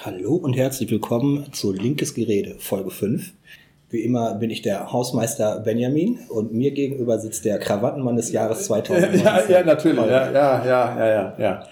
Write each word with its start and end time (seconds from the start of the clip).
Hallo 0.00 0.36
und 0.36 0.52
herzlich 0.52 0.88
willkommen 0.92 1.52
zu 1.52 1.72
Linkes 1.72 2.14
Gerede, 2.14 2.54
Folge 2.60 2.92
5. 2.92 3.32
Wie 3.90 4.02
immer 4.02 4.36
bin 4.36 4.48
ich 4.48 4.62
der 4.62 4.92
Hausmeister 4.92 5.58
Benjamin 5.58 6.20
und 6.28 6.54
mir 6.54 6.70
gegenüber 6.70 7.18
sitzt 7.18 7.44
der 7.44 7.58
Krawattenmann 7.58 8.14
des 8.14 8.30
Jahres 8.30 8.64
2019. 8.66 9.20
Ja, 9.24 9.42
ja, 9.48 9.64
natürlich. 9.64 9.98
Ja, 9.98 10.30
ja, 10.30 10.64
ja, 10.64 11.08
ja, 11.08 11.36
ja. 11.36 11.64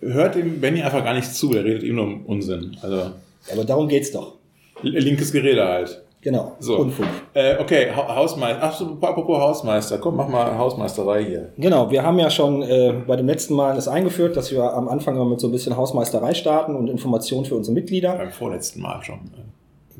Hört 0.00 0.36
dem 0.36 0.60
Benny 0.60 0.82
einfach 0.82 1.02
gar 1.02 1.14
nicht 1.14 1.34
zu, 1.34 1.52
der 1.52 1.64
redet 1.64 1.82
ihm 1.82 1.96
nur 1.96 2.04
um 2.04 2.26
Unsinn. 2.26 2.76
Also, 2.80 3.10
Aber 3.52 3.64
darum 3.64 3.88
geht's 3.88 4.12
doch. 4.12 4.36
linkes 4.82 5.32
Gerede 5.32 5.66
halt. 5.66 6.00
Genau. 6.24 6.56
So. 6.58 6.78
Unfug. 6.78 7.04
Äh, 7.34 7.58
okay, 7.60 7.90
ha 7.94 8.16
Hausmeister. 8.16 8.58
Ach 8.62 8.72
so, 8.74 8.96
apropos 8.98 9.38
Hausmeister. 9.38 9.98
Komm, 9.98 10.16
mach 10.16 10.26
mal 10.26 10.56
Hausmeisterei 10.56 11.22
hier. 11.22 11.52
Genau, 11.58 11.90
wir 11.90 12.02
haben 12.02 12.18
ja 12.18 12.30
schon 12.30 12.62
äh, 12.62 12.94
bei 13.06 13.16
dem 13.16 13.26
letzten 13.26 13.54
Mal 13.54 13.74
das 13.74 13.88
eingeführt, 13.88 14.34
dass 14.34 14.50
wir 14.50 14.62
am 14.72 14.88
Anfang 14.88 15.18
mal 15.18 15.26
mit 15.26 15.38
so 15.38 15.48
ein 15.48 15.52
bisschen 15.52 15.76
Hausmeisterei 15.76 16.32
starten 16.32 16.76
und 16.76 16.88
Informationen 16.88 17.44
für 17.44 17.54
unsere 17.54 17.74
Mitglieder. 17.74 18.14
Beim 18.14 18.32
vorletzten 18.32 18.80
Mal 18.80 19.02
schon. 19.02 19.20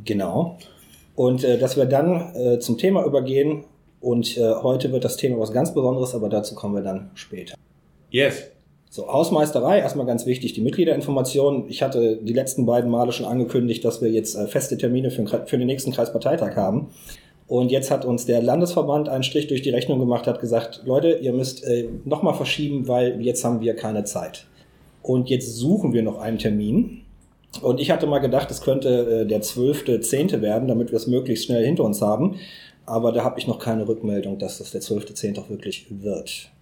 Genau. 0.03 0.57
Und 1.15 1.45
äh, 1.45 1.59
dass 1.59 1.77
wir 1.77 1.85
dann 1.85 2.35
äh, 2.35 2.59
zum 2.59 2.79
Thema 2.79 3.05
übergehen. 3.05 3.65
Und 4.01 4.39
äh, 4.39 4.55
heute 4.63 4.93
wird 4.93 5.05
das 5.05 5.17
Thema 5.19 5.39
was 5.39 5.53
ganz 5.53 5.75
Besonderes, 5.75 6.15
aber 6.15 6.31
dazu 6.31 6.55
kommen 6.55 6.75
wir 6.75 6.83
dann 6.83 7.11
später. 7.15 7.55
Yes. 8.11 8.51
So, 8.95 9.09
Hausmeisterei, 9.09 9.81
erstmal 9.81 10.07
ganz 10.07 10.25
wichtig, 10.25 10.53
die 10.53 10.61
Mitgliederinformation. 10.61 11.65
Ich 11.69 11.83
hatte 11.83 12.17
die 12.23 12.33
letzten 12.33 12.65
beiden 12.65 12.89
Male 12.89 13.11
schon 13.11 13.27
angekündigt, 13.27 13.85
dass 13.85 14.01
wir 14.01 14.09
jetzt 14.09 14.37
äh, 14.37 14.47
feste 14.47 14.79
Termine 14.79 15.11
für, 15.11 15.27
für 15.27 15.59
den 15.59 15.67
nächsten 15.67 15.91
Kreisparteitag 15.91 16.55
haben. 16.55 16.93
Und 17.49 17.73
jetzt 17.73 17.91
hat 17.91 18.05
uns 18.05 18.25
der 18.25 18.41
Landesverband 18.41 19.09
einen 19.09 19.25
Strich 19.25 19.49
durch 19.49 19.63
die 19.63 19.71
Rechnung 19.71 19.99
gemacht, 19.99 20.29
hat 20.29 20.41
gesagt, 20.41 20.83
Leute, 20.85 21.19
ihr 21.21 21.33
müsst 21.33 21.65
äh, 21.65 21.89
nochmal 22.05 22.35
verschieben, 22.35 22.87
weil 22.87 23.21
jetzt 23.21 23.45
haben 23.45 23.61
wir 23.61 23.75
keine 23.75 24.05
Zeit. 24.05 24.47
Und 25.03 25.29
jetzt 25.29 25.57
suchen 25.57 25.93
wir 25.93 26.05
noch 26.05 26.21
einen 26.21 26.39
Termin. 26.39 27.01
Und 27.63 27.81
ich 27.81 27.91
hatte 27.91 28.07
mal 28.07 28.21
gedacht, 28.21 28.49
es 28.53 28.61
könnte 28.61 29.23
äh, 29.23 29.27
der 29.27 29.43
12.10. 29.43 30.41
werden, 30.41 30.69
damit 30.69 30.93
wir 30.93 30.99
es 30.99 31.09
möglichst 31.09 31.47
schnell 31.47 31.65
hinter 31.65 31.83
uns 31.83 32.01
haben. 32.01 32.37
Aber 32.87 33.11
da 33.11 33.25
habe 33.25 33.41
ich 33.41 33.49
noch 33.49 33.59
keine 33.59 33.89
Rückmeldung, 33.89 34.39
dass 34.39 34.59
das 34.59 34.71
der 34.71 34.83
12.10. 34.83 35.41
auch 35.41 35.51
wirklich 35.51 35.87
wird 35.91 36.53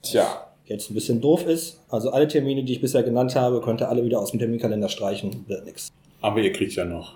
Tja. 0.00 0.47
Jetzt 0.68 0.90
ein 0.90 0.94
bisschen 0.94 1.20
doof 1.20 1.46
ist. 1.46 1.80
Also 1.88 2.10
alle 2.10 2.28
Termine, 2.28 2.64
die 2.64 2.72
ich 2.74 2.80
bisher 2.80 3.02
genannt 3.02 3.34
habe, 3.34 3.60
könnt 3.60 3.80
ihr 3.80 3.88
alle 3.88 4.04
wieder 4.04 4.20
aus 4.20 4.30
dem 4.30 4.38
Terminkalender 4.38 4.88
streichen, 4.88 5.44
wird 5.48 5.64
nix. 5.64 5.88
Aber 6.20 6.40
ihr 6.40 6.52
kriegt 6.52 6.74
ja 6.74 6.84
noch 6.84 7.14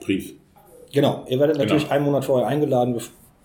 Brief. 0.00 0.34
Genau, 0.92 1.24
ihr 1.28 1.38
werdet 1.40 1.56
Genau. 1.56 1.64
natürlich 1.72 1.90
einen 1.90 2.04
Monat 2.04 2.24
vorher 2.24 2.46
eingeladen. 2.46 2.94
Wir 2.94 3.02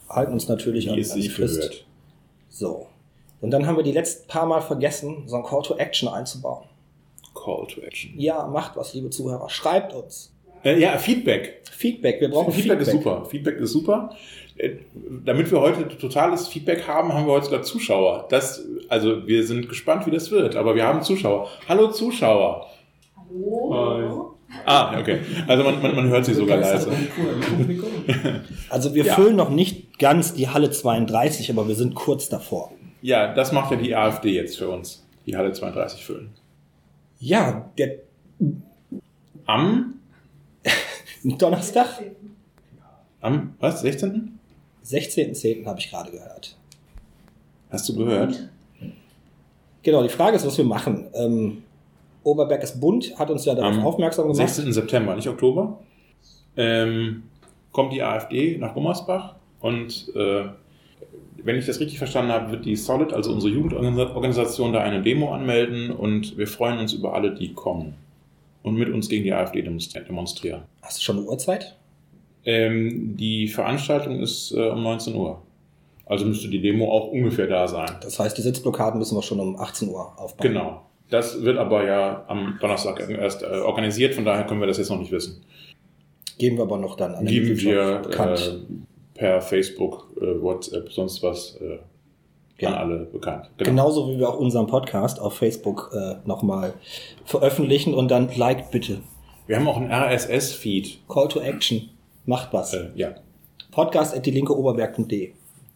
halten 0.09 0.33
uns 0.33 0.47
natürlich 0.47 0.85
Wie 0.85 0.89
an, 0.91 0.99
es 0.99 1.11
an 1.11 1.21
die 1.21 1.29
Frist. 1.29 1.55
gehört. 1.55 1.85
So. 2.49 2.87
Und 3.41 3.51
dann 3.51 3.65
haben 3.65 3.77
wir 3.77 3.83
die 3.83 3.91
letzten 3.93 4.27
paar 4.27 4.45
Mal 4.45 4.61
vergessen, 4.61 5.23
so 5.27 5.37
ein 5.37 5.43
Call 5.43 5.61
to 5.63 5.75
Action 5.77 6.09
einzubauen. 6.09 6.65
Call 7.33 7.65
to 7.67 7.81
Action. 7.81 8.11
Ja, 8.17 8.45
macht 8.47 8.75
was, 8.75 8.93
liebe 8.93 9.09
Zuhörer. 9.09 9.49
Schreibt 9.49 9.93
uns. 9.93 10.33
Äh, 10.63 10.77
ja, 10.79 10.97
Feedback. 10.97 11.61
Feedback, 11.71 12.19
wir 12.19 12.29
brauchen 12.29 12.51
Feedback, 12.51 12.79
Feedback. 12.79 12.95
ist 12.95 13.03
super. 13.03 13.25
Feedback 13.25 13.57
ist 13.59 13.71
super. 13.71 14.15
Damit 15.25 15.51
wir 15.51 15.61
heute 15.61 15.87
totales 15.87 16.47
Feedback 16.49 16.85
haben, 16.87 17.13
haben 17.13 17.25
wir 17.25 17.31
heute 17.33 17.45
sogar 17.45 17.61
Zuschauer. 17.61 18.27
Das, 18.29 18.65
also 18.89 19.25
wir 19.25 19.45
sind 19.45 19.69
gespannt, 19.69 20.05
wie 20.05 20.11
das 20.11 20.31
wird, 20.31 20.55
aber 20.57 20.75
wir 20.75 20.83
haben 20.85 21.01
Zuschauer. 21.01 21.47
Hallo 21.69 21.91
Zuschauer. 21.91 22.67
Hallo. 23.15 24.35
Ah, 24.65 24.99
okay. 24.99 25.19
Also 25.47 25.63
man, 25.63 25.81
man, 25.81 25.95
man 25.95 26.07
hört 26.09 26.25
sie 26.25 26.33
sogar 26.33 26.57
leise. 26.57 26.91
Also 28.69 28.93
wir 28.95 29.05
Ja. 29.05 29.15
füllen 29.15 29.35
noch 29.35 29.49
nicht 29.49 29.97
ganz 29.99 30.33
die 30.33 30.49
Halle 30.49 30.71
32, 30.71 31.49
aber 31.51 31.67
wir 31.67 31.75
sind 31.75 31.95
kurz 31.95 32.29
davor. 32.29 32.71
Ja, 33.01 33.33
das 33.33 33.51
macht 33.51 33.71
ja 33.71 33.77
die 33.77 33.95
AfD 33.95 34.31
jetzt 34.31 34.57
für 34.57 34.67
uns. 34.69 35.05
Die 35.25 35.37
Halle 35.37 35.53
32 35.53 36.03
füllen. 36.03 36.31
Ja, 37.19 37.69
der 37.77 37.99
Am, 39.45 39.95
Donnerstag, 41.23 41.87
am, 43.21 43.55
was, 43.59 43.81
16.? 43.81 44.38
16.10. 44.89 45.65
habe 45.65 45.79
ich 45.79 45.89
gerade 45.89 46.11
gehört. 46.11 46.55
Hast 47.69 47.87
du 47.89 47.95
gehört? 47.95 48.49
Genau, 49.83 50.03
die 50.03 50.09
Frage 50.09 50.35
ist, 50.35 50.45
was 50.45 50.57
wir 50.57 50.65
machen. 50.65 51.07
Ähm, 51.13 51.63
Oberberg 52.23 52.79
Bund 52.79 53.17
hat 53.17 53.29
uns 53.29 53.45
ja 53.45 53.55
darauf 53.55 53.73
Am 53.75 53.85
aufmerksam 53.85 54.23
gemacht. 54.31 54.37
16. 54.49 54.73
September, 54.73 55.15
nicht 55.15 55.27
Oktober. 55.27 55.79
Ähm, 56.57 57.23
kommt 57.71 57.93
die 57.93 58.01
AfD 58.01 58.57
nach 58.57 58.73
Gummersbach 58.73 59.35
und 59.61 60.11
äh, 60.15 60.45
wenn 61.41 61.55
ich 61.55 61.65
das 61.65 61.79
richtig 61.79 61.97
verstanden 61.97 62.31
habe, 62.31 62.51
wird 62.51 62.65
die 62.65 62.75
Solid, 62.75 63.13
also 63.13 63.31
unsere 63.31 63.53
Jugendorganisation, 63.53 64.73
da 64.73 64.81
eine 64.81 65.01
Demo 65.01 65.33
anmelden 65.33 65.91
und 65.91 66.37
wir 66.37 66.47
freuen 66.47 66.79
uns 66.79 66.91
über 66.91 67.13
alle, 67.13 67.33
die 67.33 67.53
kommen 67.53 67.93
und 68.63 68.75
mit 68.75 68.89
uns 68.89 69.07
gegen 69.07 69.23
die 69.23 69.31
AfD 69.33 69.61
demonstri- 69.61 70.01
demonstrieren. 70.03 70.63
Hast 70.81 70.97
du 70.97 71.01
schon 71.03 71.17
eine 71.19 71.25
Uhrzeit? 71.27 71.77
Ähm, 72.45 73.15
die 73.17 73.47
Veranstaltung 73.47 74.19
ist 74.19 74.51
äh, 74.51 74.69
um 74.69 74.81
19 74.83 75.15
Uhr. 75.15 75.41
Also 76.05 76.25
müsste 76.25 76.47
die 76.49 76.61
Demo 76.61 76.91
auch 76.91 77.07
ungefähr 77.11 77.47
da 77.47 77.67
sein. 77.67 77.89
Das 78.01 78.17
heißt, 78.19 78.37
die 78.37 78.41
Sitzblockaden 78.41 78.97
müssen 78.97 79.15
wir 79.15 79.21
schon 79.21 79.39
um 79.39 79.59
18 79.59 79.89
Uhr 79.89 80.17
aufbauen. 80.19 80.47
Genau. 80.51 80.81
Das 81.09 81.43
wird 81.43 81.57
aber 81.57 81.85
ja 81.85 82.23
am 82.27 82.57
Donnerstag 82.61 83.07
erst 83.09 83.43
äh, 83.43 83.45
organisiert, 83.45 84.13
von 84.15 84.25
daher 84.25 84.45
können 84.45 84.59
wir 84.59 84.67
das 84.67 84.77
jetzt 84.77 84.89
noch 84.89 84.99
nicht 84.99 85.11
wissen. 85.11 85.43
Geben 86.37 86.57
wir 86.57 86.63
aber 86.63 86.77
noch 86.77 86.95
dann 86.95 87.15
an 87.15 87.25
Geben 87.25 87.59
wir 87.59 88.01
äh, 88.09 88.57
per 89.15 89.41
Facebook, 89.41 90.07
äh, 90.21 90.41
WhatsApp, 90.41 90.91
sonst 90.91 91.21
was 91.23 91.57
äh, 91.61 91.79
Ja. 92.59 92.69
an 92.69 92.75
alle 92.75 92.97
bekannt. 93.05 93.49
Genau. 93.57 93.69
Genauso 93.69 94.09
wie 94.09 94.19
wir 94.19 94.29
auch 94.29 94.37
unseren 94.39 94.67
Podcast 94.67 95.19
auf 95.19 95.33
Facebook 95.35 95.91
äh, 95.93 96.15
nochmal 96.27 96.73
veröffentlichen 97.25 97.93
und 97.93 98.09
dann 98.09 98.29
liked 98.35 98.71
bitte. 98.71 99.01
Wir 99.47 99.57
haben 99.57 99.67
auch 99.67 99.77
einen 99.77 99.91
RSS-Feed. 99.91 101.07
Call 101.07 101.27
to 101.27 101.39
Action. 101.41 101.89
Macht 102.29 102.53
was. 102.53 102.73
Äh, 102.75 102.89
ja, 102.95 103.15
Podcast 103.71 104.15
at 104.15 104.23
die 104.25 104.31
linke 104.31 104.55
Oberberg.de. 104.57 105.31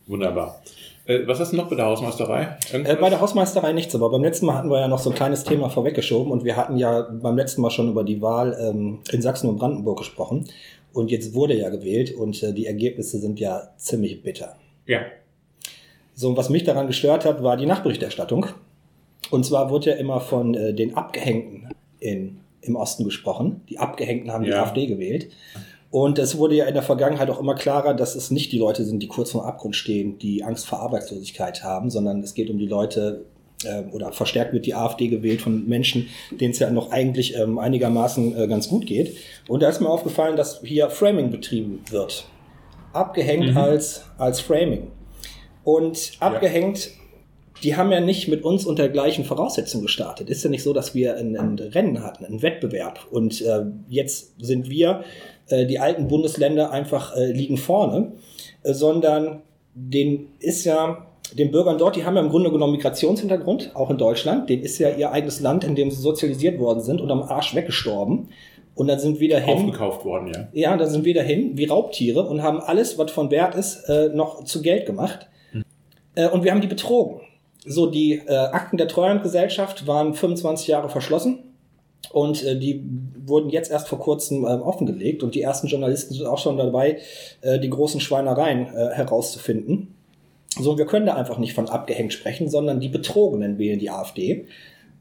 wunderbar. 0.08 0.62
Äh, 1.06 1.26
was 1.28 1.40
hast 1.40 1.52
du 1.52 1.58
noch 1.58 1.68
bei 1.68 1.76
der 1.76 1.86
Hausmeisterei? 1.86 2.58
Äh, 2.72 2.96
bei 2.96 3.10
der 3.10 3.20
Hausmeisterei 3.20 3.74
nichts, 3.74 3.94
aber 3.96 4.10
beim 4.12 4.24
letzten 4.24 4.46
Mal 4.46 4.56
hatten 4.56 4.70
wir 4.70 4.80
ja 4.80 4.88
noch 4.88 5.00
so 5.00 5.10
ein 5.10 5.16
kleines 5.16 5.44
Thema 5.44 5.70
vorweggeschoben 5.70 6.32
und 6.32 6.44
wir 6.46 6.56
hatten 6.56 6.78
ja 6.78 7.02
beim 7.02 7.36
letzten 7.36 7.62
Mal 7.62 7.72
schon 7.72 7.90
über 7.90 8.04
die 8.04 8.22
Wahl 8.22 8.56
ähm, 8.60 9.00
in 9.12 9.22
Sachsen 9.22 9.50
und 9.50 9.58
Brandenburg 9.58 9.98
gesprochen. 9.98 10.48
Und 10.94 11.10
jetzt 11.10 11.34
wurde 11.34 11.56
ja 11.58 11.70
gewählt 11.70 12.14
und 12.14 12.42
äh, 12.44 12.54
die 12.54 12.68
Ergebnisse 12.68 13.18
sind 13.20 13.40
ja 13.40 13.70
ziemlich 13.78 14.22
bitter. 14.24 14.56
ja. 14.86 15.00
So, 16.16 16.30
und 16.30 16.38
was 16.38 16.52
mich 16.52 16.64
daran 16.64 16.86
gestört 16.86 17.26
hat, 17.26 17.42
war 17.42 17.58
die 17.58 17.66
Nachberichterstattung. 17.66 18.46
Und 19.32 19.44
zwar 19.48 19.72
wurde 19.72 19.90
ja 19.90 19.96
immer 19.96 20.20
von 20.20 20.54
äh, 20.54 20.72
den 20.76 20.96
Abgehängten 20.96 21.70
in, 22.00 22.38
im 22.62 22.76
Osten 22.76 23.04
gesprochen. 23.04 23.62
Die 23.68 23.80
Abgehängten 23.80 24.32
haben 24.32 24.44
die 24.44 24.52
Ja. 24.52 24.62
AfD 24.62 24.86
gewählt. 24.86 25.30
Und 25.94 26.18
es 26.18 26.40
wurde 26.40 26.56
ja 26.56 26.66
in 26.66 26.74
der 26.74 26.82
Vergangenheit 26.82 27.30
auch 27.30 27.40
immer 27.40 27.54
klarer, 27.54 27.94
dass 27.94 28.16
es 28.16 28.32
nicht 28.32 28.52
die 28.52 28.58
Leute 28.58 28.84
sind, 28.84 29.04
die 29.04 29.08
kurz 29.08 29.30
vor 29.30 29.44
dem 29.44 29.50
Abgrund 29.50 29.76
stehen, 29.76 30.18
die 30.18 30.44
Angst 30.44 30.66
vor 30.66 30.80
Arbeitslosigkeit 30.80 31.64
haben, 31.64 31.92
sondern 31.92 32.22
es 32.22 32.34
geht 32.34 32.50
um 32.50 32.58
die 32.58 32.66
Leute, 32.66 33.26
äh, 33.64 33.84
oder 33.92 34.12
verstärkt 34.12 34.54
wird 34.54 34.66
die 34.66 34.74
AfD 34.74 35.08
gewählt 35.08 35.44
von 35.44 35.68
Menschen, 35.68 36.08
denen 36.32 36.50
es 36.50 36.58
ja 36.58 36.72
noch 36.72 36.90
eigentlich 36.90 37.38
ähm, 37.38 37.60
einigermaßen 37.60 38.36
äh, 38.36 38.48
ganz 38.48 38.70
gut 38.70 38.88
geht. 38.88 39.16
Und 39.48 39.62
da 39.62 39.70
ist 39.70 39.82
mir 39.82 39.88
aufgefallen, 39.90 40.36
dass 40.36 40.62
hier 40.64 40.90
Framing 40.90 41.30
betrieben 41.30 41.84
wird. 41.92 42.26
Abgehängt 42.92 43.52
Mhm. 43.52 43.58
als, 43.58 44.04
als 44.18 44.40
Framing. 44.40 44.88
Und 45.64 46.14
abgehängt, 46.20 46.90
die 47.62 47.76
haben 47.76 47.92
ja 47.92 48.00
nicht 48.00 48.28
mit 48.28 48.44
uns 48.44 48.66
unter 48.66 48.90
gleichen 48.90 49.26
Voraussetzungen 49.26 49.84
gestartet. 49.84 50.28
Ist 50.28 50.44
ja 50.44 50.50
nicht 50.50 50.64
so, 50.64 50.74
dass 50.74 50.96
wir 50.96 51.18
ein, 51.18 51.38
ein 51.38 51.60
Rennen 51.60 52.04
hatten, 52.04 52.26
einen 52.26 52.42
Wettbewerb. 52.42 53.06
Und 53.12 53.42
äh, 53.42 53.66
jetzt 53.88 54.34
sind 54.40 54.72
wir, 54.72 55.04
äh, 55.48 55.66
die 55.66 55.80
alten 55.80 56.08
Bundesländer, 56.08 56.72
einfach 56.72 57.16
äh, 57.16 57.32
liegen 57.32 57.58
vorne, 57.58 58.14
äh, 58.64 58.74
sondern 58.74 59.42
den 59.74 60.28
ist 60.40 60.66
ja, 60.66 61.06
den 61.38 61.52
Bürgern 61.52 61.78
dort, 61.78 61.96
die 61.96 62.06
haben 62.06 62.16
ja 62.16 62.22
im 62.22 62.30
Grunde 62.30 62.52
genommen 62.52 62.74
Migrationshintergrund, 62.74 63.76
auch 63.76 63.90
in 63.90 63.98
Deutschland. 63.98 64.50
Den 64.50 64.62
ist 64.62 64.78
ja 64.78 64.90
ihr 64.90 65.12
eigenes 65.12 65.40
Land, 65.40 65.64
in 65.64 65.76
dem 65.76 65.90
sie 65.90 66.02
sozialisiert 66.02 66.60
worden 66.60 66.82
sind 66.82 67.02
und 67.02 67.12
am 67.12 67.24
Arsch 67.24 67.56
weggestorben. 67.56 68.30
Und 68.76 68.88
dann 68.88 69.00
sind 69.00 69.20
wieder 69.20 69.40
hin. 69.40 69.54
Aufgekauft 69.54 70.04
worden, 70.04 70.32
ja. 70.34 70.48
Ja, 70.54 70.78
da 70.78 70.88
sind 70.88 71.06
wir 71.06 71.14
dahin, 71.14 71.58
wie 71.58 71.66
Raubtiere, 71.66 72.24
und 72.24 72.42
haben 72.42 72.60
alles, 72.60 72.98
was 72.98 73.12
von 73.12 73.30
Wert 73.30 73.56
ist, 73.56 73.88
äh, 73.88 74.10
noch 74.10 74.46
zu 74.46 74.62
Geld 74.62 74.86
gemacht. 74.86 75.28
Äh, 76.16 76.30
und 76.30 76.44
wir 76.44 76.52
haben 76.52 76.62
die 76.62 76.68
betrogen. 76.68 77.22
So, 77.66 77.86
die 77.86 78.22
Akten 78.28 78.76
der 78.76 78.90
Treuhandgesellschaft 78.90 79.88
waren 79.88 80.14
25 80.14 80.68
Jahre 80.68 80.90
verschlossen. 80.90 81.53
Und 82.12 82.44
äh, 82.44 82.58
die 82.58 82.84
wurden 83.26 83.50
jetzt 83.50 83.72
erst 83.72 83.88
vor 83.88 84.00
kurzem 84.00 84.46
ähm, 84.46 84.62
offengelegt. 84.62 85.24
Und 85.24 85.36
die 85.36 85.42
ersten 85.42 85.68
Journalisten 85.68 86.14
sind 86.14 86.28
auch 86.28 86.38
schon 86.38 86.58
dabei, 86.58 87.00
äh, 87.42 87.60
die 87.60 87.70
großen 87.70 88.02
Schweinereien 88.02 88.68
äh, 88.68 88.90
herauszufinden. 88.92 89.96
So, 90.60 90.78
wir 90.78 90.86
können 90.86 91.08
da 91.08 91.16
einfach 91.16 91.40
nicht 91.40 91.54
von 91.54 91.68
abgehängt 91.68 92.14
sprechen, 92.14 92.48
sondern 92.48 92.80
die 92.80 92.90
Betrogenen 92.90 93.58
wählen 93.58 93.80
die 93.80 93.90
AfD. 93.90 94.46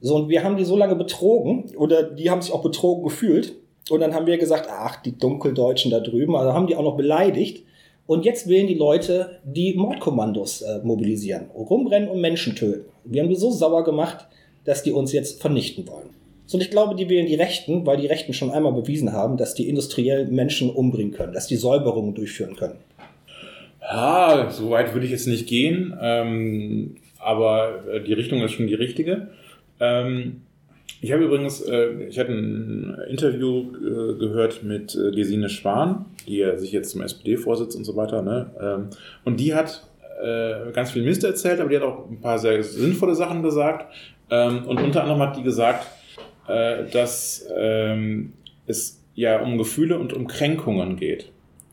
So, 0.00 0.16
und 0.16 0.28
wir 0.28 0.42
haben 0.42 0.56
die 0.56 0.64
so 0.64 0.76
lange 0.76 0.96
betrogen, 0.96 1.70
oder 1.76 2.02
die 2.02 2.30
haben 2.30 2.40
sich 2.40 2.52
auch 2.52 2.62
betrogen 2.62 3.04
gefühlt. 3.04 3.54
Und 3.90 4.00
dann 4.00 4.14
haben 4.14 4.26
wir 4.26 4.38
gesagt, 4.38 4.68
ach, 4.70 5.02
die 5.02 5.18
Dunkeldeutschen 5.18 5.90
da 5.90 6.00
drüben, 6.00 6.34
also 6.36 6.54
haben 6.54 6.66
die 6.66 6.76
auch 6.76 6.82
noch 6.82 6.96
beleidigt. 6.96 7.64
Und 8.06 8.24
jetzt 8.24 8.48
wählen 8.48 8.66
die 8.66 8.74
Leute, 8.74 9.38
die 9.44 9.74
Mordkommandos 9.74 10.62
äh, 10.62 10.80
mobilisieren, 10.82 11.50
rumrennen 11.54 12.08
und 12.08 12.20
Menschen 12.20 12.56
töten. 12.56 12.86
Wir 13.04 13.22
haben 13.22 13.28
die 13.28 13.36
so 13.36 13.50
sauer 13.50 13.84
gemacht, 13.84 14.26
dass 14.64 14.82
die 14.82 14.92
uns 14.92 15.12
jetzt 15.12 15.40
vernichten 15.40 15.86
wollen. 15.86 16.10
So, 16.46 16.56
und 16.56 16.62
ich 16.62 16.70
glaube, 16.70 16.94
die 16.94 17.08
wählen 17.08 17.26
die 17.26 17.34
Rechten, 17.34 17.86
weil 17.86 17.96
die 17.96 18.06
Rechten 18.06 18.32
schon 18.32 18.50
einmal 18.50 18.72
bewiesen 18.72 19.12
haben, 19.12 19.36
dass 19.36 19.54
die 19.54 19.68
industriell 19.68 20.26
Menschen 20.26 20.70
umbringen 20.70 21.12
können, 21.12 21.32
dass 21.32 21.46
die 21.46 21.56
Säuberungen 21.56 22.14
durchführen 22.14 22.56
können. 22.56 22.78
Ja, 23.80 24.48
so 24.50 24.70
weit 24.70 24.92
würde 24.92 25.06
ich 25.06 25.12
jetzt 25.12 25.26
nicht 25.26 25.46
gehen, 25.48 25.96
ähm, 26.00 26.96
aber 27.18 27.84
äh, 27.92 28.00
die 28.02 28.12
Richtung 28.12 28.42
ist 28.42 28.52
schon 28.52 28.66
die 28.66 28.74
richtige. 28.74 29.28
Ähm, 29.80 30.42
ich 31.00 31.10
habe 31.10 31.24
übrigens, 31.24 31.60
äh, 31.62 32.04
ich 32.08 32.18
hatte 32.18 32.32
ein 32.32 32.96
Interview 33.10 33.64
äh, 33.74 34.18
gehört 34.18 34.62
mit 34.62 34.94
äh, 34.94 35.10
Gesine 35.10 35.48
Spahn, 35.48 36.06
die 36.28 36.36
ja 36.36 36.56
sich 36.56 36.70
jetzt 36.70 36.90
zum 36.90 37.02
SPD-Vorsitz 37.02 37.74
und 37.74 37.84
so 37.84 37.96
weiter, 37.96 38.22
ne? 38.22 38.50
Ähm, 38.60 38.90
und 39.24 39.40
die 39.40 39.52
hat 39.52 39.82
äh, 40.22 40.70
ganz 40.72 40.92
viel 40.92 41.02
Mist 41.02 41.24
erzählt, 41.24 41.58
aber 41.58 41.70
die 41.70 41.76
hat 41.76 41.82
auch 41.82 42.08
ein 42.08 42.20
paar 42.20 42.38
sehr 42.38 42.62
sinnvolle 42.62 43.16
Sachen 43.16 43.42
gesagt. 43.42 43.92
Ähm, 44.30 44.64
und 44.66 44.80
unter 44.80 45.02
anderem 45.02 45.20
hat 45.22 45.36
die 45.36 45.42
gesagt, 45.42 45.86
äh, 46.52 46.90
dass 46.90 47.48
ähm, 47.56 48.32
es 48.66 49.02
ja 49.14 49.40
um 49.40 49.58
Gefühle 49.58 49.98
und 49.98 50.12
um 50.12 50.26
Kränkungen 50.26 50.96
geht. 50.96 51.30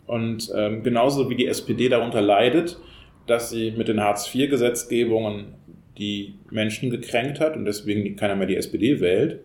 Und 0.08 0.52
ähm, 0.56 0.84
genauso 0.84 1.30
wie 1.30 1.36
die 1.36 1.48
SPD 1.48 1.90
darunter 1.90 2.22
leidet, 2.22 2.80
dass 3.28 3.50
sie 3.50 3.72
mit 3.72 3.88
den 3.88 4.02
Hartz-IV-Gesetzgebungen 4.02 5.54
die 5.98 6.34
Menschen 6.50 6.90
gekränkt 6.90 7.40
hat 7.40 7.56
und 7.56 7.66
deswegen 7.66 8.16
keiner 8.16 8.36
mehr 8.36 8.48
die 8.48 8.56
SPD 8.56 9.00
wählt. 9.02 9.42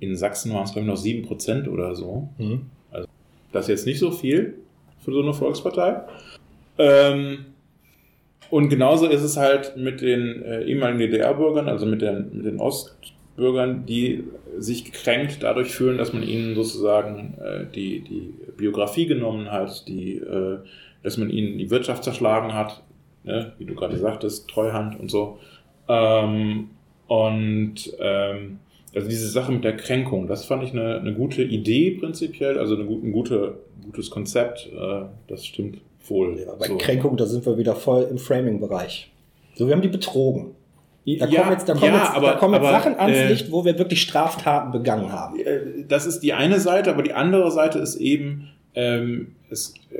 In 0.00 0.16
Sachsen 0.16 0.52
waren 0.52 0.64
es, 0.64 0.72
glaube 0.72 0.86
ich, 0.86 0.92
noch 0.92 1.00
7% 1.00 1.68
oder 1.68 1.94
so. 1.94 2.28
Mhm. 2.36 2.66
Also 2.90 3.08
das 3.52 3.64
ist 3.64 3.68
jetzt 3.68 3.86
nicht 3.86 3.98
so 3.98 4.10
viel 4.10 4.54
für 4.98 5.12
so 5.12 5.22
eine 5.22 5.32
Volkspartei. 5.32 6.02
Ähm, 6.78 7.46
und 8.50 8.68
genauso 8.68 9.06
ist 9.06 9.22
es 9.22 9.36
halt 9.36 9.76
mit 9.76 10.00
den 10.00 10.42
äh, 10.42 10.64
ehemaligen 10.64 10.98
DDR-Bürgern, 10.98 11.68
also 11.68 11.86
mit 11.86 12.02
den, 12.02 12.30
mit 12.36 12.46
den 12.46 12.60
Ostbürgern, 13.34 13.84
die 13.86 14.24
sich 14.58 14.84
gekränkt 14.84 15.42
dadurch 15.42 15.72
fühlen, 15.72 15.98
dass 15.98 16.12
man 16.12 16.22
ihnen 16.22 16.54
sozusagen 16.54 17.34
äh, 17.42 17.66
die, 17.74 18.00
die 18.00 18.34
Biografie 18.56 19.06
genommen 19.06 19.50
hat, 19.50 19.88
die, 19.88 20.18
äh, 20.18 20.58
dass 21.02 21.16
man 21.16 21.30
ihnen 21.30 21.58
die 21.58 21.70
Wirtschaft 21.70 22.04
zerschlagen 22.04 22.54
hat, 22.54 22.82
ne? 23.24 23.52
wie 23.58 23.64
du 23.64 23.74
gerade 23.74 23.96
sagtest, 23.98 24.48
Treuhand 24.48 24.98
und 24.98 25.10
so. 25.10 25.38
Ähm, 25.88 26.70
und 27.08 27.74
ähm, 27.98 28.60
also 28.94 29.08
diese 29.08 29.28
Sache 29.28 29.50
mit 29.50 29.64
der 29.64 29.76
Kränkung, 29.76 30.28
das 30.28 30.44
fand 30.44 30.62
ich 30.62 30.70
eine, 30.70 31.00
eine 31.00 31.12
gute 31.12 31.42
Idee 31.42 31.90
prinzipiell, 31.90 32.58
also 32.58 32.76
eine, 32.76 32.84
ein 32.84 33.12
gute, 33.12 33.58
gutes 33.84 34.10
Konzept, 34.10 34.70
äh, 34.72 35.02
das 35.26 35.44
stimmt 35.44 35.80
wohl. 36.06 36.38
Ja, 36.38 36.54
bei 36.54 36.68
so. 36.68 36.76
Kränkung, 36.78 37.16
da 37.16 37.26
sind 37.26 37.44
wir 37.44 37.58
wieder 37.58 37.74
voll 37.74 38.06
im 38.08 38.18
Framing-Bereich. 38.18 39.10
So, 39.56 39.66
wir 39.66 39.74
haben 39.74 39.82
die 39.82 39.88
betrogen. 39.88 40.54
Da 41.06 41.26
kommen 41.26 41.50
jetzt, 41.50 41.68
da 41.68 41.74
kommen 41.74 41.92
ja, 41.92 41.98
jetzt, 41.98 42.14
aber, 42.14 42.26
da 42.28 42.34
kommen 42.36 42.54
jetzt 42.54 42.62
aber, 42.62 42.78
Sachen 42.78 42.98
ans 42.98 43.16
äh, 43.16 43.28
Licht, 43.28 43.52
wo 43.52 43.64
wir 43.64 43.78
wirklich 43.78 44.00
Straftaten 44.00 44.72
begangen 44.72 45.12
haben. 45.12 45.38
Äh, 45.38 45.84
das 45.86 46.06
ist 46.06 46.20
die 46.20 46.32
eine 46.32 46.60
Seite, 46.60 46.90
aber 46.90 47.02
die 47.02 47.12
andere 47.12 47.50
Seite 47.50 47.78
ist 47.78 47.96
eben, 47.96 48.48
ähm, 48.74 49.36
es, 49.50 49.74
äh, 49.90 49.98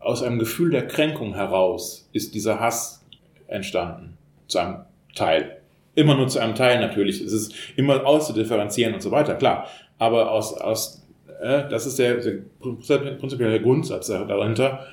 aus 0.00 0.22
einem 0.22 0.38
Gefühl 0.38 0.70
der 0.70 0.88
Kränkung 0.88 1.34
heraus 1.34 2.08
ist 2.12 2.34
dieser 2.34 2.58
Hass 2.58 3.04
entstanden. 3.46 4.16
Zu 4.48 4.58
einem 4.58 4.76
Teil. 5.14 5.58
Immer 5.94 6.16
nur 6.16 6.26
zu 6.26 6.40
einem 6.40 6.56
Teil 6.56 6.80
natürlich. 6.80 7.20
Es 7.20 7.32
ist 7.32 7.54
immer 7.76 8.04
auszudifferenzieren 8.04 8.94
und 8.94 9.02
so 9.02 9.12
weiter, 9.12 9.34
klar. 9.36 9.66
Aber 9.98 10.32
aus, 10.32 10.54
aus 10.54 11.06
äh, 11.40 11.68
das 11.68 11.86
ist 11.86 11.98
der, 11.98 12.16
der 12.16 12.38
prinzipielle 12.60 13.60
Grundsatz 13.60 14.08
dahinter. 14.08 14.86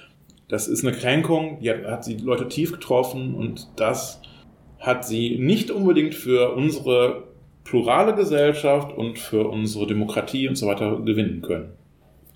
Das 0.50 0.68
ist 0.68 0.86
eine 0.86 0.96
Kränkung, 0.96 1.60
die 1.62 1.72
hat, 1.72 1.84
hat 1.86 2.06
die 2.06 2.18
Leute 2.18 2.48
tief 2.48 2.72
getroffen 2.72 3.36
und 3.36 3.68
das 3.76 4.22
hat 4.80 5.06
sie 5.06 5.38
nicht 5.40 5.72
unbedingt 5.72 6.16
für 6.16 6.54
unsere 6.56 7.24
plurale 7.64 8.16
Gesellschaft 8.16 8.96
und 8.98 9.20
für 9.20 9.50
unsere 9.50 9.88
Demokratie 9.88 10.48
und 10.48 10.56
so 10.56 10.68
weiter 10.68 11.02
gewinnen 11.02 11.42
können. 11.42 11.70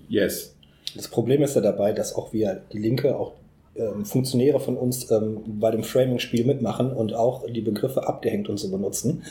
Yes. 0.08 0.54
Das 0.94 1.08
Problem 1.08 1.42
ist 1.42 1.54
ja 1.54 1.62
dabei, 1.62 1.92
dass 1.92 2.14
auch 2.14 2.32
wir, 2.32 2.62
die 2.72 2.78
Linke, 2.78 3.16
auch 3.16 3.32
ähm, 3.74 4.04
Funktionäre 4.04 4.60
von 4.60 4.76
uns 4.76 5.10
ähm, 5.10 5.40
bei 5.46 5.70
dem 5.70 5.82
Framing-Spiel 5.82 6.44
mitmachen 6.44 6.92
und 6.92 7.14
auch 7.14 7.46
die 7.48 7.62
Begriffe 7.62 8.06
abgehängt 8.06 8.50
und 8.50 8.58
so 8.58 8.70
benutzen. 8.70 9.22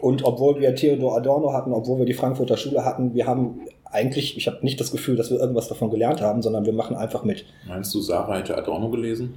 Und 0.00 0.24
obwohl 0.24 0.60
wir 0.60 0.74
Theodor 0.74 1.16
Adorno 1.16 1.52
hatten, 1.52 1.72
obwohl 1.72 2.00
wir 2.00 2.06
die 2.06 2.14
Frankfurter 2.14 2.56
Schule 2.56 2.84
hatten, 2.84 3.14
wir 3.14 3.26
haben 3.26 3.60
eigentlich, 3.84 4.36
ich 4.36 4.46
habe 4.48 4.58
nicht 4.62 4.80
das 4.80 4.90
Gefühl, 4.90 5.16
dass 5.16 5.30
wir 5.30 5.38
irgendwas 5.38 5.68
davon 5.68 5.90
gelernt 5.90 6.20
haben, 6.20 6.42
sondern 6.42 6.66
wir 6.66 6.72
machen 6.72 6.96
einfach 6.96 7.22
mit. 7.22 7.46
Meinst 7.66 7.94
du, 7.94 8.00
Sarah 8.00 8.38
hätte 8.38 8.56
Adorno 8.56 8.90
gelesen? 8.90 9.34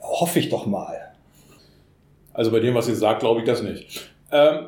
Hoffe 0.00 0.38
ich 0.38 0.48
doch 0.48 0.66
mal. 0.66 1.13
Also 2.34 2.50
bei 2.50 2.60
dem, 2.60 2.74
was 2.74 2.86
sie 2.86 2.94
sagt, 2.94 3.20
glaube 3.20 3.40
ich 3.40 3.46
das 3.46 3.62
nicht. 3.62 4.10
Ähm, 4.30 4.66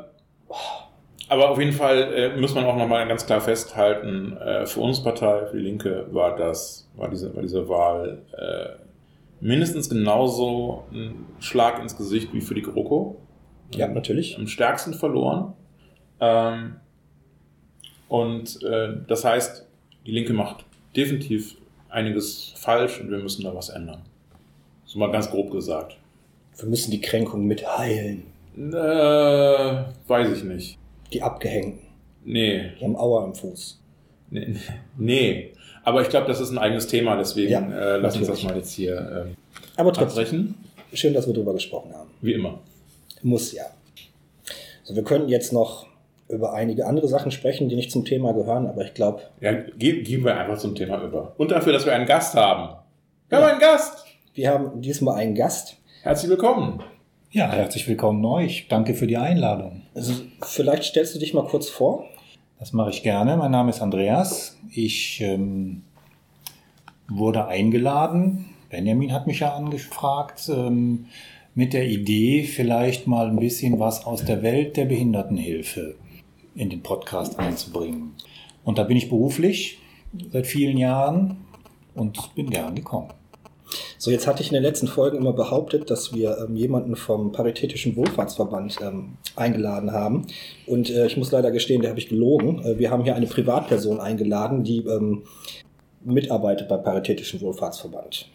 aber 1.28 1.50
auf 1.50 1.58
jeden 1.58 1.72
Fall 1.72 2.12
äh, 2.14 2.40
muss 2.40 2.54
man 2.54 2.64
auch 2.64 2.76
nochmal 2.76 3.06
ganz 3.08 3.26
klar 3.26 3.40
festhalten, 3.40 4.36
äh, 4.36 4.64
für 4.66 4.80
unsere 4.80 5.12
Partei, 5.12 5.46
für 5.46 5.56
die 5.56 5.64
Linke, 5.64 6.06
war 6.12 6.36
das, 6.36 6.88
war 6.96 7.10
diese, 7.10 7.34
war 7.34 7.42
diese 7.42 7.68
Wahl 7.68 8.22
äh, 8.32 8.80
mindestens 9.40 9.90
genauso 9.90 10.84
ein 10.92 11.26
Schlag 11.40 11.82
ins 11.82 11.96
Gesicht 11.96 12.32
wie 12.32 12.40
für 12.40 12.54
die 12.54 12.62
GroKo. 12.62 13.16
Ja, 13.74 13.88
natürlich. 13.88 14.38
Am 14.38 14.46
stärksten 14.46 14.94
verloren. 14.94 15.54
Ähm, 16.20 16.76
und 18.08 18.60
das 19.08 19.24
heißt, 19.24 19.66
die 20.06 20.12
Linke 20.12 20.32
macht 20.32 20.64
definitiv 20.94 21.56
einiges 21.88 22.54
falsch 22.56 23.00
und 23.00 23.10
wir 23.10 23.18
müssen 23.18 23.42
da 23.42 23.52
was 23.52 23.68
ändern. 23.68 24.02
So 24.84 25.00
mal 25.00 25.10
ganz 25.10 25.28
grob 25.28 25.50
gesagt. 25.50 25.96
Wir 26.56 26.68
müssen 26.68 26.90
die 26.90 27.00
Kränkung 27.00 27.46
mit 27.46 27.66
heilen. 27.78 28.22
Äh, 28.56 29.84
weiß 30.06 30.32
ich 30.36 30.44
nicht. 30.44 30.78
Die 31.12 31.22
Abgehängten. 31.22 31.86
Nee. 32.24 32.72
Die 32.80 32.84
haben 32.84 32.96
Auer 32.96 33.24
im 33.24 33.34
Fuß. 33.34 33.80
Nee. 34.30 34.56
nee. 34.96 35.52
Aber 35.84 36.02
ich 36.02 36.08
glaube, 36.08 36.26
das 36.26 36.40
ist 36.40 36.50
ein 36.50 36.58
eigenes 36.58 36.88
Thema, 36.88 37.16
deswegen 37.16 37.52
ja, 37.52 37.60
äh, 37.60 37.98
lass 37.98 38.16
uns 38.16 38.26
das 38.26 38.42
mal 38.42 38.56
jetzt 38.56 38.72
hier 38.72 39.26
ähm, 39.26 39.36
Aber 39.76 39.92
trotzdem, 39.92 40.54
Schön, 40.92 41.14
dass 41.14 41.26
wir 41.26 41.34
darüber 41.34 41.52
gesprochen 41.52 41.92
haben. 41.94 42.10
Wie 42.22 42.32
immer. 42.32 42.58
Muss 43.22 43.52
ja. 43.52 43.64
So, 44.82 44.96
wir 44.96 45.04
könnten 45.04 45.28
jetzt 45.28 45.52
noch 45.52 45.86
über 46.28 46.54
einige 46.54 46.86
andere 46.86 47.06
Sachen 47.06 47.30
sprechen, 47.30 47.68
die 47.68 47.76
nicht 47.76 47.90
zum 47.90 48.04
Thema 48.04 48.32
gehen, 48.32 48.66
aber 48.66 48.84
ich 48.84 48.94
glaube. 48.94 49.22
Ja, 49.40 49.52
ge 49.52 50.02
gehen 50.02 50.24
wir 50.24 50.36
einfach 50.36 50.58
zum 50.58 50.74
Thema 50.74 51.02
über. 51.02 51.34
Und 51.36 51.50
dafür, 51.50 51.72
dass 51.72 51.86
wir 51.86 51.92
einen 51.92 52.06
Gast 52.06 52.34
haben. 52.34 52.76
Wir 53.28 53.38
ja. 53.38 53.44
haben 53.44 53.50
einen 53.52 53.60
Gast! 53.60 54.04
Wir 54.34 54.50
haben 54.50 54.80
diesmal 54.80 55.16
einen 55.16 55.34
Gast. 55.34 55.76
Herzlich 56.06 56.30
willkommen. 56.30 56.84
Ja, 57.32 57.50
herzlich 57.50 57.88
willkommen 57.88 58.24
euch. 58.24 58.68
Danke 58.68 58.94
für 58.94 59.08
die 59.08 59.16
Einladung. 59.16 59.82
Also, 59.92 60.12
vielleicht 60.40 60.84
stellst 60.84 61.16
du 61.16 61.18
dich 61.18 61.34
mal 61.34 61.44
kurz 61.44 61.68
vor. 61.68 62.04
Das 62.60 62.72
mache 62.72 62.90
ich 62.90 63.02
gerne. 63.02 63.36
Mein 63.36 63.50
Name 63.50 63.70
ist 63.70 63.82
Andreas. 63.82 64.56
Ich 64.70 65.20
ähm, 65.20 65.82
wurde 67.08 67.48
eingeladen. 67.48 68.44
Benjamin 68.70 69.12
hat 69.12 69.26
mich 69.26 69.40
ja 69.40 69.56
angefragt 69.56 70.48
ähm, 70.48 71.06
mit 71.56 71.72
der 71.72 71.88
Idee, 71.88 72.44
vielleicht 72.44 73.08
mal 73.08 73.26
ein 73.26 73.40
bisschen 73.40 73.80
was 73.80 74.06
aus 74.06 74.24
der 74.24 74.44
Welt 74.44 74.76
der 74.76 74.84
Behindertenhilfe 74.84 75.96
in 76.54 76.70
den 76.70 76.84
Podcast 76.84 77.40
einzubringen. 77.40 78.12
Und 78.62 78.78
da 78.78 78.84
bin 78.84 78.96
ich 78.96 79.08
beruflich 79.08 79.80
seit 80.30 80.46
vielen 80.46 80.78
Jahren 80.78 81.38
und 81.96 82.32
bin 82.36 82.48
gern 82.48 82.76
gekommen. 82.76 83.10
So, 83.98 84.10
jetzt 84.10 84.26
hatte 84.26 84.42
ich 84.42 84.48
in 84.48 84.54
den 84.54 84.62
letzten 84.62 84.88
Folgen 84.88 85.16
immer 85.16 85.32
behauptet, 85.32 85.90
dass 85.90 86.14
wir 86.14 86.38
ähm, 86.38 86.56
jemanden 86.56 86.96
vom 86.96 87.32
Paritätischen 87.32 87.96
Wohlfahrtsverband 87.96 88.78
ähm, 88.82 89.16
eingeladen 89.36 89.92
haben. 89.92 90.26
Und 90.66 90.90
äh, 90.90 91.06
ich 91.06 91.16
muss 91.16 91.32
leider 91.32 91.50
gestehen, 91.50 91.80
der 91.80 91.90
habe 91.90 92.00
ich 92.00 92.08
gelogen. 92.08 92.62
Äh, 92.64 92.78
wir 92.78 92.90
haben 92.90 93.04
hier 93.04 93.16
eine 93.16 93.26
Privatperson 93.26 94.00
eingeladen, 94.00 94.64
die 94.64 94.80
ähm, 94.80 95.22
mitarbeitet 96.04 96.68
beim 96.68 96.82
Paritätischen 96.82 97.40
Wohlfahrtsverband. 97.40 98.28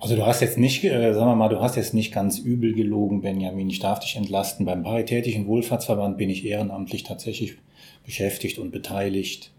Also 0.00 0.16
du 0.16 0.24
hast 0.24 0.40
jetzt 0.40 0.56
nicht, 0.56 0.84
äh, 0.84 1.12
sagen 1.12 1.26
wir 1.26 1.34
mal, 1.34 1.48
du 1.48 1.60
hast 1.60 1.76
jetzt 1.76 1.94
nicht 1.94 2.12
ganz 2.12 2.38
übel 2.38 2.72
gelogen, 2.72 3.20
Benjamin. 3.20 3.68
Ich 3.68 3.80
darf 3.80 4.00
dich 4.00 4.16
entlasten. 4.16 4.66
Beim 4.66 4.82
Paritätischen 4.82 5.46
Wohlfahrtsverband 5.46 6.16
bin 6.16 6.30
ich 6.30 6.44
ehrenamtlich 6.44 7.02
tatsächlich 7.02 7.56
beschäftigt 8.04 8.58
und 8.58 8.70
beteiligt. 8.70 9.52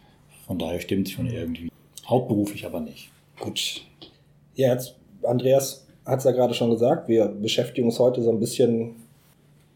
Von 0.48 0.58
daher 0.58 0.80
stimmt 0.80 1.08
es 1.08 1.14
schon 1.14 1.28
irgendwie. 1.28 1.70
Hauptberuflich 2.08 2.66
aber 2.66 2.80
nicht. 2.80 3.12
Gut. 3.40 3.84
Ja, 4.56 4.74
jetzt 4.74 4.99
Andreas 5.24 5.86
hat 6.06 6.20
es 6.20 6.26
ja 6.26 6.32
gerade 6.32 6.54
schon 6.54 6.70
gesagt, 6.70 7.08
wir 7.08 7.28
beschäftigen 7.28 7.88
uns 7.88 8.00
heute 8.00 8.22
so 8.22 8.32
ein 8.32 8.40
bisschen 8.40 8.96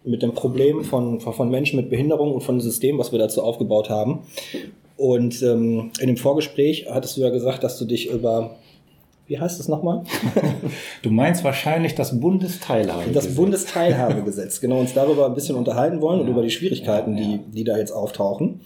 mit 0.04 0.22
dem 0.22 0.34
Problem 0.34 0.84
von, 0.84 1.20
von 1.20 1.50
Menschen 1.50 1.78
mit 1.78 1.90
Behinderung 1.90 2.34
und 2.34 2.42
von 2.42 2.56
dem 2.56 2.62
System, 2.62 2.98
was 2.98 3.12
wir 3.12 3.20
dazu 3.20 3.42
aufgebaut 3.42 3.90
haben. 3.90 4.24
Und 4.98 5.42
ähm, 5.42 5.92
in 6.00 6.08
dem 6.08 6.18
Vorgespräch 6.18 6.88
hattest 6.90 7.18
du 7.18 7.22
ja 7.22 7.30
gesagt, 7.30 7.64
dass 7.64 7.78
du 7.78 7.86
dich 7.86 8.10
über, 8.12 8.56
wie 9.28 9.40
heißt 9.40 9.60
es 9.60 9.68
nochmal? 9.68 10.04
du 11.02 11.10
meinst 11.10 11.44
wahrscheinlich 11.44 11.96
das 11.96 12.20
Bundesteilhabegesetz. 12.20 13.26
Das 13.26 13.36
Bundesteilhabegesetz, 13.36 14.60
genau, 14.60 14.80
uns 14.80 14.94
darüber 14.94 15.26
ein 15.26 15.36
bisschen 15.36 15.56
unterhalten 15.56 16.02
wollen 16.02 16.20
ja. 16.20 16.26
und 16.26 16.32
über 16.32 16.42
die 16.42 16.52
Schwierigkeiten, 16.52 17.18
ja, 17.18 17.24
ja. 17.24 17.38
Die, 17.38 17.52
die 17.52 17.64
da 17.64 17.78
jetzt 17.78 17.92
auftauchen. 17.92 18.62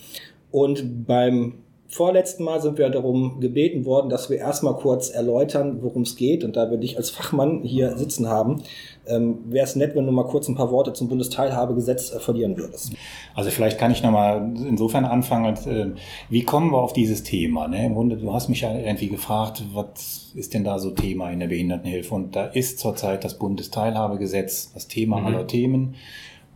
Und 0.52 1.06
beim 1.06 1.54
vorletzten 1.90 2.44
Mal 2.44 2.62
sind 2.62 2.78
wir 2.78 2.90
darum 2.90 3.40
gebeten 3.40 3.86
worden, 3.86 4.10
dass 4.10 4.30
wir 4.30 4.38
erstmal 4.38 4.76
kurz 4.76 5.10
erläutern, 5.10 5.82
worum 5.82 6.02
es 6.02 6.16
geht. 6.16 6.44
Und 6.44 6.56
da 6.56 6.70
wir 6.70 6.78
dich 6.78 6.98
als 6.98 7.10
Fachmann 7.10 7.64
hier 7.64 7.98
sitzen 7.98 8.28
haben, 8.28 8.62
ähm, 9.08 9.40
wäre 9.46 9.66
es 9.66 9.76
nett, 9.76 9.96
wenn 9.96 10.06
du 10.06 10.12
mal 10.12 10.26
kurz 10.26 10.50
ein 10.50 10.56
paar 10.56 10.70
Worte 10.72 10.92
zum 10.94 11.08
Bundesteilhabegesetz 11.08 12.14
äh, 12.14 12.20
verlieren 12.20 12.58
würdest. 12.58 12.92
Also 13.36 13.52
vielleicht 13.52 13.78
kann 13.78 13.92
ich 13.92 14.04
nochmal 14.04 14.52
insofern 14.68 15.06
anfangen, 15.06 15.46
als, 15.46 15.66
äh, 15.66 15.92
wie 16.30 16.44
kommen 16.44 16.72
wir 16.72 16.80
auf 16.80 16.94
dieses 16.94 17.24
Thema? 17.24 17.68
Ne? 17.68 17.86
Im 17.86 17.94
Grunde, 17.94 18.18
du 18.18 18.34
hast 18.34 18.50
mich 18.50 18.62
ja 18.62 18.78
irgendwie 18.78 19.08
gefragt, 19.08 19.64
was 19.74 20.34
ist 20.36 20.54
denn 20.54 20.66
da 20.66 20.80
so 20.80 20.92
Thema 20.92 21.32
in 21.32 21.40
der 21.40 21.48
Behindertenhilfe? 21.48 22.14
Und 22.14 22.36
da 22.36 22.46
ist 22.46 22.80
zurzeit 22.80 23.24
das 23.24 23.38
Bundesteilhabegesetz 23.40 24.74
das 24.74 24.88
Thema 24.88 25.20
mhm. 25.22 25.26
aller 25.28 25.48
Themen. 25.48 25.96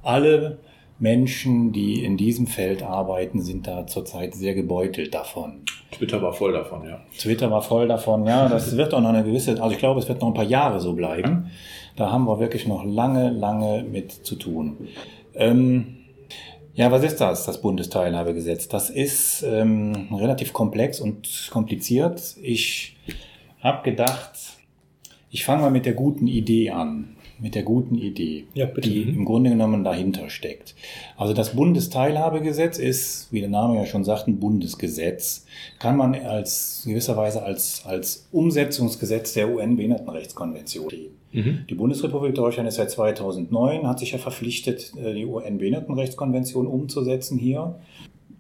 Alle 0.03 0.57
Menschen, 1.01 1.71
die 1.71 2.05
in 2.05 2.15
diesem 2.15 2.45
Feld 2.45 2.83
arbeiten, 2.83 3.41
sind 3.41 3.65
da 3.65 3.87
zurzeit 3.87 4.35
sehr 4.35 4.53
gebeutelt 4.53 5.15
davon. 5.15 5.63
Twitter 5.91 6.21
war 6.21 6.31
voll 6.31 6.53
davon, 6.53 6.87
ja. 6.87 7.01
Twitter 7.17 7.49
war 7.49 7.63
voll 7.63 7.87
davon, 7.87 8.25
ja. 8.27 8.47
Das 8.47 8.77
wird 8.77 8.93
auch 8.93 9.01
noch 9.01 9.09
eine 9.09 9.23
gewisse, 9.23 9.61
also 9.61 9.71
ich 9.71 9.79
glaube, 9.79 9.99
es 9.99 10.07
wird 10.07 10.21
noch 10.21 10.27
ein 10.27 10.35
paar 10.35 10.45
Jahre 10.45 10.79
so 10.79 10.93
bleiben. 10.93 11.49
Da 11.95 12.11
haben 12.11 12.25
wir 12.25 12.39
wirklich 12.39 12.67
noch 12.67 12.85
lange, 12.85 13.31
lange 13.31 13.83
mit 13.83 14.11
zu 14.11 14.35
tun. 14.35 14.77
Ähm, 15.33 15.97
ja, 16.75 16.91
was 16.91 17.03
ist 17.03 17.19
das, 17.19 17.47
das 17.47 17.61
Bundesteilhabegesetz? 17.61 18.67
Das 18.67 18.91
ist 18.91 19.43
ähm, 19.43 20.09
relativ 20.13 20.53
komplex 20.53 21.01
und 21.01 21.49
kompliziert. 21.51 22.35
Ich 22.43 22.95
habe 23.59 23.83
gedacht, 23.83 24.33
ich 25.31 25.45
fange 25.45 25.63
mal 25.63 25.71
mit 25.71 25.87
der 25.87 25.93
guten 25.93 26.27
Idee 26.27 26.69
an 26.69 27.15
mit 27.41 27.55
der 27.55 27.63
guten 27.63 27.95
Idee, 27.95 28.45
ja, 28.53 28.67
die 28.67 29.01
im 29.01 29.25
Grunde 29.25 29.49
genommen 29.49 29.83
dahinter 29.83 30.29
steckt. 30.29 30.75
Also 31.17 31.33
das 31.33 31.55
Bundesteilhabegesetz 31.55 32.77
ist, 32.77 33.27
wie 33.31 33.39
der 33.39 33.49
Name 33.49 33.77
ja 33.77 33.85
schon 33.87 34.03
sagt, 34.03 34.27
ein 34.27 34.39
Bundesgesetz. 34.39 35.45
Kann 35.79 35.97
man 35.97 36.13
als 36.13 36.83
gewisserweise 36.85 37.41
als, 37.41 37.83
als 37.85 38.27
Umsetzungsgesetz 38.31 39.33
der 39.33 39.49
UN-Behindertenrechtskonvention 39.49 40.89
sehen. 40.89 41.11
Mhm. 41.31 41.65
Die 41.67 41.75
Bundesrepublik 41.75 42.35
Deutschland 42.35 42.69
ist 42.69 42.75
seit 42.75 42.91
2009, 42.91 43.87
hat 43.87 43.99
sich 43.99 44.11
ja 44.11 44.19
verpflichtet, 44.19 44.93
äh, 45.03 45.13
die 45.13 45.25
UN-Behindertenrechtskonvention 45.25 46.67
umzusetzen 46.67 47.39
hier. 47.39 47.75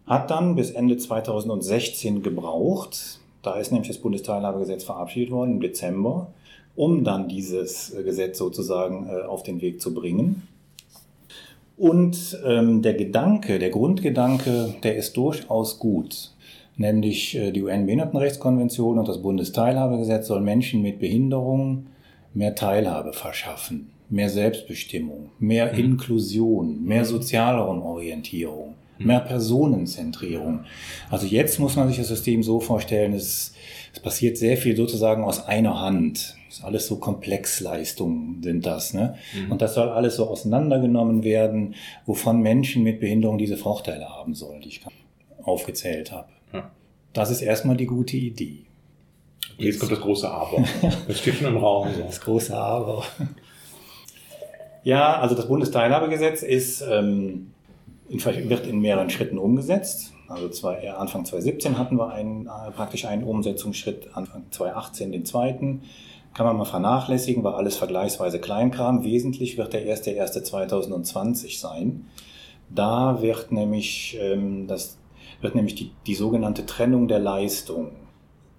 Hat 0.05 0.29
dann 0.29 0.55
bis 0.55 0.71
Ende 0.71 0.97
2016 0.97 2.21
gebraucht. 2.21 3.19
Da 3.41 3.55
ist 3.55 3.71
nämlich 3.71 3.87
das 3.87 3.97
Bundesteilhabegesetz 3.97 4.83
verabschiedet 4.83 5.31
worden 5.31 5.53
im 5.53 5.61
Dezember 5.61 6.31
um 6.75 7.03
dann 7.03 7.27
dieses 7.27 7.93
äh, 7.93 8.03
Gesetz 8.03 8.37
sozusagen 8.37 9.07
äh, 9.07 9.23
auf 9.23 9.43
den 9.43 9.61
Weg 9.61 9.81
zu 9.81 9.93
bringen. 9.93 10.47
Und 11.77 12.39
ähm, 12.45 12.81
der 12.81 12.93
Gedanke, 12.93 13.57
der 13.57 13.71
Grundgedanke, 13.71 14.75
der 14.83 14.95
ist 14.95 15.17
durchaus 15.17 15.79
gut. 15.79 16.31
Nämlich 16.77 17.35
äh, 17.35 17.51
die 17.51 17.63
UN-Behindertenrechtskonvention 17.63 18.99
und 18.99 19.07
das 19.07 19.21
Bundesteilhabegesetz 19.21 20.27
soll 20.27 20.41
Menschen 20.41 20.81
mit 20.81 20.99
Behinderung 20.99 21.87
mehr 22.33 22.55
Teilhabe 22.55 23.13
verschaffen, 23.13 23.89
mehr 24.09 24.29
Selbstbestimmung, 24.29 25.31
mehr 25.39 25.73
mhm. 25.73 25.79
Inklusion, 25.79 26.83
mehr 26.85 27.03
Sozialraumorientierung, 27.03 28.75
mhm. 28.99 29.07
mehr 29.07 29.19
Personenzentrierung. 29.19 30.61
Also 31.09 31.25
jetzt 31.25 31.59
muss 31.59 31.75
man 31.75 31.87
sich 31.87 31.97
das 31.97 32.07
System 32.07 32.43
so 32.43 32.59
vorstellen, 32.59 33.13
es, 33.13 33.53
es 33.93 33.99
passiert 33.99 34.37
sehr 34.37 34.57
viel 34.57 34.75
sozusagen 34.77 35.23
aus 35.23 35.45
einer 35.45 35.79
Hand. 35.79 36.35
Das 36.51 36.59
ist 36.59 36.65
alles 36.65 36.87
so 36.87 36.97
Komplexleistungen 36.97 38.43
sind 38.43 38.65
das. 38.65 38.93
Ne? 38.93 39.15
Mhm. 39.33 39.53
Und 39.53 39.61
das 39.61 39.73
soll 39.73 39.87
alles 39.87 40.17
so 40.17 40.27
auseinandergenommen 40.27 41.23
werden, 41.23 41.75
wovon 42.05 42.41
Menschen 42.41 42.83
mit 42.83 42.99
Behinderung 42.99 43.37
diese 43.37 43.55
Vorteile 43.55 44.09
haben 44.09 44.35
sollen, 44.35 44.59
die 44.59 44.67
ich 44.67 44.81
aufgezählt 45.43 46.11
habe. 46.11 46.27
Ja. 46.51 46.69
Das 47.13 47.31
ist 47.31 47.41
erstmal 47.41 47.77
die 47.77 47.85
gute 47.85 48.17
Idee. 48.17 48.65
Jetzt, 49.51 49.59
Jetzt 49.59 49.79
kommt 49.79 49.93
das 49.93 50.01
große 50.01 50.29
Aber. 50.29 50.65
Das 51.07 51.19
steht 51.19 51.35
schon 51.35 51.47
im 51.47 51.55
Raum. 51.55 51.87
So. 51.95 52.01
Das 52.01 52.19
große 52.19 52.53
Aber. 52.53 53.05
Ja, 54.83 55.21
also 55.21 55.35
das 55.35 55.47
Bundesteilhabegesetz 55.47 56.43
ist, 56.43 56.81
ähm, 56.81 57.53
in, 58.09 58.21
wird 58.49 58.67
in 58.67 58.81
mehreren 58.81 59.09
Schritten 59.09 59.37
umgesetzt. 59.37 60.11
Also 60.27 60.49
zwei, 60.49 60.91
Anfang 60.91 61.23
2017 61.23 61.77
hatten 61.77 61.95
wir 61.95 62.11
einen, 62.11 62.47
äh, 62.47 62.71
praktisch 62.75 63.05
einen 63.05 63.23
Umsetzungsschritt, 63.23 64.09
Anfang 64.15 64.43
2018 64.51 65.13
den 65.13 65.23
zweiten 65.23 65.83
kann 66.33 66.45
man 66.45 66.57
mal 66.57 66.65
vernachlässigen, 66.65 67.43
weil 67.43 67.53
alles 67.53 67.75
vergleichsweise 67.75 68.39
Kleinkram. 68.39 69.03
Wesentlich 69.03 69.57
wird 69.57 69.73
der 69.73 69.85
erste 69.85 70.11
erste 70.11 70.43
2020 70.43 71.59
sein. 71.59 72.05
Da 72.69 73.21
wird 73.21 73.51
nämlich, 73.51 74.17
ähm, 74.21 74.67
das, 74.67 74.97
wird 75.41 75.55
nämlich 75.55 75.75
die, 75.75 75.91
die 76.07 76.15
sogenannte 76.15 76.65
Trennung 76.65 77.07
der 77.07 77.19
Leistung 77.19 77.91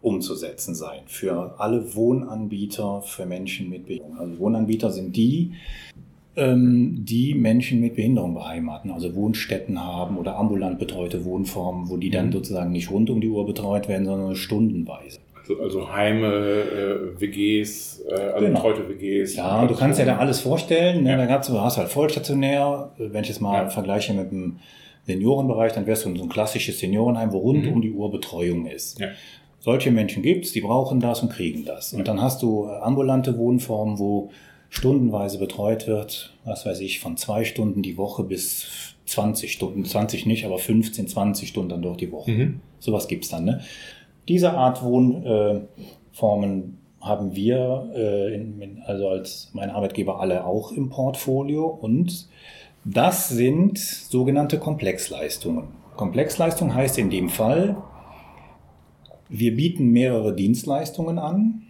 umzusetzen 0.02 0.74
sein 0.74 1.02
für 1.06 1.54
alle 1.58 1.94
Wohnanbieter 1.94 3.02
für 3.02 3.24
Menschen 3.24 3.70
mit 3.70 3.86
Behinderung. 3.86 4.18
Also 4.18 4.38
Wohnanbieter 4.38 4.90
sind 4.90 5.16
die, 5.16 5.52
ähm, 6.36 7.04
die 7.04 7.34
Menschen 7.34 7.80
mit 7.80 7.94
Behinderung 7.94 8.34
beheimaten, 8.34 8.90
also 8.90 9.14
Wohnstätten 9.14 9.82
haben 9.82 10.18
oder 10.18 10.36
ambulant 10.36 10.78
betreute 10.78 11.24
Wohnformen, 11.24 11.88
wo 11.88 11.96
die 11.96 12.10
dann 12.10 12.26
mhm. 12.26 12.32
sozusagen 12.32 12.72
nicht 12.72 12.90
rund 12.90 13.10
um 13.10 13.20
die 13.20 13.28
Uhr 13.28 13.46
betreut 13.46 13.88
werden, 13.88 14.04
sondern 14.04 14.34
stundenweise. 14.34 15.20
Also, 15.60 15.92
Heime, 15.92 16.26
äh, 16.26 17.20
WGs, 17.20 18.04
äh, 18.08 18.14
also 18.14 18.46
genau. 18.46 18.62
betreute 18.62 18.88
WGs. 18.88 19.36
Ja, 19.36 19.66
du 19.66 19.74
kannst 19.74 19.98
dir 19.98 20.06
da 20.06 20.18
alles 20.18 20.40
vorstellen. 20.40 21.02
Ne? 21.02 21.10
Ja. 21.10 21.16
Da 21.16 21.26
gab's, 21.26 21.48
du 21.48 21.60
hast 21.60 21.78
halt 21.78 21.88
vollstationär. 21.88 22.92
Wenn 22.98 23.24
ich 23.24 23.30
es 23.30 23.40
mal 23.40 23.64
ja. 23.64 23.70
vergleiche 23.70 24.14
mit 24.14 24.30
dem 24.30 24.58
Seniorenbereich, 25.06 25.72
dann 25.72 25.86
wärst 25.86 26.04
du 26.04 26.10
in 26.10 26.16
so 26.16 26.22
ein 26.22 26.28
klassisches 26.28 26.78
Seniorenheim, 26.78 27.32
wo 27.32 27.38
rund 27.38 27.64
mhm. 27.64 27.72
um 27.72 27.82
die 27.82 27.92
Uhr 27.92 28.10
Betreuung 28.10 28.66
ist. 28.66 29.00
Ja. 29.00 29.08
Solche 29.58 29.90
Menschen 29.90 30.22
gibt's, 30.22 30.52
die 30.52 30.60
brauchen 30.60 31.00
das 31.00 31.22
und 31.22 31.30
kriegen 31.30 31.64
das. 31.64 31.92
Und 31.92 32.08
dann 32.08 32.20
hast 32.20 32.42
du 32.42 32.66
äh, 32.66 32.80
ambulante 32.80 33.38
Wohnformen, 33.38 33.98
wo 33.98 34.30
stundenweise 34.70 35.38
betreut 35.38 35.86
wird, 35.86 36.34
was 36.44 36.64
weiß 36.64 36.80
ich, 36.80 37.00
von 37.00 37.16
zwei 37.16 37.44
Stunden 37.44 37.82
die 37.82 37.96
Woche 37.96 38.24
bis 38.24 38.94
20 39.06 39.52
Stunden, 39.52 39.84
20 39.84 40.26
nicht, 40.26 40.46
aber 40.46 40.58
15, 40.58 41.08
20 41.08 41.48
Stunden 41.48 41.68
dann 41.68 41.82
durch 41.82 41.98
die 41.98 42.10
Woche. 42.10 42.30
Mhm. 42.30 42.60
Sowas 42.78 43.06
gibt's 43.06 43.28
dann, 43.28 43.44
ne? 43.44 43.60
Diese 44.28 44.52
Art 44.52 44.82
Wohnformen 44.82 46.78
haben 47.00 47.34
wir, 47.34 47.90
äh, 47.94 48.40
also 48.86 49.08
als 49.08 49.50
mein 49.52 49.70
Arbeitgeber, 49.70 50.20
alle 50.20 50.46
auch 50.46 50.72
im 50.72 50.88
Portfolio 50.88 51.66
und 51.66 52.28
das 52.84 53.28
sind 53.28 53.78
sogenannte 53.78 54.58
Komplexleistungen. 54.58 55.68
Komplexleistung 55.96 56.74
heißt 56.74 56.98
in 56.98 57.10
dem 57.10 57.28
Fall, 57.28 57.76
wir 59.28 59.54
bieten 59.56 59.88
mehrere 59.90 60.34
Dienstleistungen 60.34 61.18
an 61.18 61.62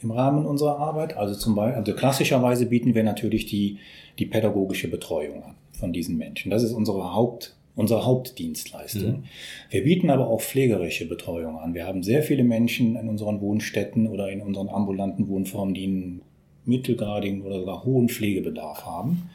im 0.00 0.10
Rahmen 0.10 0.46
unserer 0.46 0.78
Arbeit. 0.78 1.16
Also 1.16 1.34
zum 1.34 1.54
Beispiel, 1.54 1.78
also 1.78 1.94
klassischerweise 1.94 2.66
bieten 2.66 2.94
wir 2.94 3.04
natürlich 3.04 3.46
die, 3.46 3.78
die 4.18 4.26
pädagogische 4.26 4.88
Betreuung 4.88 5.42
an 5.42 5.54
von 5.72 5.92
diesen 5.92 6.16
Menschen. 6.16 6.50
Das 6.50 6.62
ist 6.62 6.72
unsere 6.72 7.14
Haupt, 7.14 7.56
unsere 7.76 8.04
Hauptdienstleistung. 8.04 9.10
Mhm. 9.10 9.24
Wir 9.70 9.84
bieten 9.84 10.10
aber 10.10 10.28
auch 10.28 10.40
pflegerische 10.40 11.08
Betreuung 11.08 11.58
an. 11.58 11.74
Wir 11.74 11.86
haben 11.86 12.02
sehr 12.02 12.22
viele 12.22 12.44
Menschen 12.44 12.96
in 12.96 13.08
unseren 13.08 13.40
Wohnstätten 13.40 14.06
oder 14.06 14.30
in 14.30 14.40
unseren 14.40 14.68
ambulanten 14.68 15.28
Wohnformen, 15.28 15.74
die 15.74 15.84
einen 15.84 16.22
mittelgradigen 16.64 17.42
oder 17.42 17.60
sogar 17.60 17.84
hohen 17.84 18.08
Pflegebedarf 18.08 18.86
haben. 18.86 19.30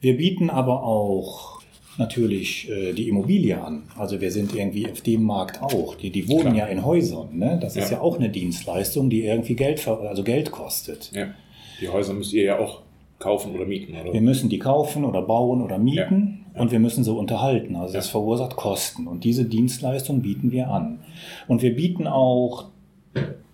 Wir 0.00 0.16
bieten 0.16 0.50
aber 0.50 0.84
auch 0.84 1.60
natürlich 1.98 2.70
äh, 2.70 2.92
die 2.92 3.08
Immobilie 3.08 3.60
an. 3.60 3.82
Also 3.98 4.20
wir 4.20 4.30
sind 4.30 4.54
irgendwie 4.54 4.90
auf 4.90 5.00
dem 5.02 5.24
Markt 5.24 5.60
auch. 5.60 5.96
Die, 5.96 6.10
die 6.10 6.28
wohnen 6.28 6.54
Klar. 6.54 6.56
ja 6.56 6.66
in 6.66 6.84
Häusern. 6.84 7.36
Ne? 7.36 7.58
Das 7.60 7.74
ja. 7.74 7.82
ist 7.82 7.90
ja 7.90 8.00
auch 8.00 8.18
eine 8.18 8.30
Dienstleistung, 8.30 9.10
die 9.10 9.24
irgendwie 9.24 9.56
Geld, 9.56 9.86
also 9.86 10.22
Geld 10.22 10.50
kostet. 10.50 11.10
Ja. 11.12 11.34
Die 11.80 11.88
Häuser 11.88 12.14
müsst 12.14 12.32
ihr 12.32 12.44
ja 12.44 12.58
auch 12.58 12.82
kaufen 13.18 13.54
oder 13.54 13.66
mieten, 13.66 13.94
oder? 14.00 14.12
Wir 14.12 14.20
müssen 14.22 14.48
die 14.48 14.58
kaufen 14.58 15.04
oder 15.04 15.20
bauen 15.22 15.60
oder 15.60 15.78
mieten. 15.78 16.38
Ja 16.38 16.39
und 16.54 16.72
wir 16.72 16.78
müssen 16.78 17.04
so 17.04 17.18
unterhalten. 17.18 17.76
Also 17.76 17.94
das 17.94 18.08
verursacht 18.08 18.56
Kosten 18.56 19.06
und 19.06 19.24
diese 19.24 19.44
Dienstleistung 19.44 20.22
bieten 20.22 20.50
wir 20.50 20.68
an. 20.68 21.00
Und 21.48 21.62
wir 21.62 21.74
bieten 21.74 22.06
auch 22.06 22.66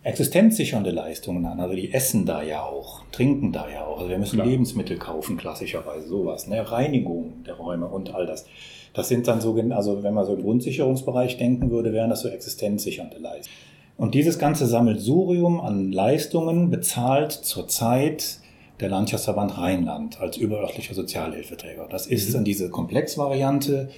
existenzsichernde 0.02 0.90
Leistungen 0.90 1.44
an. 1.46 1.58
Also 1.58 1.74
die 1.74 1.92
essen 1.92 2.26
da 2.26 2.42
ja 2.42 2.62
auch, 2.62 3.02
trinken 3.10 3.52
da 3.52 3.68
ja 3.68 3.84
auch. 3.84 3.98
Also 3.98 4.10
wir 4.10 4.18
müssen 4.18 4.36
Klar. 4.36 4.46
Lebensmittel 4.46 4.98
kaufen, 4.98 5.36
klassischerweise 5.36 6.06
sowas. 6.06 6.46
Ne? 6.46 6.70
Reinigung 6.70 7.42
der 7.44 7.54
Räume 7.54 7.86
und 7.86 8.14
all 8.14 8.24
das. 8.24 8.46
Das 8.94 9.08
sind 9.08 9.26
dann 9.26 9.40
so, 9.40 9.54
also 9.70 10.02
wenn 10.02 10.14
man 10.14 10.24
so 10.24 10.34
im 10.34 10.42
Grundsicherungsbereich 10.42 11.38
denken 11.38 11.70
würde, 11.70 11.92
wären 11.92 12.10
das 12.10 12.20
so 12.20 12.28
existenzsichernde 12.28 13.18
Leistungen. 13.18 13.56
Und 13.96 14.14
dieses 14.14 14.38
ganze 14.38 14.66
Sammelsurium 14.66 15.60
an 15.60 15.90
Leistungen 15.90 16.70
bezahlt 16.70 17.32
zurzeit 17.32 18.38
der 18.80 18.88
Landschaftsverband 18.88 19.56
Rheinland 19.56 20.20
als 20.20 20.36
überörtlicher 20.36 20.94
Sozialhilfeträger. 20.94 21.86
Das 21.90 22.06
ist 22.06 22.28
mhm. 22.28 22.32
dann 22.34 22.44
diese 22.44 22.70
Komplexvariante. 22.70 23.88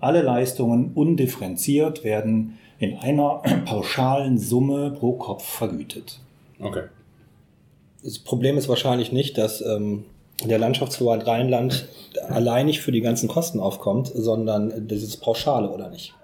Alle 0.00 0.22
Leistungen 0.22 0.92
undifferenziert 0.94 2.04
werden 2.04 2.58
in 2.78 2.96
einer 2.96 3.42
pauschalen 3.64 4.38
Summe 4.38 4.92
pro 4.92 5.12
Kopf 5.14 5.44
vergütet. 5.44 6.20
Okay. 6.60 6.84
Das 8.02 8.18
Problem 8.18 8.56
ist 8.56 8.68
wahrscheinlich 8.68 9.10
nicht, 9.10 9.38
dass 9.38 9.60
ähm, 9.60 10.04
der 10.44 10.58
Landschaftsverband 10.58 11.26
Rheinland 11.26 11.88
alleinig 12.28 12.80
für 12.80 12.92
die 12.92 13.00
ganzen 13.00 13.28
Kosten 13.28 13.58
aufkommt, 13.58 14.08
sondern 14.14 14.86
das 14.86 15.02
ist 15.02 15.16
Pauschale, 15.18 15.68
oder 15.70 15.90
nicht? 15.90 16.14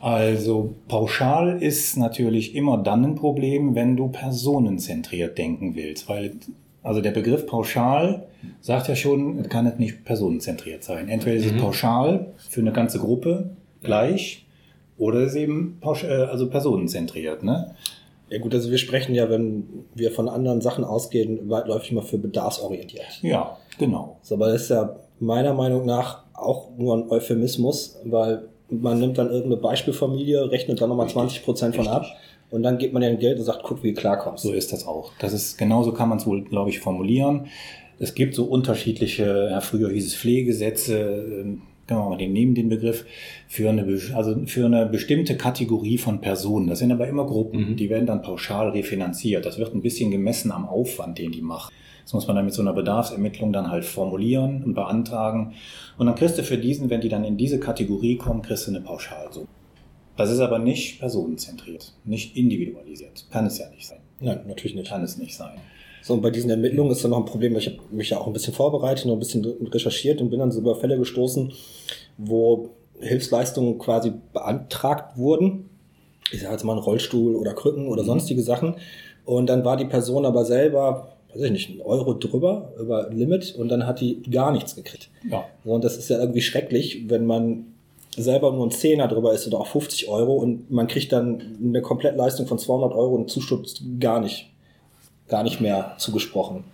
Also 0.00 0.74
pauschal 0.88 1.62
ist 1.62 1.98
natürlich 1.98 2.54
immer 2.54 2.78
dann 2.78 3.04
ein 3.04 3.14
Problem, 3.16 3.74
wenn 3.74 3.98
du 3.98 4.08
personenzentriert 4.08 5.36
denken 5.36 5.74
willst, 5.74 6.08
weil 6.08 6.32
also 6.82 7.00
der 7.00 7.10
Begriff 7.10 7.46
pauschal 7.46 8.26
sagt 8.60 8.88
ja 8.88 8.96
schon, 8.96 9.42
kann 9.48 9.66
es 9.66 9.78
nicht 9.78 10.04
personenzentriert 10.04 10.82
sein. 10.82 11.08
Entweder 11.08 11.36
ist 11.36 11.46
es 11.46 11.52
Mhm. 11.52 11.58
pauschal 11.58 12.26
für 12.48 12.60
eine 12.60 12.72
ganze 12.72 12.98
Gruppe 12.98 13.50
gleich 13.82 14.46
oder 14.98 15.20
es 15.20 15.32
ist 15.32 15.36
eben 15.36 15.78
pausch- 15.82 16.04
äh, 16.04 16.24
also 16.24 16.48
personenzentriert. 16.48 17.42
Ne? 17.42 17.74
Ja 18.30 18.38
gut, 18.38 18.54
also 18.54 18.70
wir 18.70 18.78
sprechen 18.78 19.14
ja, 19.14 19.28
wenn 19.28 19.64
wir 19.94 20.10
von 20.12 20.28
anderen 20.28 20.60
Sachen 20.60 20.84
ausgehen, 20.84 21.50
weitläufig 21.50 21.92
mal 21.92 22.02
für 22.02 22.18
bedarfsorientiert. 22.18 23.20
Ja, 23.22 23.56
genau. 23.78 24.16
So, 24.22 24.36
aber 24.36 24.52
das 24.52 24.62
ist 24.62 24.68
ja 24.70 24.96
meiner 25.18 25.52
Meinung 25.52 25.84
nach 25.84 26.22
auch 26.34 26.68
nur 26.78 26.96
ein 26.96 27.10
Euphemismus, 27.10 27.98
weil 28.04 28.44
man 28.70 29.00
nimmt 29.00 29.18
dann 29.18 29.26
irgendeine 29.28 29.56
Beispielfamilie, 29.56 30.50
rechnet 30.50 30.80
dann 30.80 30.88
nochmal 30.90 31.08
20 31.08 31.44
Prozent 31.44 31.74
von 31.76 31.88
ab 31.88 32.06
und 32.50 32.62
dann 32.62 32.78
gibt 32.78 32.92
man 32.92 33.02
ja 33.02 33.14
Geld 33.14 33.38
und 33.38 33.44
sagt, 33.44 33.62
guck, 33.62 33.82
wie 33.82 33.92
du 33.92 34.00
klarkommst. 34.00 34.42
So 34.42 34.52
ist 34.52 34.72
das 34.72 34.86
auch. 34.86 35.12
Das 35.20 35.32
ist 35.32 35.56
genauso 35.58 35.92
kann 35.92 36.08
man 36.08 36.18
es 36.18 36.26
wohl, 36.26 36.42
glaube 36.44 36.70
ich, 36.70 36.80
formulieren. 36.80 37.46
Es 37.98 38.14
gibt 38.14 38.34
so 38.34 38.44
unterschiedliche, 38.44 39.48
ja, 39.50 39.60
früher 39.60 39.90
hieß 39.90 40.06
es 40.06 40.16
Pflegesätze, 40.16 40.98
ähm, 41.42 41.62
genau, 41.86 42.08
mal 42.08 42.16
den 42.18 42.32
nehmen 42.32 42.54
den 42.54 42.68
Begriff 42.68 43.04
für 43.46 43.68
eine, 43.68 43.82
also 44.14 44.36
für 44.46 44.64
eine 44.66 44.86
bestimmte 44.86 45.36
Kategorie 45.36 45.98
von 45.98 46.20
Personen. 46.20 46.66
Das 46.66 46.78
sind 46.78 46.92
aber 46.92 47.06
immer 47.08 47.26
Gruppen, 47.26 47.72
Mhm. 47.72 47.76
die 47.76 47.90
werden 47.90 48.06
dann 48.06 48.22
pauschal 48.22 48.70
refinanziert. 48.70 49.44
Das 49.44 49.58
wird 49.58 49.74
ein 49.74 49.82
bisschen 49.82 50.10
gemessen 50.10 50.50
am 50.50 50.66
Aufwand, 50.66 51.18
den 51.18 51.30
die 51.32 51.42
machen. 51.42 51.72
Das 52.04 52.14
muss 52.14 52.26
man 52.26 52.36
dann 52.36 52.46
mit 52.46 52.54
so 52.54 52.62
einer 52.62 52.72
Bedarfsermittlung 52.72 53.52
dann 53.52 53.70
halt 53.70 53.84
formulieren 53.84 54.64
und 54.64 54.74
beantragen. 54.74 55.52
Und 55.98 56.06
dann 56.06 56.14
kriegst 56.14 56.38
du 56.38 56.42
für 56.42 56.58
diesen, 56.58 56.90
wenn 56.90 57.00
die 57.02 57.08
dann 57.08 57.24
in 57.24 57.36
diese 57.36 57.60
Kategorie 57.60 58.16
kommen, 58.16 58.42
kriegst 58.42 58.66
du 58.66 58.70
eine 58.70 58.80
Pauschalsumme. 58.80 59.46
Das 60.20 60.30
ist 60.30 60.40
aber 60.40 60.58
nicht 60.58 61.00
personenzentriert, 61.00 61.94
nicht 62.04 62.36
individualisiert. 62.36 63.24
Kann 63.30 63.46
es 63.46 63.58
ja 63.58 63.68
nicht 63.70 63.86
sein. 63.86 64.00
Nein, 64.20 64.40
natürlich 64.46 64.74
nicht. 64.74 64.88
Kann 64.88 65.02
es 65.02 65.16
nicht 65.16 65.34
sein. 65.34 65.58
So, 66.02 66.14
und 66.14 66.20
bei 66.20 66.30
diesen 66.30 66.50
Ermittlungen 66.50 66.90
ist 66.90 67.02
dann 67.02 67.12
noch 67.12 67.18
ein 67.18 67.24
Problem, 67.24 67.52
weil 67.52 67.60
ich 67.60 67.68
habe 67.68 67.78
mich 67.90 68.10
ja 68.10 68.18
auch 68.18 68.26
ein 68.26 68.32
bisschen 68.32 68.52
vorbereitet 68.52 69.06
und 69.06 69.12
ein 69.12 69.18
bisschen 69.18 69.44
recherchiert 69.44 70.20
und 70.20 70.30
bin 70.30 70.38
dann 70.38 70.52
so 70.52 70.60
über 70.60 70.76
Fälle 70.76 70.98
gestoßen, 70.98 71.52
wo 72.18 72.70
Hilfsleistungen 73.00 73.78
quasi 73.78 74.12
beantragt 74.32 75.16
wurden. 75.16 75.70
Ich 76.32 76.40
sage 76.40 76.52
jetzt 76.52 76.64
mal 76.64 76.72
einen 76.72 76.82
Rollstuhl 76.82 77.34
oder 77.34 77.54
Krücken 77.54 77.88
oder 77.88 78.04
sonstige 78.04 78.42
Sachen. 78.42 78.74
Und 79.24 79.46
dann 79.46 79.64
war 79.64 79.76
die 79.76 79.86
Person 79.86 80.26
aber 80.26 80.44
selber, 80.44 81.16
weiß 81.32 81.42
ich 81.42 81.50
nicht, 81.50 81.70
einen 81.70 81.80
Euro 81.80 82.14
drüber, 82.14 82.72
über 82.78 83.08
Limit 83.10 83.54
und 83.56 83.68
dann 83.68 83.86
hat 83.86 84.00
die 84.00 84.22
gar 84.30 84.52
nichts 84.52 84.76
gekriegt. 84.76 85.10
Ja. 85.30 85.44
So, 85.64 85.70
und 85.72 85.84
das 85.84 85.96
ist 85.96 86.10
ja 86.10 86.18
irgendwie 86.18 86.42
schrecklich, 86.42 87.08
wenn 87.08 87.24
man 87.24 87.69
selber 88.20 88.52
nur 88.52 88.66
ein 88.66 88.70
Zehner 88.70 89.08
drüber 89.08 89.32
ist 89.32 89.46
oder 89.46 89.58
auch 89.60 89.66
50 89.66 90.08
Euro 90.08 90.34
und 90.34 90.70
man 90.70 90.86
kriegt 90.86 91.12
dann 91.12 91.56
eine 91.62 91.82
Komplettleistung 91.82 92.46
von 92.46 92.58
200 92.58 92.92
Euro 92.92 93.14
und 93.14 93.30
Zuschuss 93.30 93.82
gar 93.98 94.20
nicht, 94.20 94.50
gar 95.28 95.42
nicht 95.42 95.60
mehr 95.60 95.94
zugesprochen. 95.98 96.64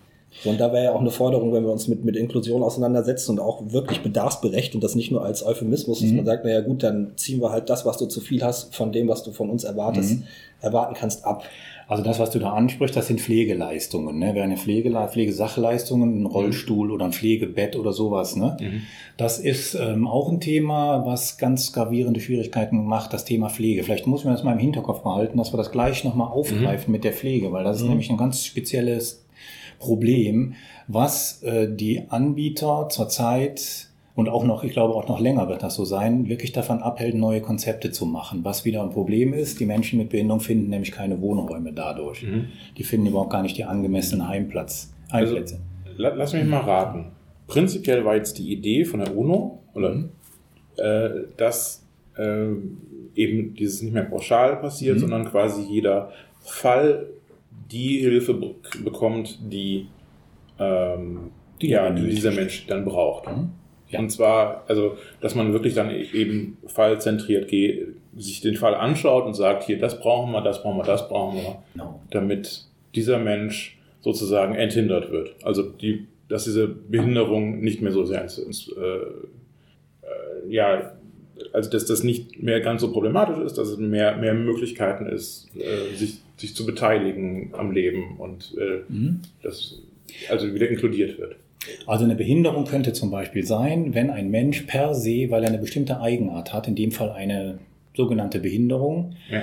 So, 0.44 0.50
und 0.50 0.60
da 0.60 0.70
wäre 0.72 0.84
ja 0.84 0.92
auch 0.92 1.00
eine 1.00 1.10
Forderung, 1.10 1.54
wenn 1.54 1.64
wir 1.64 1.72
uns 1.72 1.88
mit, 1.88 2.04
mit 2.04 2.14
Inklusion 2.14 2.62
auseinandersetzen 2.62 3.30
und 3.32 3.40
auch 3.40 3.62
wirklich 3.72 4.02
bedarfsberecht 4.02 4.74
und 4.74 4.84
das 4.84 4.94
nicht 4.94 5.10
nur 5.10 5.24
als 5.24 5.42
Euphemismus, 5.46 6.00
dass 6.00 6.10
Mhm. 6.10 6.16
man 6.16 6.26
sagt, 6.26 6.44
naja 6.44 6.60
gut, 6.60 6.82
dann 6.82 7.12
ziehen 7.16 7.40
wir 7.40 7.50
halt 7.52 7.70
das, 7.70 7.86
was 7.86 7.96
du 7.96 8.04
zu 8.06 8.20
viel 8.20 8.42
hast, 8.42 8.74
von 8.74 8.92
dem, 8.92 9.08
was 9.08 9.22
du 9.22 9.32
von 9.32 9.48
uns 9.48 9.64
erwartest, 9.64 10.10
Mhm. 10.18 10.24
erwarten 10.60 10.94
kannst, 10.94 11.24
ab. 11.24 11.44
Also 11.88 12.02
das, 12.02 12.18
was 12.18 12.30
du 12.30 12.40
da 12.40 12.52
ansprichst, 12.52 12.96
das 12.96 13.06
sind 13.06 13.20
Pflegeleistungen. 13.20 14.18
Ne? 14.18 14.34
Wäre 14.34 14.44
eine 14.44 14.56
Pflegele 14.56 15.06
Pflegesachleistungen, 15.08 16.22
ein 16.22 16.26
Rollstuhl 16.26 16.90
oder 16.90 17.04
ein 17.04 17.12
Pflegebett 17.12 17.76
oder 17.76 17.92
sowas. 17.92 18.34
Ne? 18.34 18.56
Mhm. 18.60 18.82
Das 19.16 19.38
ist 19.38 19.74
ähm, 19.74 20.08
auch 20.08 20.28
ein 20.28 20.40
Thema, 20.40 21.06
was 21.06 21.38
ganz 21.38 21.72
gravierende 21.72 22.20
Schwierigkeiten 22.20 22.84
macht, 22.86 23.12
das 23.12 23.24
Thema 23.24 23.50
Pflege. 23.50 23.84
Vielleicht 23.84 24.06
muss 24.08 24.24
man 24.24 24.34
das 24.34 24.42
mal 24.42 24.52
im 24.52 24.58
Hinterkopf 24.58 25.02
behalten, 25.02 25.38
dass 25.38 25.52
wir 25.52 25.58
das 25.58 25.70
gleich 25.70 26.02
nochmal 26.02 26.28
aufgreifen 26.28 26.90
mit 26.90 27.04
der 27.04 27.12
Pflege, 27.12 27.52
weil 27.52 27.62
das 27.62 27.76
ist 27.76 27.82
Mhm. 27.84 27.90
nämlich 27.90 28.10
ein 28.10 28.16
ganz 28.16 28.44
spezielles 28.44 29.24
Problem, 29.78 30.54
was 30.88 31.42
äh, 31.42 31.68
die 31.70 32.02
Anbieter 32.08 32.88
zurzeit 32.90 33.85
und 34.16 34.28
auch 34.28 34.42
noch, 34.44 34.64
ich 34.64 34.72
glaube 34.72 34.94
auch 34.94 35.06
noch 35.08 35.20
länger 35.20 35.48
wird 35.48 35.62
das 35.62 35.74
so 35.76 35.84
sein, 35.84 36.28
wirklich 36.28 36.50
davon 36.52 36.82
abhält, 36.82 37.14
neue 37.14 37.40
Konzepte 37.42 37.90
zu 37.92 38.06
machen. 38.06 38.40
Was 38.44 38.64
wieder 38.64 38.82
ein 38.82 38.90
Problem 38.90 39.32
ist, 39.34 39.60
die 39.60 39.66
Menschen 39.66 39.98
mit 39.98 40.08
Behinderung 40.08 40.40
finden 40.40 40.70
nämlich 40.70 40.90
keine 40.90 41.20
Wohnräume 41.20 41.72
dadurch. 41.72 42.22
Mhm. 42.24 42.46
Die 42.76 42.82
finden 42.82 43.06
überhaupt 43.06 43.30
gar 43.30 43.42
nicht 43.42 43.56
die 43.58 43.64
angemessenen 43.64 44.26
Heimplatz, 44.26 44.92
Also- 45.10 45.34
Heimplätze. 45.34 45.60
La- 45.98 46.14
Lass 46.14 46.32
mich 46.32 46.44
mal 46.44 46.60
raten. 46.60 47.12
Prinzipiell 47.46 48.04
war 48.04 48.16
jetzt 48.16 48.38
die 48.38 48.52
Idee 48.52 48.84
von 48.84 49.00
der 49.00 49.16
UNO, 49.16 49.60
oder, 49.74 49.94
Mhm. 49.94 50.08
äh, 50.78 51.10
dass 51.36 51.82
äh, 52.18 52.46
eben 53.14 53.54
dieses 53.54 53.82
nicht 53.82 53.92
mehr 53.92 54.04
pauschal 54.04 54.56
passiert, 54.56 54.96
Mhm. 54.96 55.00
sondern 55.00 55.24
quasi 55.26 55.60
jeder 55.70 56.10
Fall 56.40 57.08
die 57.70 57.98
Hilfe 57.98 58.32
be 58.32 58.54
bekommt, 58.82 59.38
die, 59.52 59.86
ähm, 60.58 61.30
Die 61.60 61.68
ja, 61.68 61.90
die 61.90 62.08
dieser 62.08 62.30
Mensch 62.30 62.66
dann 62.66 62.84
braucht. 62.86 63.26
Mhm. 63.26 63.50
Ja. 63.88 64.00
Und 64.00 64.10
zwar, 64.10 64.64
also, 64.68 64.96
dass 65.20 65.34
man 65.34 65.52
wirklich 65.52 65.74
dann 65.74 65.90
eben 65.90 66.56
fallzentriert 66.66 67.48
geht, 67.48 67.86
sich 68.16 68.40
den 68.40 68.56
Fall 68.56 68.74
anschaut 68.74 69.24
und 69.26 69.34
sagt, 69.34 69.64
hier, 69.64 69.78
das 69.78 70.00
brauchen 70.00 70.32
wir, 70.32 70.40
das 70.42 70.62
brauchen 70.62 70.78
wir, 70.78 70.84
das 70.84 71.08
brauchen 71.08 71.36
wir 71.38 71.58
Genau. 71.74 72.00
damit 72.10 72.64
dieser 72.94 73.18
Mensch 73.18 73.78
sozusagen 74.00 74.54
enthindert 74.54 75.10
wird. 75.12 75.34
Also 75.44 75.62
die, 75.62 76.06
dass 76.28 76.44
diese 76.44 76.66
Behinderung 76.66 77.60
nicht 77.60 77.80
mehr 77.82 77.92
so 77.92 78.04
sehr 78.04 78.22
ins, 78.22 78.38
ins 78.38 78.72
äh, 78.72 78.80
äh, 80.02 80.48
ja, 80.48 80.92
also 81.52 81.70
dass 81.70 81.84
das 81.86 82.02
nicht 82.02 82.42
mehr 82.42 82.60
ganz 82.60 82.80
so 82.80 82.90
problematisch 82.92 83.38
ist, 83.44 83.58
dass 83.58 83.68
es 83.68 83.78
mehr, 83.78 84.16
mehr 84.16 84.34
Möglichkeiten 84.34 85.06
ist, 85.06 85.48
äh, 85.56 85.94
sich, 85.94 86.18
sich 86.36 86.54
zu 86.56 86.64
beteiligen 86.66 87.52
am 87.56 87.70
Leben 87.72 88.16
und 88.18 88.54
äh, 88.58 88.80
Mhm. 88.88 89.20
das 89.42 89.80
also 90.30 90.52
wieder 90.54 90.68
inkludiert 90.68 91.18
wird. 91.18 91.36
Also 91.86 92.04
eine 92.04 92.14
Behinderung 92.14 92.64
könnte 92.64 92.92
zum 92.92 93.10
Beispiel 93.10 93.44
sein, 93.44 93.94
wenn 93.94 94.10
ein 94.10 94.30
Mensch 94.30 94.62
per 94.62 94.94
se, 94.94 95.30
weil 95.30 95.42
er 95.42 95.48
eine 95.48 95.58
bestimmte 95.58 96.00
Eigenart 96.00 96.52
hat, 96.52 96.68
in 96.68 96.74
dem 96.76 96.92
Fall 96.92 97.10
eine 97.10 97.58
sogenannte 97.94 98.38
Behinderung, 98.40 99.14
Ja. 99.30 99.42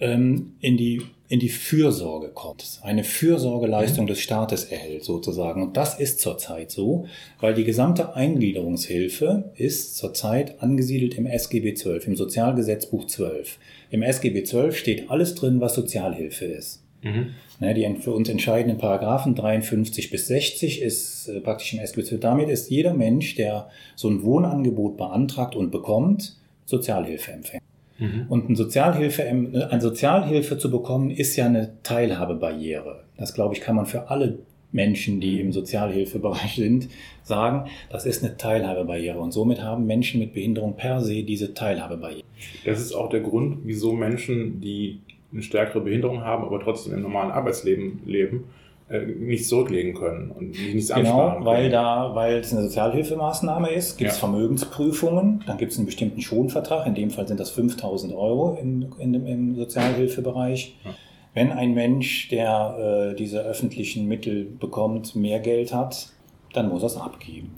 ähm, 0.00 0.52
in, 0.60 0.76
die, 0.76 1.02
in 1.28 1.40
die 1.40 1.48
Fürsorge 1.48 2.28
kommt, 2.28 2.78
eine 2.82 3.04
Fürsorgeleistung 3.04 4.06
des 4.06 4.20
Staates 4.20 4.64
erhält 4.64 5.04
sozusagen. 5.04 5.62
Und 5.62 5.76
das 5.76 5.98
ist 5.98 6.20
zurzeit 6.20 6.70
so, 6.70 7.06
weil 7.40 7.54
die 7.54 7.64
gesamte 7.64 8.14
Eingliederungshilfe 8.14 9.50
ist 9.56 9.96
zurzeit 9.96 10.62
angesiedelt 10.62 11.14
im 11.14 11.26
SGB 11.26 11.74
12, 11.74 12.06
im 12.08 12.16
Sozialgesetzbuch 12.16 13.06
12. 13.06 13.58
Im 13.90 14.02
SGB 14.02 14.44
12 14.44 14.76
steht 14.76 15.10
alles 15.10 15.34
drin, 15.34 15.60
was 15.60 15.74
Sozialhilfe 15.74 16.44
ist. 16.46 16.82
Mhm. 17.02 17.30
Ne, 17.62 17.74
die 17.74 17.88
für 18.00 18.10
uns 18.10 18.28
entscheidenden 18.28 18.76
Paragraphen 18.76 19.36
53 19.36 20.10
bis 20.10 20.26
60 20.26 20.82
ist 20.82 21.28
äh, 21.28 21.38
praktisch 21.38 21.72
im 21.72 21.78
SGB 21.78 22.02
12. 22.02 22.20
Damit 22.20 22.48
ist 22.48 22.70
jeder 22.70 22.92
Mensch, 22.92 23.36
der 23.36 23.68
so 23.94 24.08
ein 24.08 24.24
Wohnangebot 24.24 24.96
beantragt 24.96 25.54
und 25.54 25.70
bekommt, 25.70 26.36
Sozialhilfeempfänger. 26.64 27.62
Mhm. 28.00 28.26
Und 28.28 28.50
ein 28.50 28.56
Sozialhilfe, 28.56 29.22
eine 29.22 29.80
Sozialhilfe 29.80 30.58
zu 30.58 30.72
bekommen, 30.72 31.12
ist 31.12 31.36
ja 31.36 31.46
eine 31.46 31.74
Teilhabebarriere. 31.84 33.04
Das, 33.16 33.32
glaube 33.32 33.54
ich, 33.54 33.60
kann 33.60 33.76
man 33.76 33.86
für 33.86 34.10
alle 34.10 34.40
Menschen, 34.72 35.20
die 35.20 35.40
im 35.40 35.52
Sozialhilfebereich 35.52 36.56
sind, 36.56 36.88
sagen, 37.22 37.70
das 37.90 38.06
ist 38.06 38.24
eine 38.24 38.36
Teilhabebarriere. 38.36 39.20
Und 39.20 39.30
somit 39.30 39.62
haben 39.62 39.86
Menschen 39.86 40.18
mit 40.18 40.34
Behinderung 40.34 40.74
per 40.74 41.00
se 41.00 41.22
diese 41.22 41.54
Teilhabebarriere. 41.54 42.24
Das 42.64 42.80
ist 42.80 42.92
auch 42.92 43.08
der 43.08 43.20
Grund, 43.20 43.58
wieso 43.62 43.92
Menschen, 43.92 44.60
die 44.60 44.98
eine 45.32 45.42
stärkere 45.42 45.80
Behinderung 45.80 46.22
haben, 46.22 46.44
aber 46.44 46.60
trotzdem 46.60 46.94
im 46.94 47.02
normalen 47.02 47.30
Arbeitsleben 47.30 48.00
leben, 48.04 48.44
äh, 48.88 49.06
nichts 49.06 49.48
zurücklegen 49.48 49.94
können 49.94 50.30
und 50.30 50.50
nichts 50.50 50.90
ansparen 50.90 51.38
Genau, 51.38 51.46
weil 51.46 51.70
da, 51.70 52.14
weil 52.14 52.36
es 52.36 52.52
eine 52.52 52.62
Sozialhilfemaßnahme 52.62 53.70
ist, 53.70 53.96
gibt 53.96 54.10
es 54.10 54.16
Ja. 54.16 54.28
Vermögensprüfungen, 54.28 55.42
dann 55.46 55.56
gibt 55.56 55.72
es 55.72 55.78
einen 55.78 55.86
bestimmten 55.86 56.20
Schonvertrag, 56.20 56.86
in 56.86 56.94
dem 56.94 57.10
Fall 57.10 57.26
sind 57.26 57.40
das 57.40 57.50
5000 57.50 58.12
Euro 58.14 58.58
im, 58.60 58.92
in 58.98 59.12
dem, 59.12 59.26
im 59.26 59.56
Sozialhilfebereich. 59.56 60.76
Ja. 60.84 60.90
Wenn 61.34 61.50
ein 61.50 61.72
Mensch, 61.72 62.28
der 62.28 63.12
äh, 63.12 63.16
diese 63.16 63.40
öffentlichen 63.42 64.06
Mittel 64.06 64.44
bekommt, 64.44 65.16
mehr 65.16 65.40
Geld 65.40 65.72
hat, 65.72 66.10
dann 66.52 66.68
muss 66.68 66.82
er 66.82 66.86
es 66.88 66.96
abgeben. 66.98 67.54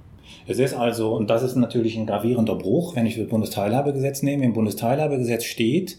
Es 0.47 0.59
ist 0.59 0.75
also, 0.75 1.15
und 1.15 1.31
das 1.31 1.43
ist 1.43 1.57
natürlich 1.57 1.97
ein 1.97 2.07
gravierender 2.07 2.55
Bruch, 2.55 2.95
wenn 2.95 3.07
ich 3.07 3.17
das 3.17 3.27
Bundesteilhabegesetz 3.27 4.23
nehme, 4.23 4.45
im 4.45 4.53
Bundesteilhabegesetz 4.53 5.45
steht, 5.45 5.99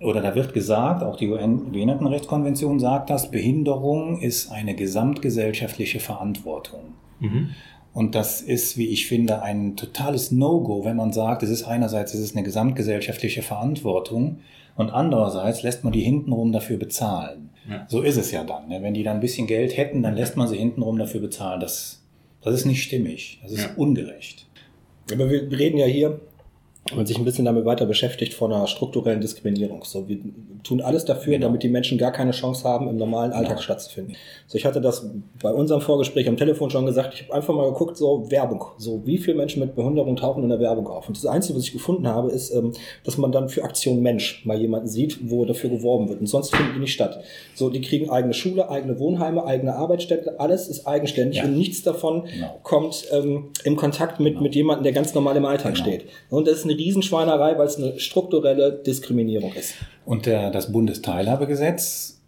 oder 0.00 0.20
da 0.20 0.34
wird 0.34 0.54
gesagt, 0.54 1.02
auch 1.02 1.16
die 1.16 1.28
UN-Behindertenrechtskonvention 1.28 2.78
sagt 2.78 3.10
das, 3.10 3.30
Behinderung 3.30 4.20
ist 4.20 4.50
eine 4.52 4.74
gesamtgesellschaftliche 4.74 6.00
Verantwortung. 6.00 6.94
Mhm. 7.20 7.50
Und 7.94 8.14
das 8.14 8.40
ist, 8.40 8.76
wie 8.76 8.86
ich 8.88 9.06
finde, 9.08 9.42
ein 9.42 9.74
totales 9.76 10.30
No-Go, 10.30 10.84
wenn 10.84 10.96
man 10.96 11.12
sagt, 11.12 11.42
es 11.42 11.50
ist 11.50 11.64
einerseits 11.64 12.14
es 12.14 12.20
ist 12.20 12.36
eine 12.36 12.44
gesamtgesellschaftliche 12.44 13.42
Verantwortung 13.42 14.38
und 14.76 14.90
andererseits 14.90 15.62
lässt 15.62 15.82
man 15.82 15.92
die 15.92 16.02
hintenrum 16.02 16.52
dafür 16.52 16.76
bezahlen. 16.76 17.50
Ja. 17.68 17.84
So 17.88 18.02
ist 18.02 18.16
es 18.16 18.30
ja 18.30 18.44
dann. 18.44 18.68
Ne? 18.68 18.82
Wenn 18.82 18.94
die 18.94 19.02
dann 19.02 19.16
ein 19.16 19.20
bisschen 19.20 19.46
Geld 19.48 19.76
hätten, 19.76 20.02
dann 20.02 20.14
lässt 20.14 20.36
man 20.36 20.46
sie 20.46 20.56
hintenrum 20.56 20.96
dafür 20.98 21.20
bezahlen. 21.20 21.58
Das, 21.60 22.04
das 22.42 22.54
ist 22.54 22.66
nicht 22.66 22.82
stimmig. 22.84 23.40
Das 23.42 23.50
ist 23.52 23.62
Ja. 23.64 23.70
ungerecht. 23.76 24.46
Aber 25.12 25.28
wir 25.28 25.50
reden 25.50 25.78
ja 25.78 25.86
hier 25.86 26.20
man 26.96 27.06
sich 27.06 27.18
ein 27.18 27.24
bisschen 27.24 27.44
damit 27.44 27.64
weiter 27.64 27.86
beschäftigt 27.86 28.34
von 28.34 28.52
einer 28.52 28.66
strukturellen 28.66 29.20
Diskriminierung. 29.20 29.84
So, 29.84 30.08
wir 30.08 30.18
tun 30.62 30.80
alles 30.80 31.04
dafür, 31.04 31.34
Genau. 31.34 31.46
damit 31.46 31.62
die 31.62 31.68
Menschen 31.68 31.98
gar 31.98 32.12
keine 32.12 32.30
Chance 32.32 32.64
haben, 32.68 32.88
im 32.88 32.96
normalen 32.96 33.32
Alltag 33.32 33.62
stattzufinden. 33.62 34.16
So, 34.46 34.56
ich 34.58 34.64
hatte 34.64 34.80
das 34.80 35.06
bei 35.42 35.52
unserem 35.52 35.80
Vorgespräch 35.80 36.28
am 36.28 36.36
Telefon 36.36 36.70
schon 36.70 36.86
gesagt. 36.86 37.14
Ich 37.14 37.22
habe 37.24 37.34
einfach 37.34 37.54
mal 37.54 37.68
geguckt, 37.70 37.96
so 37.96 38.30
Werbung, 38.30 38.64
so 38.78 39.02
wie 39.06 39.18
viele 39.18 39.36
Menschen 39.36 39.60
mit 39.60 39.74
Behinderung 39.74 40.16
tauchen 40.16 40.42
in 40.42 40.48
der 40.48 40.60
Werbung 40.60 40.86
auf. 40.86 41.08
Und 41.08 41.16
das 41.16 41.26
Einzige, 41.26 41.56
was 41.58 41.64
ich 41.64 41.72
gefunden 41.72 42.06
habe, 42.06 42.30
ist, 42.30 42.50
ähm, 42.54 42.72
dass 43.04 43.18
man 43.18 43.32
dann 43.32 43.48
für 43.48 43.64
Aktion 43.64 44.02
Mensch 44.02 44.44
mal 44.44 44.58
jemanden 44.60 44.88
sieht, 44.88 45.18
wo 45.30 45.44
dafür 45.44 45.70
geworben 45.70 46.08
wird. 46.08 46.20
Und 46.20 46.26
sonst 46.26 46.54
finden 46.54 46.72
die 46.74 46.80
nicht 46.80 46.92
statt. 46.92 47.20
So, 47.54 47.70
die 47.70 47.80
kriegen 47.80 48.10
eigene 48.10 48.34
Schule, 48.34 48.68
eigene 48.70 48.98
Wohnheime, 48.98 49.44
eigene 49.44 49.74
Arbeitsstätte. 49.74 50.38
Alles 50.40 50.68
ist 50.68 50.86
eigenständig 50.86 51.38
Ja. 51.38 51.44
und 51.44 51.56
nichts 51.56 51.82
davon 51.82 52.24
Genau. 52.24 52.58
kommt 52.62 53.06
ähm, 53.12 53.48
im 53.64 53.76
Kontakt 53.76 54.20
mit, 54.20 54.40
mit 54.40 54.54
jemandem, 54.54 54.84
der 54.84 54.92
ganz 54.92 55.14
normal 55.14 55.36
im 55.36 55.44
Alltag 55.44 55.74
Genau. 55.74 55.86
steht. 55.86 56.04
Und 56.30 56.46
das 56.48 56.58
ist 56.58 56.64
eine 56.64 56.74
Riesenschweinerei, 56.78 57.58
weil 57.58 57.66
es 57.66 57.76
eine 57.76 57.98
strukturelle 57.98 58.72
Diskriminierung 58.72 59.52
ist. 59.54 59.74
Und 60.06 60.26
der, 60.26 60.50
das 60.50 60.72
Bundesteilhabegesetz 60.72 62.20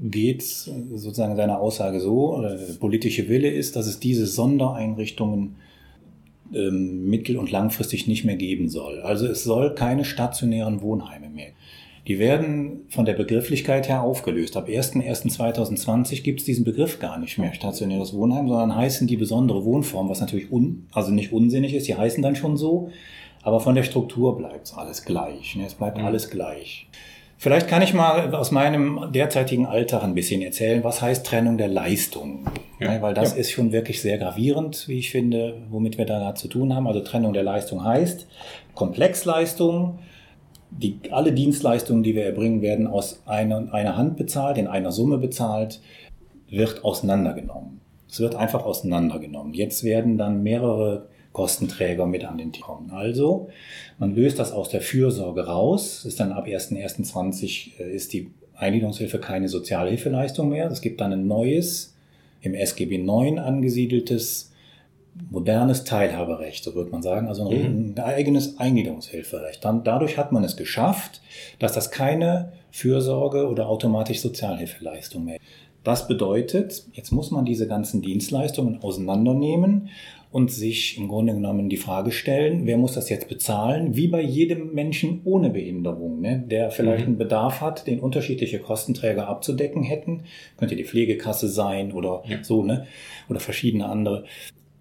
geht 0.00 0.42
sozusagen 0.42 1.36
seiner 1.36 1.60
Aussage 1.60 2.00
so, 2.00 2.40
der 2.40 2.58
politische 2.80 3.28
Wille 3.28 3.48
ist, 3.48 3.76
dass 3.76 3.86
es 3.86 4.00
diese 4.00 4.26
Sondereinrichtungen 4.26 5.56
ähm, 6.54 7.08
mittel- 7.08 7.38
und 7.38 7.50
langfristig 7.50 8.06
nicht 8.06 8.24
mehr 8.24 8.36
geben 8.36 8.68
soll. 8.68 9.00
Also 9.00 9.26
es 9.26 9.44
soll 9.44 9.74
keine 9.74 10.04
stationären 10.04 10.82
Wohnheime 10.82 11.28
mehr. 11.28 11.52
Die 12.08 12.18
werden 12.18 12.80
von 12.88 13.04
der 13.04 13.12
Begrifflichkeit 13.12 13.88
her 13.88 14.02
aufgelöst. 14.02 14.56
Ab 14.56 14.68
01.01.2020 14.68 16.22
gibt 16.22 16.40
es 16.40 16.46
diesen 16.46 16.64
Begriff 16.64 16.98
gar 16.98 17.18
nicht 17.18 17.38
mehr, 17.38 17.54
stationäres 17.54 18.12
Wohnheim, 18.12 18.48
sondern 18.48 18.74
heißen 18.74 19.06
die 19.06 19.16
besondere 19.16 19.64
Wohnform, 19.64 20.08
was 20.08 20.20
natürlich 20.20 20.50
un, 20.50 20.88
also 20.92 21.12
nicht 21.12 21.32
unsinnig 21.32 21.74
ist, 21.74 21.86
die 21.86 21.94
heißen 21.94 22.22
dann 22.22 22.34
schon 22.34 22.56
so, 22.56 22.90
aber 23.42 23.60
von 23.60 23.74
der 23.74 23.82
Struktur 23.82 24.36
bleibt 24.36 24.66
es 24.66 24.74
alles 24.74 25.04
gleich. 25.04 25.56
Ne? 25.56 25.66
Es 25.66 25.74
bleibt 25.74 25.98
Mhm. 25.98 26.04
alles 26.06 26.30
gleich. 26.30 26.88
Vielleicht 27.38 27.66
kann 27.66 27.82
ich 27.82 27.92
mal 27.92 28.32
aus 28.36 28.52
meinem 28.52 29.08
derzeitigen 29.12 29.66
Alltag 29.66 30.04
ein 30.04 30.14
bisschen 30.14 30.42
erzählen, 30.42 30.84
was 30.84 31.02
heißt 31.02 31.26
Trennung 31.26 31.58
der 31.58 31.66
Leistung. 31.66 32.44
Ja. 32.78 32.92
Ja, 32.94 33.02
weil 33.02 33.14
das 33.14 33.32
Ja. 33.32 33.38
ist 33.40 33.50
schon 33.50 33.72
wirklich 33.72 34.00
sehr 34.00 34.16
gravierend, 34.18 34.86
wie 34.86 34.98
ich 35.00 35.10
finde, 35.10 35.60
womit 35.68 35.98
wir 35.98 36.04
da 36.06 36.36
zu 36.36 36.46
tun 36.46 36.72
haben. 36.74 36.86
Also 36.86 37.00
Trennung 37.00 37.32
der 37.32 37.42
Leistung 37.42 37.82
heißt 37.84 38.28
Komplexleistung, 38.74 39.98
die, 40.70 41.00
alle 41.10 41.32
Dienstleistungen, 41.32 42.02
die 42.02 42.14
wir 42.14 42.24
erbringen, 42.24 42.62
werden 42.62 42.86
aus 42.86 43.22
einer, 43.26 43.72
einer 43.74 43.96
Hand 43.96 44.16
bezahlt, 44.16 44.56
in 44.58 44.66
einer 44.68 44.92
Summe 44.92 45.18
bezahlt, 45.18 45.80
wird 46.48 46.84
auseinandergenommen. 46.84 47.80
Es 48.08 48.20
wird 48.20 48.34
einfach 48.36 48.64
auseinandergenommen. 48.64 49.54
Jetzt 49.54 49.82
werden 49.84 50.16
dann 50.18 50.42
mehrere 50.42 51.08
Kostenträger 51.32 52.06
mit 52.06 52.24
an 52.24 52.38
den 52.38 52.52
Tisch 52.52 52.62
kommen. 52.62 52.90
Also, 52.90 53.48
man 53.98 54.14
löst 54.14 54.38
das 54.38 54.52
aus 54.52 54.68
der 54.68 54.80
Fürsorge 54.80 55.46
raus. 55.46 56.04
Ist 56.04 56.20
dann 56.20 56.32
ab 56.32 56.46
1.1.20 56.46 57.80
äh, 57.80 57.94
ist 57.94 58.12
die 58.12 58.30
Eingliederungshilfe 58.54 59.18
keine 59.18 59.48
Sozialhilfeleistung 59.48 60.48
mehr. 60.48 60.70
Es 60.70 60.80
gibt 60.80 61.00
dann 61.00 61.12
ein 61.12 61.26
neues, 61.26 61.94
im 62.42 62.54
SGB 62.54 62.96
IX 62.96 63.38
angesiedeltes, 63.38 64.50
modernes 65.30 65.84
Teilhaberecht, 65.84 66.64
so 66.64 66.74
würde 66.74 66.90
man 66.90 67.02
sagen, 67.02 67.28
also 67.28 67.48
ein, 67.48 67.94
ein 67.94 67.98
eigenes 67.98 68.58
Eingliederungshilferecht. 68.58 69.64
Dann, 69.64 69.84
dadurch 69.84 70.16
hat 70.16 70.32
man 70.32 70.42
es 70.42 70.56
geschafft, 70.56 71.20
dass 71.58 71.72
das 71.72 71.90
keine 71.90 72.52
Fürsorge 72.70 73.48
oder 73.48 73.68
automatisch 73.68 74.20
Sozialhilfeleistung 74.20 75.24
mehr 75.24 75.36
ist. 75.36 75.42
Das 75.84 76.06
bedeutet, 76.08 76.84
jetzt 76.92 77.10
muss 77.10 77.30
man 77.30 77.44
diese 77.44 77.66
ganzen 77.66 78.02
Dienstleistungen 78.02 78.82
auseinandernehmen 78.82 79.90
und 80.32 80.50
sich 80.50 80.96
im 80.98 81.08
Grunde 81.08 81.34
genommen 81.34 81.68
die 81.68 81.76
Frage 81.76 82.10
stellen, 82.10 82.66
wer 82.66 82.78
muss 82.78 82.94
das 82.94 83.10
jetzt 83.10 83.28
bezahlen, 83.28 83.94
wie 83.96 84.08
bei 84.08 84.22
jedem 84.22 84.72
Menschen 84.72 85.20
ohne 85.24 85.50
Behinderung, 85.50 86.20
ne, 86.22 86.42
der 86.50 86.70
vielleicht 86.70 87.02
Mhm. 87.02 87.08
einen 87.10 87.18
Bedarf 87.18 87.60
hat, 87.60 87.86
den 87.86 88.00
unterschiedliche 88.00 88.58
Kostenträger 88.58 89.28
abzudecken 89.28 89.82
hätten. 89.82 90.22
Könnte 90.56 90.74
die 90.74 90.84
Pflegekasse 90.84 91.48
sein 91.48 91.92
oder 91.92 92.22
Ja. 92.26 92.42
so, 92.42 92.62
ne? 92.64 92.86
Oder 93.28 93.40
verschiedene 93.40 93.86
andere. 93.86 94.24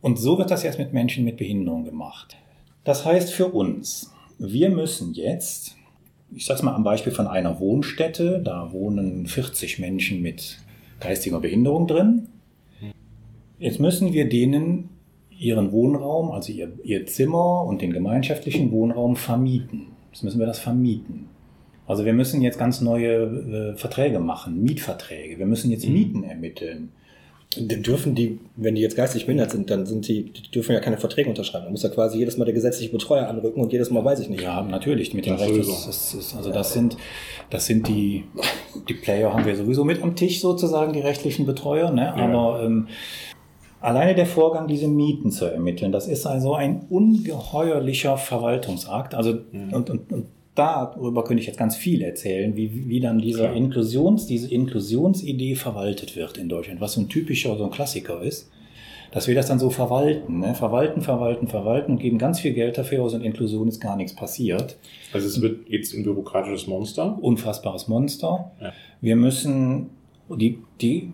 Und 0.01 0.17
so 0.17 0.37
wird 0.37 0.49
das 0.51 0.63
jetzt 0.63 0.79
mit 0.79 0.93
Menschen 0.93 1.25
mit 1.25 1.35
Behinderung 1.37 1.83
gemacht. 1.83 2.37
Das 2.85 3.05
heißt 3.05 3.31
für 3.33 3.47
uns, 3.47 4.11
wir 4.39 4.69
müssen 4.69 5.13
jetzt, 5.13 5.75
ich 6.33 6.45
sage 6.45 6.59
es 6.59 6.63
mal 6.63 6.73
am 6.73 6.83
Beispiel 6.85 7.11
von 7.11 7.27
einer 7.27 7.59
Wohnstätte, 7.59 8.41
da 8.43 8.71
wohnen 8.71 9.27
40 9.27 9.79
Menschen 9.79 10.21
mit 10.21 10.59
geistiger 11.01 11.39
Behinderung 11.41 11.87
drin. 11.87 12.27
Jetzt 13.59 13.79
müssen 13.79 14.13
wir 14.13 14.27
denen 14.29 14.89
ihren 15.41 15.71
Wohnraum, 15.71 16.31
also 16.31 16.53
ihr, 16.53 16.71
ihr 16.83 17.07
Zimmer 17.07 17.63
und 17.63 17.81
den 17.81 17.91
gemeinschaftlichen 17.91 18.71
Wohnraum 18.71 19.15
vermieten. 19.15 19.87
Jetzt 20.11 20.23
müssen 20.23 20.39
wir 20.39 20.45
das 20.45 20.59
vermieten. 20.59 21.27
Also 21.87 22.05
wir 22.05 22.13
müssen 22.13 22.41
jetzt 22.41 22.59
ganz 22.59 22.79
neue 22.79 23.73
äh, 23.73 23.75
Verträge 23.75 24.19
machen, 24.19 24.61
Mietverträge. 24.61 25.39
Wir 25.39 25.47
müssen 25.47 25.71
jetzt 25.71 25.87
Mhm. 25.87 25.93
Mieten 25.93 26.23
ermitteln. 26.23 26.91
Die 27.57 27.81
dürfen 27.81 28.15
die, 28.15 28.39
wenn 28.55 28.75
die 28.75 28.81
jetzt 28.81 28.95
geistig 28.95 29.25
behindert 29.25 29.51
sind, 29.51 29.69
dann 29.69 29.85
sind 29.85 30.07
die, 30.07 30.31
die 30.31 30.51
dürfen 30.51 30.71
ja 30.71 30.79
keine 30.79 30.97
Verträge 30.97 31.27
unterschreiben. 31.27 31.65
Da 31.65 31.71
muss 31.71 31.83
ja 31.83 31.89
quasi 31.89 32.17
jedes 32.17 32.37
Mal 32.37 32.45
der 32.45 32.53
gesetzliche 32.53 32.91
Betreuer 32.91 33.27
anrücken 33.27 33.59
und 33.61 33.73
jedes 33.73 33.89
Mal 33.89 34.05
weiß 34.05 34.21
ich 34.21 34.29
nicht. 34.29 34.41
Ja, 34.43 34.61
natürlich, 34.61 35.13
mit 35.13 35.25
dem 35.25 35.35
Recht. 35.35 35.49
Sowieso. 35.49 35.71
das, 35.71 36.13
ist, 36.13 36.33
also 36.33 36.49
das 36.49 36.71
sind, 36.71 36.95
das 37.49 37.65
sind 37.65 37.89
die, 37.89 38.23
die 38.87 38.93
Player 38.93 39.33
haben 39.33 39.45
wir 39.45 39.55
sowieso 39.57 39.83
mit 39.83 40.01
am 40.01 40.15
Tisch 40.15 40.39
sozusagen, 40.39 40.93
die 40.93 41.01
rechtlichen 41.01 41.45
Betreuer, 41.45 41.91
ne? 41.91 42.13
aber 42.13 42.63
ähm, 42.63 42.87
alleine 43.81 44.15
der 44.15 44.25
Vorgang, 44.25 44.67
diese 44.67 44.87
Mieten 44.87 45.31
zu 45.31 45.45
ermitteln, 45.45 45.91
das 45.91 46.07
ist 46.07 46.25
also 46.25 46.53
ein 46.53 46.85
ungeheuerlicher 46.89 48.17
Verwaltungsakt. 48.17 49.13
Also, 49.13 49.39
und, 49.71 49.89
und, 49.89 50.11
und 50.11 50.25
darüber 50.55 51.23
könnte 51.23 51.41
ich 51.41 51.47
jetzt 51.47 51.59
ganz 51.59 51.75
viel 51.75 52.01
erzählen, 52.01 52.55
wie, 52.55 52.87
wie 52.87 52.99
dann 52.99 53.19
dieser 53.19 53.45
Klar. 53.45 53.55
Inklusions, 53.55 54.27
diese 54.27 54.49
Inklusionsidee 54.49 55.55
verwaltet 55.55 56.15
wird 56.15 56.37
in 56.37 56.47
Deutschland, 56.47 56.79
was 56.79 56.93
so 56.93 57.01
ein 57.01 57.09
typischer, 57.09 57.57
so 57.57 57.65
ein 57.65 57.71
Klassiker 57.71 58.21
ist 58.21 58.49
dass 59.11 59.27
wir 59.27 59.35
das 59.35 59.47
dann 59.47 59.59
so 59.59 59.69
verwalten, 59.69 60.39
ne? 60.39 60.55
verwalten, 60.55 61.01
verwalten, 61.01 61.47
verwalten 61.47 61.91
und 61.93 61.99
geben 61.99 62.17
ganz 62.17 62.39
viel 62.39 62.53
Geld 62.53 62.77
dafür 62.77 63.03
aus 63.03 63.13
und 63.13 63.21
Inklusion 63.21 63.67
ist 63.67 63.81
gar 63.81 63.97
nichts 63.97 64.15
passiert. 64.15 64.77
Also 65.11 65.27
es 65.27 65.41
wird 65.41 65.69
jetzt 65.69 65.93
ein 65.93 66.03
bürokratisches 66.03 66.67
Monster. 66.67 67.17
Unfassbares 67.21 67.89
Monster. 67.89 68.51
Ja. 68.61 68.73
Wir 69.01 69.17
müssen 69.17 69.89
die, 70.29 70.59
die, 70.79 71.11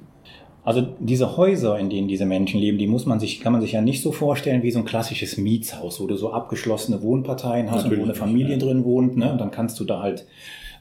also 0.67 0.85
diese 0.99 1.37
Häuser, 1.37 1.79
in 1.79 1.89
denen 1.89 2.09
diese 2.09 2.25
Menschen 2.25 2.59
leben, 2.59 2.77
die 2.77 2.87
muss 2.87 3.05
man 3.05 3.21
sich, 3.21 3.39
kann 3.39 3.53
man 3.53 3.61
sich 3.61 3.71
ja 3.71 3.79
nicht 3.79 4.01
so 4.01 4.11
vorstellen 4.11 4.63
wie 4.63 4.71
so 4.71 4.79
ein 4.79 4.83
klassisches 4.83 5.37
Mietshaus, 5.37 6.01
wo 6.01 6.07
du 6.07 6.17
so 6.17 6.33
abgeschlossene 6.33 7.01
Wohnparteien 7.01 7.71
hast 7.71 7.83
Natürlich 7.85 7.99
und 7.99 7.99
wo 7.99 8.03
eine 8.03 8.11
nicht, 8.11 8.19
Familie 8.19 8.51
ja. 8.51 8.57
drin 8.57 8.83
wohnt, 8.83 9.15
ne? 9.15 9.31
Und 9.31 9.37
dann 9.39 9.49
kannst 9.49 9.79
du 9.79 9.85
da 9.85 10.01
halt, 10.01 10.25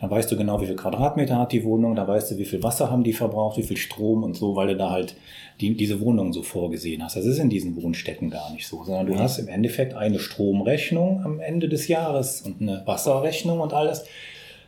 dann 0.00 0.10
weißt 0.10 0.28
du 0.32 0.36
genau, 0.36 0.60
wie 0.60 0.66
viel 0.66 0.74
Quadratmeter 0.74 1.38
hat 1.38 1.52
die 1.52 1.62
Wohnung, 1.62 1.94
da 1.94 2.08
weißt 2.08 2.32
du, 2.32 2.38
wie 2.38 2.44
viel 2.44 2.64
Wasser 2.64 2.90
haben 2.90 3.04
die 3.04 3.12
verbraucht, 3.12 3.58
wie 3.58 3.62
viel 3.62 3.76
Strom 3.76 4.24
und 4.24 4.34
so, 4.34 4.56
weil 4.56 4.66
du 4.66 4.76
da 4.76 4.90
halt 4.90 5.14
die, 5.60 5.76
diese 5.76 6.00
Wohnung 6.00 6.32
so 6.32 6.42
vorgesehen 6.42 7.04
hast. 7.04 7.14
Das 7.14 7.24
ist 7.24 7.38
in 7.38 7.48
diesen 7.48 7.80
Wohnstätten 7.80 8.28
gar 8.28 8.52
nicht 8.52 8.66
so, 8.66 8.82
sondern 8.82 9.06
du 9.06 9.12
Ja. 9.12 9.20
hast 9.20 9.38
im 9.38 9.46
Endeffekt 9.46 9.94
eine 9.94 10.18
Stromrechnung 10.18 11.20
am 11.24 11.38
Ende 11.38 11.68
des 11.68 11.86
Jahres 11.86 12.40
und 12.40 12.60
eine 12.60 12.82
Wasserrechnung 12.86 13.60
und 13.60 13.72
alles. 13.72 14.04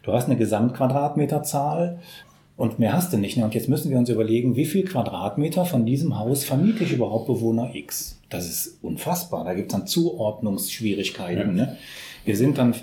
Du 0.04 0.12
hast 0.12 0.26
eine 0.26 0.36
Gesamtquadratmeterzahl 0.36 1.98
und 2.58 2.78
mehr 2.78 2.92
hast 2.92 3.12
du 3.14 3.16
nicht. 3.16 3.38
Ne? 3.38 3.44
Und 3.44 3.54
jetzt 3.54 3.68
müssen 3.70 3.90
wir 3.90 3.96
uns 3.96 4.10
überlegen, 4.10 4.54
wie 4.56 4.66
viel 4.66 4.84
Quadratmeter 4.84 5.64
von 5.64 5.86
diesem 5.86 6.18
Haus 6.18 6.44
vermiete 6.44 6.84
ich 6.84 6.92
überhaupt 6.92 7.26
Bewohner 7.26 7.74
X? 7.74 8.20
Das 8.28 8.46
ist 8.46 8.78
unfassbar. 8.82 9.44
Da 9.44 9.54
gibt 9.54 9.72
es 9.72 9.78
dann 9.78 9.86
Zuordnungsschwierigkeiten. 9.86 11.56
Ja. 11.56 11.64
Ne? 11.66 11.76
Wir 12.24 12.36
sind 12.36 12.58
dann 12.58 12.74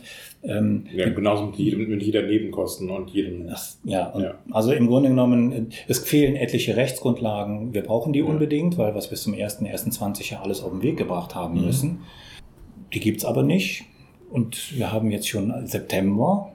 ähm, 0.43 0.85
Ja, 0.93 1.09
genauso 1.09 1.47
mit, 1.47 1.55
jedem, 1.57 1.87
mit 1.89 2.03
jeder 2.03 2.21
Nebenkosten 2.23 2.89
und 2.89 3.09
jedem. 3.09 3.47
das, 3.47 3.79
ja, 3.83 4.07
und 4.11 4.23
Ja. 4.23 4.35
also 4.51 4.71
im 4.71 4.87
Grunde 4.87 5.09
genommen, 5.09 5.51
äh, 5.51 5.65
es 5.87 5.99
fehlen 5.99 6.35
etliche 6.35 6.75
Rechtsgrundlagen. 6.77 7.73
Wir 7.73 7.81
brauchen 7.81 8.13
die 8.13 8.19
Ja. 8.19 8.25
unbedingt, 8.25 8.77
weil 8.77 8.93
wir 8.93 8.99
es 8.99 9.07
bis 9.09 9.23
zum 9.23 9.33
1.1.20 9.33 10.31
ja 10.31 10.41
alles 10.41 10.61
auf 10.61 10.71
den 10.71 10.81
Weg 10.83 10.97
gebracht 10.97 11.33
haben 11.35 11.59
Mhm. 11.59 11.65
müssen. 11.65 11.99
Die 12.93 12.99
gibt's 12.99 13.25
aber 13.25 13.43
nicht. 13.43 13.85
Und 14.31 14.77
wir 14.77 14.91
haben 14.91 15.11
jetzt 15.11 15.27
schon 15.27 15.65
September. 15.67 16.53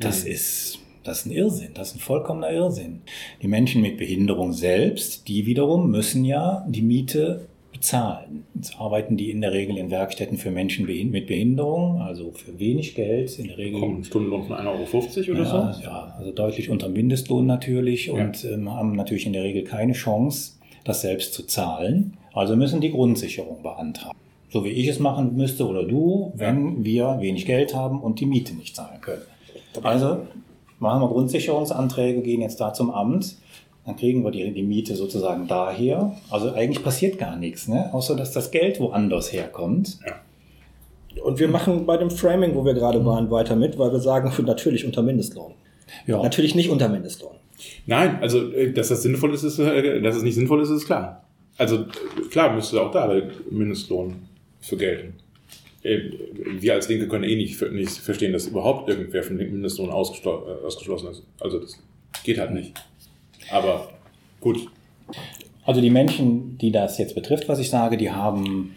Das 0.00 0.24
Mhm. 0.24 0.30
ist, 0.32 0.78
das 1.04 1.20
ist 1.20 1.26
ein 1.26 1.32
Irrsinn. 1.32 1.70
Das 1.74 1.88
ist 1.88 1.96
ein 1.96 2.00
vollkommener 2.00 2.50
Irrsinn. 2.50 3.02
Die 3.42 3.48
Menschen 3.48 3.82
mit 3.82 3.96
Behinderung 3.96 4.52
selbst, 4.52 5.28
die 5.28 5.46
wiederum 5.46 5.90
müssen 5.90 6.24
ja 6.24 6.66
die 6.68 6.82
Miete 6.82 7.48
bezahlen. 7.72 8.44
Jetzt 8.54 8.80
arbeiten 8.80 9.16
die 9.16 9.30
in 9.30 9.40
der 9.40 9.52
Regel 9.52 9.76
in 9.76 9.90
Werkstätten 9.90 10.36
für 10.36 10.50
Menschen 10.50 10.86
mit 10.86 11.26
Behinderung, 11.26 12.00
also 12.00 12.32
für 12.32 12.58
wenig 12.58 12.94
Geld, 12.94 13.38
in 13.38 13.48
der 13.48 13.58
Regel 13.58 13.80
Kommt 13.80 14.00
ein 14.00 14.04
Stundenlohn 14.04 14.44
von 14.44 14.56
1,50 14.56 15.28
Euro 15.28 15.40
oder 15.40 15.42
ja, 15.42 15.72
so? 15.72 15.82
Ja, 15.82 16.14
also 16.18 16.32
deutlich 16.32 16.70
unter 16.70 16.88
dem 16.88 16.94
Mindestlohn 16.94 17.46
natürlich 17.46 18.10
und 18.10 18.44
ähm, 18.44 18.70
haben 18.72 18.96
natürlich 18.96 19.26
in 19.26 19.32
der 19.32 19.44
Regel 19.44 19.64
keine 19.64 19.92
Chance, 19.92 20.54
das 20.84 21.02
selbst 21.02 21.34
zu 21.34 21.44
zahlen. 21.44 22.16
Also 22.32 22.56
müssen 22.56 22.80
die 22.80 22.90
Grundsicherung 22.90 23.62
beantragen. 23.62 24.16
So 24.50 24.64
wie 24.64 24.70
ich 24.70 24.88
es 24.88 24.98
machen 24.98 25.36
müsste 25.36 25.66
oder 25.66 25.84
du, 25.84 26.32
wenn 26.34 26.84
wir 26.84 27.18
wenig 27.20 27.44
Geld 27.46 27.74
haben 27.74 28.00
und 28.00 28.20
die 28.20 28.26
Miete 28.26 28.54
nicht 28.54 28.74
zahlen 28.74 29.00
können. 29.00 29.22
Also 29.82 30.22
machen 30.78 31.02
wir 31.02 31.08
Grundsicherungsanträge, 31.08 32.22
gehen 32.22 32.40
jetzt 32.40 32.60
da 32.60 32.72
zum 32.72 32.90
Amt, 32.90 33.36
dann 33.84 33.96
kriegen 33.96 34.22
wir 34.22 34.30
die, 34.30 34.52
die 34.52 34.62
Miete 34.62 34.96
sozusagen 34.96 35.48
daher. 35.48 36.14
Also 36.30 36.52
eigentlich 36.52 36.84
passiert 36.84 37.18
gar 37.18 37.36
nichts, 37.36 37.68
ne? 37.68 37.88
außer 37.92 38.16
dass 38.16 38.32
das 38.32 38.50
Geld 38.50 38.80
woanders 38.80 39.32
herkommt. 39.32 39.98
Ja. 40.06 41.22
Und 41.22 41.38
wir 41.38 41.48
machen 41.48 41.86
bei 41.86 41.96
dem 41.96 42.10
Framing, 42.10 42.54
wo 42.54 42.64
wir 42.64 42.74
gerade 42.74 43.04
waren, 43.04 43.30
weiter 43.30 43.56
mit, 43.56 43.78
weil 43.78 43.90
wir 43.90 44.00
sagen, 44.00 44.30
für 44.30 44.42
natürlich 44.42 44.84
unter 44.84 45.02
Mindestlohn. 45.02 45.54
Ja. 46.06 46.22
Natürlich 46.22 46.54
nicht 46.54 46.68
unter 46.68 46.88
Mindestlohn. 46.88 47.34
Nein, 47.86 48.18
also 48.20 48.52
äh, 48.52 48.72
dass 48.72 48.88
das 48.88 49.02
sinnvoll 49.02 49.34
ist, 49.34 49.42
ist 49.42 49.58
äh, 49.58 50.00
dass 50.00 50.16
es 50.16 50.22
nicht 50.22 50.34
sinnvoll 50.34 50.62
ist, 50.62 50.70
ist 50.70 50.86
klar. 50.86 51.24
Also 51.56 51.76
äh, 51.76 52.28
klar 52.30 52.54
müsste 52.54 52.80
auch 52.80 52.90
da 52.90 53.08
der 53.08 53.30
Mindestlohn 53.50 54.16
für 54.60 54.76
gelten. 54.76 55.14
Äh, 55.82 56.00
Wir 56.60 56.74
als 56.74 56.88
Linke 56.88 57.08
können 57.08 57.24
eh 57.24 57.36
nicht, 57.36 57.60
nicht 57.72 57.90
verstehen, 57.90 58.32
dass 58.32 58.46
überhaupt 58.46 58.88
irgendwer 58.88 59.22
von 59.22 59.38
dem 59.38 59.52
Mindestlohn 59.52 59.90
äh, 59.90 59.92
ausgeschlossen 59.92 61.10
ist. 61.10 61.22
Also 61.40 61.58
das 61.60 61.78
geht 62.24 62.38
halt 62.38 62.52
nicht. 62.52 62.72
Aber 63.50 63.90
gut, 64.40 64.68
Also 65.64 65.80
die 65.80 65.90
Menschen, 65.90 66.56
die 66.58 66.72
das 66.72 66.98
jetzt 66.98 67.14
betrifft, 67.14 67.48
was 67.48 67.58
ich 67.58 67.68
sage, 67.70 67.96
die 67.96 68.10
haben, 68.10 68.74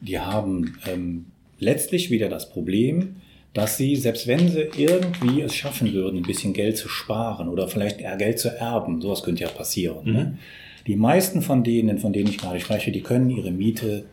die 0.00 0.18
haben 0.18 0.76
ähm, 0.86 1.26
letztlich 1.60 2.10
wieder 2.10 2.28
das 2.28 2.50
Problem, 2.50 3.16
dass 3.54 3.76
sie, 3.76 3.96
selbst 3.96 4.26
wenn 4.26 4.48
sie 4.48 4.68
irgendwie 4.76 5.40
es 5.40 5.54
schaffen 5.54 5.92
würden, 5.92 6.18
ein 6.18 6.22
bisschen 6.22 6.52
Geld 6.52 6.76
zu 6.76 6.88
sparen 6.88 7.48
oder 7.48 7.68
vielleicht 7.68 8.00
eher 8.00 8.16
Geld 8.16 8.38
zu 8.38 8.48
erben, 8.48 9.00
sowas 9.00 9.22
könnte 9.22 9.44
ja 9.44 9.48
passieren. 9.48 10.12
Ne? 10.12 10.38
Die 10.86 10.96
meisten 10.96 11.42
von 11.42 11.64
denen, 11.64 11.98
von 11.98 12.12
denen 12.12 12.28
ich 12.28 12.38
gerade 12.38 12.60
spreche, 12.60 12.92
die 12.92 13.00
können 13.02 13.30
ihre 13.30 13.50
Miete 13.50 14.04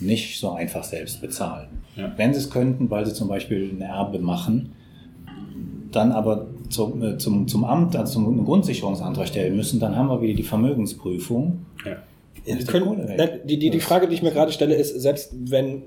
nicht 0.00 0.38
so 0.38 0.50
einfach 0.50 0.84
selbst 0.84 1.20
bezahlen. 1.20 1.68
Ja. 1.96 2.12
Wenn 2.16 2.32
sie 2.32 2.40
es 2.40 2.50
könnten, 2.50 2.90
weil 2.90 3.06
sie 3.06 3.14
zum 3.14 3.28
Beispiel 3.28 3.70
ein 3.70 3.80
Erbe 3.80 4.18
machen, 4.18 4.72
dann 5.90 6.12
aber 6.12 6.46
zum, 6.70 7.02
äh, 7.02 7.18
zum, 7.18 7.46
zum 7.46 7.64
Amt, 7.64 7.96
also 7.96 8.14
zum 8.14 8.44
Grundsicherungsantrag 8.44 9.28
stellen 9.28 9.56
müssen, 9.56 9.78
dann 9.78 9.94
haben 9.94 10.08
wir 10.08 10.20
wieder 10.22 10.34
die 10.34 10.42
Vermögensprüfung. 10.42 11.66
ja. 11.84 11.96
Können, 12.66 13.06
die, 13.44 13.58
die, 13.58 13.70
die 13.70 13.78
Frage, 13.78 14.08
die 14.08 14.14
ich 14.14 14.22
mir 14.22 14.32
gerade 14.32 14.50
stelle, 14.50 14.74
ist, 14.74 15.00
selbst 15.00 15.32
wenn 15.48 15.84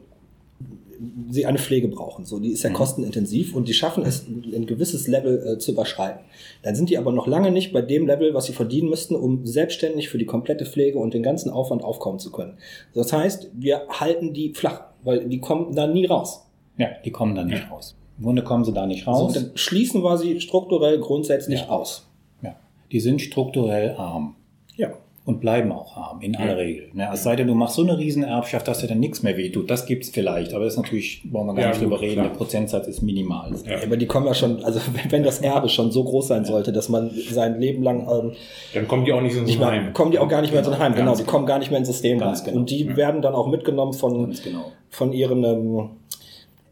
sie 1.35 1.45
eine 1.45 1.59
Pflege 1.59 1.87
brauchen, 1.87 2.25
so, 2.25 2.39
die 2.39 2.49
ist 2.49 2.63
ja 2.63 2.71
kostenintensiv 2.71 3.55
und 3.55 3.67
die 3.67 3.73
schaffen 3.75 4.03
es, 4.03 4.25
ein 4.27 4.65
gewisses 4.65 5.07
Level 5.07 5.45
äh, 5.45 5.57
zu 5.59 5.71
überschreiten. 5.73 6.21
Dann 6.63 6.75
sind 6.75 6.89
die 6.89 6.97
aber 6.97 7.11
noch 7.11 7.27
lange 7.27 7.51
nicht 7.51 7.71
bei 7.73 7.81
dem 7.83 8.07
Level, 8.07 8.33
was 8.33 8.45
sie 8.45 8.53
verdienen 8.53 8.89
müssten, 8.89 9.15
um 9.15 9.45
selbstständig 9.45 10.09
für 10.09 10.17
die 10.17 10.25
komplette 10.25 10.65
Pflege 10.65 10.97
und 10.97 11.13
den 11.13 11.21
ganzen 11.21 11.51
Aufwand 11.51 11.83
aufkommen 11.83 12.17
zu 12.17 12.31
können. 12.31 12.57
Das 12.95 13.13
heißt, 13.13 13.51
wir 13.53 13.83
halten 13.89 14.33
die 14.33 14.53
flach, 14.53 14.85
weil 15.03 15.29
die 15.29 15.39
kommen 15.39 15.75
da 15.75 15.85
nie 15.85 16.07
raus. 16.07 16.41
Ja, 16.77 16.87
die 17.05 17.11
kommen 17.11 17.35
da 17.35 17.43
nicht 17.43 17.69
raus. 17.69 17.95
Im 18.17 18.23
Grunde 18.23 18.43
kommen 18.43 18.63
sie 18.63 18.73
da 18.73 18.85
nicht 18.87 19.05
raus. 19.05 19.33
dann 19.33 19.51
schließen 19.55 20.01
wir 20.01 20.17
sie 20.17 20.39
strukturell 20.41 20.99
grundsätzlich 20.99 21.61
Ja. 21.61 21.69
aus. 21.69 22.07
ja. 22.41 22.55
Die 22.91 22.99
sind 22.99 23.21
strukturell 23.21 23.91
arm 23.97 24.35
Ja. 24.77 24.93
Und 25.25 25.41
bleiben 25.41 25.71
auch 25.71 25.97
arm, 25.97 26.21
in 26.21 26.35
aller. 26.35 26.55
Regel. 26.57 26.89
Ne, 26.93 27.09
es 27.11 27.23
sei 27.23 27.35
denn, 27.35 27.47
du 27.47 27.55
machst 27.55 27.75
so 27.75 27.81
eine 27.81 27.97
Riesenerbschaft, 27.97 28.67
dass 28.67 28.79
dir 28.79 28.87
dann 28.87 28.99
nichts 28.99 29.23
mehr 29.23 29.35
wehtut. 29.37 29.71
Das 29.71 29.87
gibt's 29.87 30.09
vielleicht, 30.09 30.53
aber 30.53 30.65
das 30.65 30.73
ist 30.75 30.77
natürlich, 30.79 31.23
brauchen 31.25 31.47
wir 31.47 31.53
gar 31.55 31.61
Ja, 31.63 31.67
nicht 31.69 31.79
gut, 31.79 31.85
drüber 31.87 32.01
reden, 32.01 32.13
klar. 32.13 32.27
der 32.27 32.35
Prozentsatz 32.35 32.87
ist 32.87 33.01
minimal. 33.01 33.51
Ja. 33.67 33.77
Aber 33.83 33.97
die 33.97 34.05
kommen 34.05 34.27
ja 34.27 34.35
schon, 34.35 34.63
also 34.63 34.79
wenn- 35.09 35.23
das 35.23 35.39
Erbe 35.41 35.67
schon 35.69 35.91
so 35.91 36.03
groß 36.03 36.27
sein 36.27 36.45
sollte, 36.45 36.71
dass 36.71 36.89
man 36.89 37.09
sein 37.31 37.59
Leben 37.59 37.81
lang 37.81 38.07
ähm, 38.07 38.33
Dann 38.75 38.87
kommen 38.87 39.03
die 39.05 39.13
auch 39.13 39.21
nicht 39.21 39.33
in 39.33 39.39
so 39.39 39.45
nicht 39.45 39.59
Heim. 39.59 39.93
kommen 39.93 40.11
die 40.11 40.19
auch 40.19 40.27
gar 40.29 40.41
nicht 40.41 40.51
mehr 40.51 40.59
in 40.59 40.65
so 40.65 40.71
ein 40.71 40.77
Heim. 40.79 40.93
Genau, 40.93 41.07
ganz 41.07 41.17
die 41.19 41.23
kommen 41.25 41.47
gar 41.47 41.57
nicht 41.57 41.71
mehr 41.71 41.79
ins 41.79 41.87
System 41.87 42.19
Ganz 42.19 42.39
rein. 42.41 42.45
genau. 42.45 42.57
Und 42.59 42.69
die 42.69 42.95
werden 42.95 43.23
dann 43.23 43.33
auch 43.33 43.47
mitgenommen 43.47 43.93
von, 43.93 44.31
genau. 44.43 44.71
von 44.91 45.11
ihren 45.11 45.43
ähm, 45.43 45.89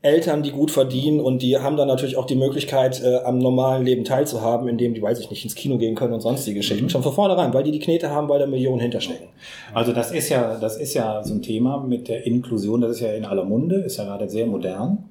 Eltern, 0.04 0.44
die 0.44 0.52
gut 0.52 0.70
verdienen 0.70 1.22
und 1.22 1.42
die 1.42 1.58
haben 1.58 1.78
dann 1.78 1.88
natürlich 1.88 2.18
auch 2.18 2.26
die 2.26 2.36
Möglichkeit, 2.36 3.02
äh, 3.02 3.20
am 3.24 3.40
normalen 3.40 3.86
Leben 3.86 4.04
teilzuhaben, 4.04 4.68
indem 4.68 4.94
die, 4.94 5.02
weiß 5.02 5.20
ich 5.22 5.30
nicht, 5.30 5.46
ins 5.46 5.56
Kino 5.56 5.78
gehen 5.78 5.96
können 5.96 6.14
und 6.14 6.20
sonstige 6.20 6.58
Geschichten. 6.58 6.90
Schon 6.90 7.04
von 7.04 7.14
vornherein, 7.14 7.54
weil 7.54 7.64
die 7.64 7.72
die 7.72 7.80
Knete 7.80 8.10
haben, 8.10 8.28
weil 8.28 8.40
da 8.40 8.46
Millionen 8.46 8.82
hinterstecken. 8.82 9.30
Also 9.74 9.94
das 9.94 10.12
ist 10.12 10.28
ja, 10.28 10.58
das 10.60 10.76
ist 10.78 10.94
ja 10.94 11.24
so 11.24 11.34
ein 11.34 11.42
Thema 11.42 11.78
mit 11.78 12.10
der 12.10 12.28
Inklusion, 12.28 12.82
das 12.82 12.92
ist 12.92 13.00
ja 13.00 13.14
in 13.14 13.24
aller 13.24 13.46
Munde, 13.46 13.78
ist 13.78 13.96
ja 13.98 14.04
gerade 14.04 14.28
sehr 14.28 14.46
modern. 14.46 15.06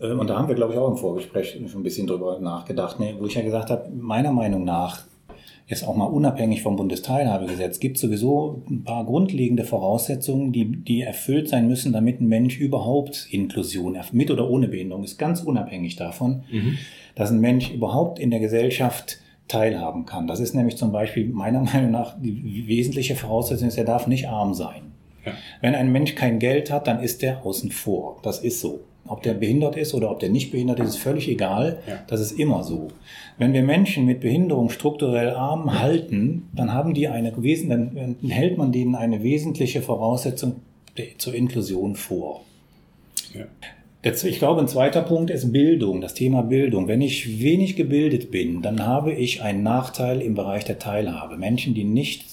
Äh, 0.00 0.12
Und 0.12 0.30
da 0.30 0.38
haben 0.38 0.46
wir, 0.46 0.54
glaube 0.54 0.72
ich, 0.72 0.78
auch 0.78 0.88
im 0.88 0.96
Vorgespräch 0.96 1.58
schon 1.66 1.80
ein 1.80 1.82
bisschen 1.82 2.06
drüber 2.06 2.38
nachgedacht, 2.38 3.00
ne? 3.00 3.16
wo 3.18 3.26
ich 3.26 3.34
ja 3.34 3.42
gesagt 3.42 3.70
habe, 3.70 3.90
meiner 3.90 4.30
Meinung 4.30 4.62
nach, 4.62 5.02
jetzt 5.66 5.86
auch 5.86 5.96
mal 5.96 6.06
unabhängig 6.06 6.62
vom 6.62 6.76
Bundesteilhabegesetz, 6.76 7.80
gibt 7.80 7.96
es 7.96 8.02
sowieso 8.02 8.62
ein 8.68 8.84
paar 8.84 9.04
grundlegende 9.04 9.64
Voraussetzungen, 9.64 10.52
die, 10.52 10.64
die 10.64 11.02
erfüllt 11.02 11.48
sein 11.48 11.68
müssen, 11.68 11.92
damit 11.92 12.20
ein 12.20 12.28
Mensch 12.28 12.58
überhaupt 12.58 13.28
Inklusion, 13.30 13.98
mit 14.12 14.30
oder 14.30 14.50
ohne 14.50 14.68
Behinderung, 14.68 15.04
ist 15.04 15.18
ganz 15.18 15.40
unabhängig 15.42 15.96
davon, 15.96 16.42
dass 17.14 17.30
ein 17.30 17.40
Mensch 17.40 17.70
überhaupt 17.70 18.18
in 18.18 18.30
der 18.30 18.40
Gesellschaft 18.40 19.18
teilhaben 19.48 20.06
kann. 20.06 20.26
Das 20.26 20.40
ist 20.40 20.54
nämlich 20.54 20.76
zum 20.76 20.92
Beispiel 20.92 21.28
meiner 21.28 21.60
Meinung 21.60 21.90
nach 21.90 22.16
die 22.20 22.66
wesentliche 22.66 23.16
Voraussetzung, 23.16 23.68
ist, 23.68 23.78
er 23.78 23.84
darf 23.84 24.06
nicht 24.06 24.28
arm 24.28 24.54
sein. 24.54 24.92
Ja. 25.24 25.32
Wenn 25.60 25.74
ein 25.74 25.92
Mensch 25.92 26.14
kein 26.14 26.38
Geld 26.38 26.70
hat, 26.70 26.86
dann 26.86 27.00
ist 27.00 27.22
der 27.22 27.44
außen 27.44 27.70
vor. 27.70 28.18
Das 28.22 28.40
ist 28.40 28.60
so. 28.60 28.80
Ob 29.12 29.22
der 29.22 29.34
behindert 29.34 29.76
ist 29.76 29.92
oder 29.92 30.10
ob 30.10 30.20
der 30.20 30.30
nicht 30.30 30.52
behindert 30.52 30.80
ist, 30.80 30.88
ist 30.88 30.96
völlig 30.96 31.28
egal. 31.28 31.80
Ja. 31.86 32.02
Das 32.06 32.18
ist 32.18 32.32
immer 32.32 32.64
so. 32.64 32.88
Wenn 33.36 33.52
wir 33.52 33.62
Menschen 33.62 34.06
mit 34.06 34.20
Behinderung 34.20 34.70
strukturell 34.70 35.30
arm 35.30 35.78
halten, 35.78 36.48
dann 36.54 36.72
haben 36.72 36.94
die 36.94 37.08
eine 37.08 37.30
dann 37.30 38.16
hält 38.26 38.56
man 38.56 38.72
denen 38.72 38.94
eine 38.94 39.22
wesentliche 39.22 39.82
Voraussetzung 39.82 40.62
zur 41.18 41.34
Inklusion 41.34 41.94
vor. 41.94 42.40
Ja. 43.34 43.44
Ich 44.02 44.38
glaube, 44.38 44.62
ein 44.62 44.68
zweiter 44.68 45.02
Punkt 45.02 45.30
ist 45.30 45.52
Bildung, 45.52 46.00
das 46.00 46.14
Thema 46.14 46.42
Bildung. 46.42 46.88
Wenn 46.88 47.02
ich 47.02 47.42
wenig 47.42 47.76
gebildet 47.76 48.30
bin, 48.30 48.62
dann 48.62 48.86
habe 48.86 49.12
ich 49.12 49.42
einen 49.42 49.62
Nachteil 49.62 50.22
im 50.22 50.34
Bereich 50.34 50.64
der 50.64 50.78
Teilhabe. 50.78 51.36
Menschen, 51.36 51.74
die 51.74 51.84
nicht 51.84 52.24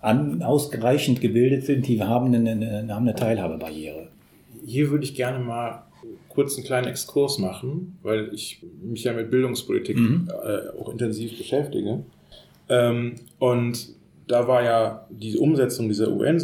an, 0.00 0.42
ausreichend 0.42 1.20
gebildet 1.20 1.66
sind, 1.66 1.86
die 1.86 2.02
haben 2.02 2.34
eine, 2.34 2.50
eine, 2.50 2.94
haben 2.94 3.06
eine 3.06 3.14
Teilhabebarriere. 3.14 4.08
Hier 4.64 4.90
würde 4.90 5.04
ich 5.04 5.14
gerne 5.14 5.44
mal 5.44 5.82
kurz 6.28 6.56
einen 6.56 6.66
kleinen 6.66 6.86
Exkurs 6.86 7.38
machen, 7.38 7.98
weil 8.02 8.30
ich 8.32 8.62
mich 8.82 9.04
ja 9.04 9.12
mit 9.12 9.30
Bildungspolitik 9.30 9.96
Mhm. 9.96 10.28
äh, 10.30 10.78
auch 10.78 10.88
intensiv 10.90 11.36
beschäftige. 11.36 12.04
Ähm, 12.68 13.14
und 13.38 13.88
da 14.28 14.46
war 14.48 14.62
ja 14.62 15.06
die 15.10 15.36
Umsetzung 15.36 15.88
dieser 15.88 16.10
UN 16.10 16.38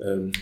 äh, 0.00 0.04
ähm, 0.04 0.32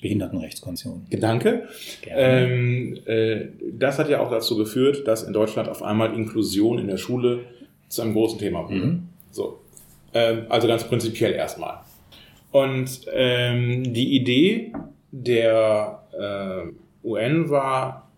Behindertenrechtskonvention. 0.00 1.06
Gedanke. 1.08 1.68
Ähm, 2.06 2.98
äh, 3.06 3.46
das 3.72 3.98
hat 3.98 4.08
ja 4.10 4.20
auch 4.20 4.30
dazu 4.30 4.56
geführt, 4.56 5.06
dass 5.06 5.22
in 5.22 5.32
Deutschland 5.32 5.68
auf 5.68 5.82
einmal 5.82 6.14
Inklusion 6.14 6.78
in 6.78 6.88
der 6.88 6.98
Schule 6.98 7.40
zu 7.88 8.02
einem 8.02 8.12
großen 8.12 8.38
Thema 8.38 8.64
wurde. 8.64 8.74
Mhm. 8.74 9.08
So. 9.30 9.60
Ähm, 10.12 10.42
also 10.48 10.68
ganz 10.68 10.84
prinzipiell 10.84 11.32
erstmal. 11.32 11.78
Und 12.50 13.00
ähm, 13.12 13.94
die 13.94 14.14
Idee 14.16 14.72
der 15.10 16.03
äh, 16.18 16.72
UN 17.02 17.50
war, 17.50 18.10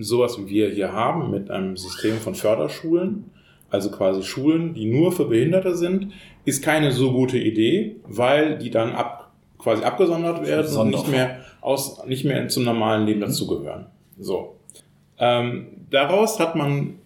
sowas 0.00 0.38
wie 0.38 0.46
wir 0.48 0.70
hier 0.70 0.92
haben, 0.92 1.30
mit 1.30 1.50
einem 1.50 1.76
System 1.76 2.16
von 2.16 2.34
Förderschulen, 2.34 3.30
also 3.70 3.90
quasi 3.90 4.22
Schulen, 4.22 4.74
die 4.74 4.86
nur 4.86 5.12
für 5.12 5.26
Behinderte 5.26 5.76
sind, 5.76 6.12
ist 6.44 6.62
keine 6.62 6.92
so 6.92 7.12
gute 7.12 7.38
Idee, 7.38 7.96
weil 8.04 8.58
die 8.58 8.70
dann 8.70 8.92
ab, 8.92 9.32
quasi 9.58 9.82
abgesondert 9.82 10.46
werden 10.46 10.76
und 10.76 10.90
nicht 10.90 11.08
mehr, 11.08 11.40
aus, 11.60 12.04
nicht 12.06 12.24
mehr 12.24 12.48
zum 12.48 12.64
normalen 12.64 13.06
Leben 13.06 13.20
dazugehören. 13.20 13.86
So. 14.18 14.56
Ähm, 15.18 15.68
daraus 15.90 16.38
hat 16.38 16.54
man 16.56 16.98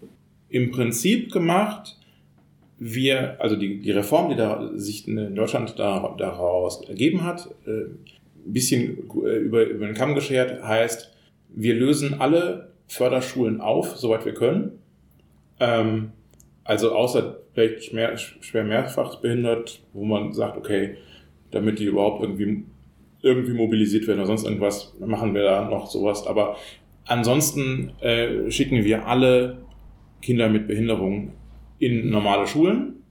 im 0.49 0.71
Prinzip 0.71 1.33
gemacht, 1.33 1.97
wir, 2.79 3.41
also 3.41 3.57
die, 3.57 3.81
die 3.81 3.91
Reform, 3.91 4.31
die 4.31 4.37
da 4.37 4.71
sich 4.75 5.09
in 5.09 5.35
Deutschland 5.35 5.79
da, 5.79 6.15
daraus 6.19 6.83
ergeben 6.89 7.25
hat, 7.25 7.49
äh, 7.67 7.87
ein 8.47 8.53
bisschen 8.53 9.11
äh, 9.25 9.37
über, 9.37 9.65
über 9.65 9.87
den 9.87 9.95
Kamm 9.95 10.15
geschert, 10.15 10.63
heißt, 10.63 11.13
wir 11.49 11.75
lösen 11.75 12.21
alle 12.21 12.73
Förderschulen 12.89 13.61
auf, 13.61 13.97
soweit 13.97 14.25
wir 14.25 14.35
können. 14.35 14.79
Ähm, 15.59 16.13
also 16.65 16.93
außer 16.93 17.39
vielleicht 17.55 17.85
schwer, 17.85 18.17
schwer 18.17 18.65
mehrfach 18.65 19.21
behindert, 19.21 19.83
wo 19.93 20.05
man 20.05 20.33
sagt, 20.33 20.57
okay, 20.57 20.97
damit 21.51 21.79
die 21.79 21.85
überhaupt 21.85 22.23
irgendwie, 22.23 22.65
irgendwie 23.23 23.53
mobilisiert 23.53 24.07
werden 24.07 24.19
oder 24.19 24.27
sonst 24.27 24.45
irgendwas, 24.45 24.95
machen 24.99 25.35
wir 25.35 25.43
da 25.43 25.69
noch 25.69 25.87
sowas. 25.87 26.27
Aber 26.27 26.57
ansonsten 27.07 27.93
äh, 28.01 28.51
schicken 28.51 28.85
wir 28.85 29.07
alle 29.07 29.59
Kinder 30.23 30.49
mit 30.49 30.67
Behinderung 30.67 31.33
in 31.79 32.11
normale 32.11 32.47
Schulen 32.47 33.03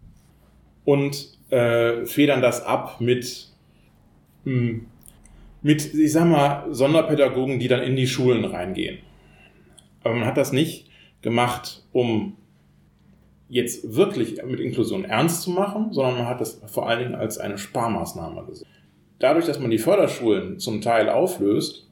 und 0.83 1.39
äh, 1.49 2.05
federn 2.05 2.41
das 2.41 2.63
ab 2.63 2.99
mit, 2.99 3.47
mh, 4.43 4.81
mit, 5.65 5.95
ich 5.95 6.11
sag 6.11 6.27
mal, 6.27 6.67
Sonderpädagogen, 6.69 7.57
die 7.57 7.67
dann 7.67 7.81
in 7.81 7.95
die 7.95 8.05
Schulen 8.05 8.45
reingehen. 8.45 8.99
Aber 10.03 10.13
man 10.13 10.27
hat 10.27 10.37
das 10.37 10.51
nicht 10.51 10.91
gemacht, 11.23 11.83
um 11.91 12.37
jetzt 13.49 13.95
wirklich 13.95 14.43
mit 14.45 14.59
Inklusion 14.59 15.05
ernst 15.05 15.41
zu 15.41 15.49
machen, 15.49 15.91
sondern 15.91 16.19
man 16.19 16.27
hat 16.27 16.39
das 16.39 16.61
vor 16.67 16.87
allen 16.87 16.99
Dingen 16.99 17.15
als 17.15 17.39
eine 17.39 17.57
Sparmaßnahme 17.57 18.45
gesehen. 18.45 18.67
Dadurch, 19.17 19.47
dass 19.47 19.59
man 19.59 19.71
die 19.71 19.79
Förderschulen 19.79 20.59
zum 20.59 20.81
Teil 20.81 21.09
auflöst, 21.09 21.89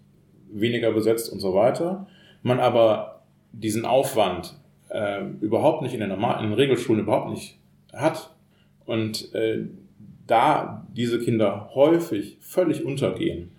weniger 0.51 0.91
besetzt 0.91 1.33
und 1.33 1.39
so 1.39 1.55
weiter, 1.55 2.05
man 2.43 2.59
aber 2.59 3.23
diesen 3.53 3.85
Aufwand 3.85 4.53
äh, 4.89 5.23
überhaupt 5.41 5.81
nicht 5.81 5.95
in 5.95 5.99
den, 5.99 6.09
normalen, 6.09 6.43
in 6.43 6.51
den 6.51 6.59
Regelschulen 6.59 7.01
überhaupt 7.01 7.31
nicht 7.31 7.57
hat 7.91 8.35
und 8.85 9.33
äh, 9.33 9.65
da 10.27 10.85
diese 10.95 11.19
Kinder 11.19 11.71
häufig 11.73 12.37
völlig 12.39 12.85
untergehen, 12.85 13.49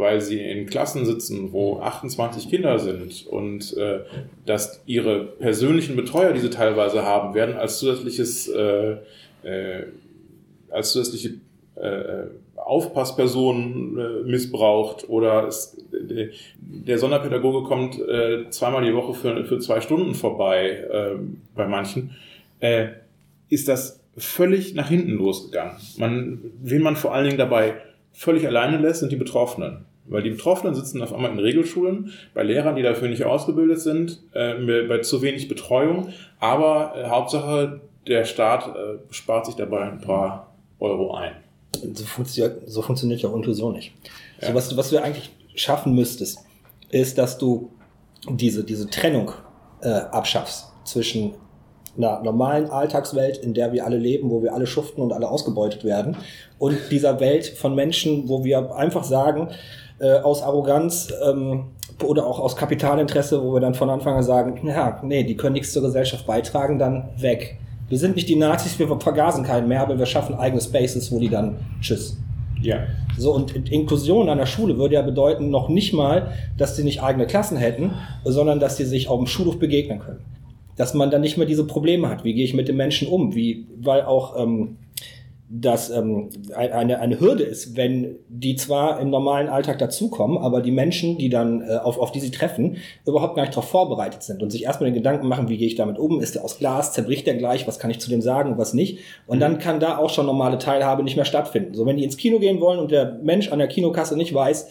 weil 0.00 0.20
sie 0.20 0.40
in 0.40 0.66
Klassen 0.66 1.06
sitzen, 1.06 1.52
wo 1.52 1.78
28 1.78 2.48
Kinder 2.48 2.78
sind 2.78 3.26
und 3.26 3.76
äh, 3.76 4.00
dass 4.46 4.82
ihre 4.86 5.24
persönlichen 5.24 5.94
Betreuer, 5.94 6.32
die 6.32 6.40
sie 6.40 6.50
teilweise 6.50 7.04
haben, 7.04 7.34
werden 7.34 7.56
als 7.56 7.78
zusätzliches 7.78 8.48
äh, 8.48 8.96
äh, 9.42 9.84
als 10.70 10.92
zusätzliche 10.92 11.34
äh, 11.76 12.26
Aufpassperson 12.56 13.98
äh, 13.98 14.28
missbraucht 14.28 15.08
oder 15.08 15.46
es, 15.46 15.76
der 15.92 16.98
Sonderpädagoge 16.98 17.66
kommt 17.66 17.98
äh, 17.98 18.48
zweimal 18.50 18.84
die 18.84 18.94
Woche 18.94 19.14
für, 19.14 19.44
für 19.44 19.58
zwei 19.58 19.80
Stunden 19.80 20.14
vorbei 20.14 20.84
äh, 20.90 21.16
bei 21.54 21.66
manchen, 21.66 22.14
äh, 22.60 22.88
ist 23.48 23.68
das 23.68 24.00
völlig 24.16 24.74
nach 24.74 24.88
hinten 24.88 25.12
losgegangen. 25.12 25.76
Man, 25.96 26.40
wen 26.62 26.82
man 26.82 26.96
vor 26.96 27.14
allen 27.14 27.24
Dingen 27.24 27.38
dabei 27.38 27.74
völlig 28.12 28.46
alleine 28.46 28.78
lässt, 28.78 29.00
sind 29.00 29.12
die 29.12 29.16
Betroffenen. 29.16 29.86
Weil 30.10 30.22
die 30.22 30.30
Betroffenen 30.30 30.74
sitzen 30.74 31.00
auf 31.02 31.14
einmal 31.14 31.30
in 31.30 31.38
Regelschulen, 31.38 32.12
bei 32.34 32.42
Lehrern, 32.42 32.74
die 32.74 32.82
dafür 32.82 33.08
nicht 33.08 33.24
ausgebildet 33.24 33.80
sind, 33.80 34.20
äh, 34.32 34.54
bei 34.86 34.98
zu 34.98 35.22
wenig 35.22 35.48
Betreuung. 35.48 36.08
Aber 36.40 36.94
äh, 36.96 37.08
Hauptsache, 37.08 37.80
der 38.06 38.24
Staat 38.24 38.66
äh, 38.68 38.98
spart 39.10 39.46
sich 39.46 39.54
dabei 39.54 39.82
ein 39.82 40.00
paar 40.00 40.54
Euro 40.80 41.14
ein. 41.14 41.32
So 41.94 42.04
funktioniert, 42.04 42.68
so 42.68 42.82
funktioniert 42.82 43.22
ja 43.22 43.28
auch 43.28 43.36
Inklusion 43.36 43.74
nicht. 43.74 43.92
Ja. 44.40 44.48
So, 44.48 44.54
was, 44.54 44.68
du, 44.68 44.76
was 44.76 44.90
du 44.90 45.00
eigentlich 45.00 45.30
schaffen 45.54 45.94
müsstest, 45.94 46.40
ist, 46.90 47.16
dass 47.16 47.38
du 47.38 47.70
diese, 48.28 48.64
diese 48.64 48.90
Trennung 48.90 49.30
äh, 49.82 49.88
abschaffst 49.88 50.72
zwischen 50.84 51.34
einer 51.96 52.20
normalen 52.22 52.70
Alltagswelt, 52.70 53.38
in 53.38 53.54
der 53.54 53.72
wir 53.72 53.84
alle 53.84 53.96
leben, 53.96 54.30
wo 54.30 54.42
wir 54.42 54.54
alle 54.54 54.66
schuften 54.66 55.02
und 55.02 55.12
alle 55.12 55.28
ausgebeutet 55.28 55.84
werden, 55.84 56.16
und 56.58 56.76
dieser 56.90 57.20
Welt 57.20 57.46
von 57.46 57.74
Menschen, 57.74 58.28
wo 58.28 58.44
wir 58.44 58.74
einfach 58.74 59.04
sagen, 59.04 59.48
äh, 60.00 60.20
aus 60.20 60.42
Arroganz 60.42 61.12
ähm, 61.24 61.64
oder 62.02 62.26
auch 62.26 62.40
aus 62.40 62.56
Kapitalinteresse, 62.56 63.42
wo 63.42 63.54
wir 63.54 63.60
dann 63.60 63.74
von 63.74 63.90
Anfang 63.90 64.16
an 64.16 64.22
sagen, 64.22 64.66
ja, 64.66 65.00
nee, 65.02 65.24
die 65.24 65.36
können 65.36 65.52
nichts 65.52 65.72
zur 65.72 65.82
Gesellschaft 65.82 66.26
beitragen, 66.26 66.78
dann 66.78 67.10
weg. 67.18 67.58
Wir 67.88 67.98
sind 67.98 68.16
nicht 68.16 68.28
die 68.28 68.36
Nazis, 68.36 68.78
wir 68.78 68.88
vergasen 69.00 69.44
keinen 69.44 69.68
mehr, 69.68 69.82
aber 69.82 69.98
wir 69.98 70.06
schaffen 70.06 70.34
eigene 70.36 70.60
Spaces, 70.60 71.10
wo 71.12 71.18
die 71.18 71.28
dann 71.28 71.56
tschüss. 71.80 72.16
Ja. 72.62 72.84
So, 73.18 73.34
und 73.34 73.54
Inklusion 73.70 74.28
an 74.28 74.38
der 74.38 74.46
Schule 74.46 74.78
würde 74.78 74.94
ja 74.94 75.02
bedeuten, 75.02 75.50
noch 75.50 75.68
nicht 75.68 75.92
mal, 75.92 76.32
dass 76.56 76.76
sie 76.76 76.84
nicht 76.84 77.02
eigene 77.02 77.26
Klassen 77.26 77.56
hätten, 77.56 77.92
sondern 78.24 78.60
dass 78.60 78.76
sie 78.76 78.84
sich 78.84 79.08
auf 79.08 79.18
dem 79.18 79.26
Schulhof 79.26 79.58
begegnen 79.58 79.98
können. 79.98 80.20
Dass 80.76 80.94
man 80.94 81.10
dann 81.10 81.20
nicht 81.20 81.36
mehr 81.36 81.46
diese 81.46 81.66
Probleme 81.66 82.08
hat. 82.08 82.24
Wie 82.24 82.32
gehe 82.32 82.44
ich 82.44 82.54
mit 82.54 82.68
den 82.68 82.76
Menschen 82.76 83.08
um? 83.08 83.34
Wie, 83.34 83.66
weil 83.78 84.02
auch 84.02 84.36
ähm, 84.38 84.76
das 85.52 85.90
ähm, 85.90 86.30
eine, 86.54 87.00
eine 87.00 87.18
Hürde 87.18 87.42
ist, 87.42 87.76
wenn 87.76 88.20
die 88.28 88.54
zwar 88.54 89.00
im 89.00 89.10
normalen 89.10 89.48
Alltag 89.48 89.78
dazukommen, 89.78 90.38
aber 90.38 90.60
die 90.60 90.70
Menschen, 90.70 91.18
die 91.18 91.28
dann 91.28 91.62
äh, 91.62 91.76
auf, 91.76 91.98
auf 91.98 92.12
die 92.12 92.20
sie 92.20 92.30
treffen, 92.30 92.76
überhaupt 93.04 93.34
gar 93.34 93.42
nicht 93.42 93.56
darauf 93.56 93.68
vorbereitet 93.68 94.22
sind 94.22 94.44
und 94.44 94.50
sich 94.50 94.62
erstmal 94.62 94.90
den 94.90 94.94
Gedanken 94.94 95.26
machen, 95.26 95.48
wie 95.48 95.56
gehe 95.56 95.66
ich 95.66 95.74
damit 95.74 95.98
um, 95.98 96.20
ist 96.20 96.36
der 96.36 96.44
aus 96.44 96.58
Glas, 96.58 96.92
zerbricht 96.92 97.26
der 97.26 97.34
gleich, 97.34 97.66
was 97.66 97.80
kann 97.80 97.90
ich 97.90 97.98
zu 97.98 98.08
dem 98.08 98.22
sagen, 98.22 98.58
was 98.58 98.74
nicht. 98.74 99.00
Und 99.26 99.38
mhm. 99.38 99.40
dann 99.40 99.58
kann 99.58 99.80
da 99.80 99.98
auch 99.98 100.10
schon 100.10 100.26
normale 100.26 100.58
Teilhabe 100.58 101.02
nicht 101.02 101.16
mehr 101.16 101.24
stattfinden. 101.24 101.74
So, 101.74 101.84
wenn 101.84 101.96
die 101.96 102.04
ins 102.04 102.16
Kino 102.16 102.38
gehen 102.38 102.60
wollen 102.60 102.78
und 102.78 102.92
der 102.92 103.18
Mensch 103.20 103.50
an 103.50 103.58
der 103.58 103.66
Kinokasse 103.66 104.16
nicht 104.16 104.32
weiß, 104.32 104.68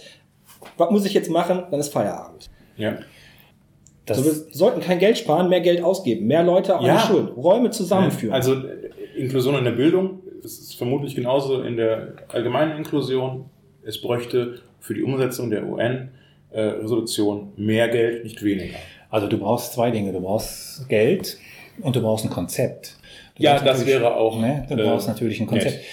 was 0.77 0.91
muss 0.91 1.05
ich 1.05 1.13
jetzt 1.13 1.29
machen, 1.29 1.63
dann 1.69 1.79
ist 1.81 1.89
Feierabend. 1.89 2.49
Ja. 2.77 2.99
So, 4.09 4.23
wir 4.23 4.33
sollten 4.51 4.79
kein 4.79 4.97
Geld 4.97 5.17
sparen, 5.17 5.49
mehr 5.49 5.61
Geld 5.61 5.83
ausgeben, 5.83 6.25
mehr 6.25 6.41
Leute 6.41 6.77
an 6.77 6.85
ja. 6.85 6.99
Schulen, 6.99 7.27
Räume 7.27 7.69
zusammenführen. 7.69 8.33
Also 8.33 8.55
Inklusion 9.17 9.55
in 9.55 9.65
der 9.65 9.71
Bildung 9.71 10.21
es 10.43 10.59
ist 10.59 10.75
vermutlich 10.75 11.15
genauso 11.15 11.61
in 11.61 11.77
der 11.77 12.13
allgemeinen 12.29 12.77
Inklusion. 12.77 13.49
Es 13.83 14.01
bräuchte 14.01 14.61
für 14.79 14.93
die 14.93 15.03
Umsetzung 15.03 15.49
der 15.49 15.65
UN-Resolution 15.67 17.53
mehr 17.57 17.89
Geld, 17.89 18.23
nicht 18.23 18.43
weniger. 18.43 18.77
Also 19.09 19.27
du 19.27 19.37
brauchst 19.37 19.73
zwei 19.73 19.91
Dinge. 19.91 20.11
Du 20.11 20.21
brauchst 20.21 20.87
Geld 20.89 21.37
und 21.81 21.95
du 21.95 22.01
brauchst 22.01 22.25
ein 22.25 22.31
Konzept. 22.31 22.97
Du 23.35 23.43
ja, 23.43 23.59
das 23.59 23.85
wäre 23.85 24.15
auch. 24.15 24.39
Ne? 24.39 24.65
Du 24.69 24.75
brauchst 24.75 25.07
äh, 25.07 25.11
natürlich 25.11 25.39
ein 25.39 25.47
Konzept. 25.47 25.75
Nett. 25.75 25.85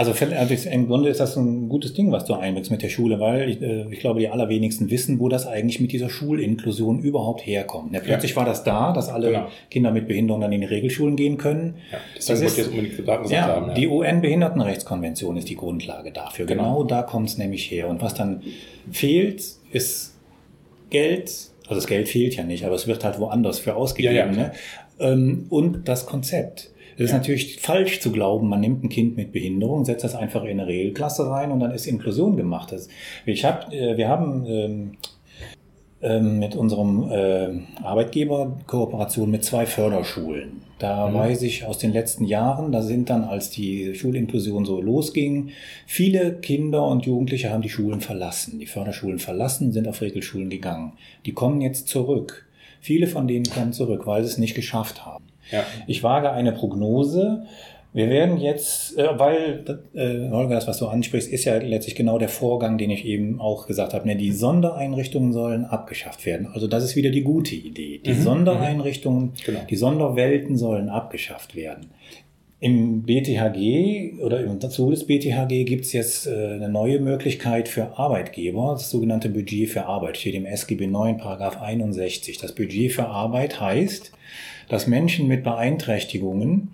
Also, 0.00 0.14
also 0.34 0.70
im 0.70 0.86
Grunde 0.86 1.10
ist 1.10 1.20
das 1.20 1.36
ein 1.36 1.68
gutes 1.68 1.92
Ding, 1.92 2.10
was 2.10 2.24
du 2.24 2.32
einbringst 2.32 2.70
mit 2.70 2.80
der 2.80 2.88
Schule, 2.88 3.20
weil 3.20 3.50
ich, 3.50 3.60
äh, 3.60 3.84
ich 3.90 4.00
glaube, 4.00 4.18
die 4.18 4.30
allerwenigsten 4.30 4.88
wissen, 4.88 5.20
wo 5.20 5.28
das 5.28 5.46
eigentlich 5.46 5.78
mit 5.78 5.92
dieser 5.92 6.08
Schulinklusion 6.08 7.00
überhaupt 7.00 7.46
herkommt. 7.46 7.92
Ja, 7.92 8.00
plötzlich 8.00 8.30
ja. 8.30 8.38
war 8.38 8.46
das 8.46 8.64
da, 8.64 8.94
dass 8.94 9.10
alle 9.10 9.26
genau. 9.26 9.48
Kinder 9.70 9.90
mit 9.92 10.08
Behinderung 10.08 10.40
dann 10.40 10.52
in 10.52 10.62
die 10.62 10.66
Regelschulen 10.66 11.16
gehen 11.16 11.36
können. 11.36 11.74
Ja, 11.92 11.98
das 12.16 12.30
ist, 12.30 12.56
jetzt 12.56 12.70
unbedingt 12.70 12.96
gesagt 12.96 13.30
ja, 13.30 13.42
haben. 13.42 13.68
Ja. 13.68 13.74
Die 13.74 13.88
UN-Behindertenrechtskonvention 13.88 15.36
ist 15.36 15.50
die 15.50 15.56
Grundlage 15.56 16.12
dafür. 16.12 16.46
Genau, 16.46 16.78
genau 16.78 16.84
da 16.84 17.02
kommt 17.02 17.28
es 17.28 17.36
nämlich 17.36 17.70
her. 17.70 17.86
Und 17.86 18.00
was 18.00 18.14
dann 18.14 18.40
fehlt, 18.90 19.44
ist 19.70 20.14
Geld. 20.88 21.24
Also 21.64 21.74
das 21.74 21.86
Geld 21.86 22.08
fehlt 22.08 22.34
ja 22.36 22.44
nicht, 22.44 22.64
aber 22.64 22.74
es 22.74 22.86
wird 22.86 23.04
halt 23.04 23.20
woanders 23.20 23.58
für 23.58 23.76
ausgegeben. 23.76 24.30
Ne? 24.30 24.52
Ähm, 24.98 25.44
und 25.50 25.86
das 25.88 26.06
Konzept. 26.06 26.70
Es 27.00 27.06
ist 27.06 27.12
natürlich 27.14 27.60
falsch 27.60 28.00
zu 28.00 28.12
glauben, 28.12 28.50
man 28.50 28.60
nimmt 28.60 28.84
ein 28.84 28.90
Kind 28.90 29.16
mit 29.16 29.32
Behinderung, 29.32 29.86
setzt 29.86 30.04
das 30.04 30.14
einfach 30.14 30.44
in 30.44 30.60
eine 30.60 30.66
Regelklasse 30.66 31.30
rein 31.30 31.50
und 31.50 31.60
dann 31.60 31.70
ist 31.70 31.86
Inklusion 31.86 32.36
gemacht. 32.36 32.74
Ich 33.24 33.46
hab, 33.46 33.72
äh, 33.72 33.96
wir 33.96 34.06
haben 34.06 34.44
ähm, 34.46 34.90
ähm, 36.02 36.38
mit 36.38 36.56
unserem 36.56 37.10
äh, 37.10 37.82
Arbeitgeber 37.82 38.58
Kooperation 38.66 39.30
mit 39.30 39.44
zwei 39.44 39.64
Förderschulen. 39.64 40.60
Da 40.78 41.08
mhm. 41.08 41.14
weiß 41.14 41.40
ich 41.40 41.64
aus 41.64 41.78
den 41.78 41.94
letzten 41.94 42.26
Jahren, 42.26 42.70
da 42.70 42.82
sind 42.82 43.08
dann, 43.08 43.24
als 43.24 43.48
die 43.48 43.94
Schulinklusion 43.94 44.66
so 44.66 44.82
losging, 44.82 45.52
viele 45.86 46.34
Kinder 46.34 46.86
und 46.86 47.06
Jugendliche 47.06 47.48
haben 47.48 47.62
die 47.62 47.70
Schulen 47.70 48.02
verlassen, 48.02 48.58
die 48.58 48.66
Förderschulen 48.66 49.20
verlassen, 49.20 49.72
sind 49.72 49.88
auf 49.88 50.02
Regelschulen 50.02 50.50
gegangen. 50.50 50.92
Die 51.24 51.32
kommen 51.32 51.62
jetzt 51.62 51.88
zurück. 51.88 52.46
Viele 52.82 53.06
von 53.06 53.26
denen 53.26 53.46
kommen 53.46 53.72
zurück, 53.72 54.06
weil 54.06 54.22
sie 54.22 54.32
es 54.32 54.36
nicht 54.36 54.54
geschafft 54.54 55.06
haben. 55.06 55.29
Ja. 55.50 55.64
Ich 55.86 56.02
wage 56.02 56.30
eine 56.30 56.52
Prognose. 56.52 57.44
Wir 57.92 58.08
werden 58.08 58.38
jetzt, 58.38 58.96
äh, 58.96 59.18
weil, 59.18 59.64
äh, 59.94 60.30
Holger, 60.30 60.54
das, 60.54 60.68
was 60.68 60.78
du 60.78 60.86
ansprichst, 60.86 61.28
ist 61.28 61.44
ja 61.44 61.56
letztlich 61.56 61.96
genau 61.96 62.18
der 62.18 62.28
Vorgang, 62.28 62.78
den 62.78 62.90
ich 62.90 63.04
eben 63.04 63.40
auch 63.40 63.66
gesagt 63.66 63.94
habe. 63.94 64.06
Ne? 64.06 64.14
Die 64.14 64.30
Sondereinrichtungen 64.30 65.32
sollen 65.32 65.64
abgeschafft 65.64 66.24
werden. 66.24 66.48
Also 66.52 66.68
das 66.68 66.84
ist 66.84 66.94
wieder 66.94 67.10
die 67.10 67.22
gute 67.22 67.56
Idee. 67.56 67.98
Die 68.04 68.12
mhm. 68.12 68.22
Sondereinrichtungen, 68.22 69.32
genau. 69.44 69.60
die 69.68 69.76
Sonderwelten 69.76 70.56
sollen 70.56 70.88
abgeschafft 70.88 71.56
werden. 71.56 71.90
Im 72.60 73.02
BTHG 73.04 74.20
oder 74.22 74.44
im 74.44 74.60
Zuge 74.60 74.90
des 74.90 75.06
BTHG 75.06 75.64
gibt 75.64 75.86
es 75.86 75.94
jetzt 75.94 76.26
äh, 76.26 76.30
eine 76.30 76.68
neue 76.68 77.00
Möglichkeit 77.00 77.68
für 77.68 77.98
Arbeitgeber, 77.98 78.72
das 78.72 78.90
sogenannte 78.90 79.30
Budget 79.30 79.70
für 79.70 79.86
Arbeit, 79.86 80.18
steht 80.18 80.34
im 80.34 80.44
SGB 80.44 80.86
9, 80.86 81.16
Paragraph 81.16 81.60
61. 81.60 82.36
Das 82.36 82.54
Budget 82.54 82.92
für 82.92 83.06
Arbeit 83.06 83.60
heißt, 83.60 84.12
dass 84.70 84.86
Menschen 84.86 85.28
mit 85.28 85.42
Beeinträchtigungen 85.44 86.72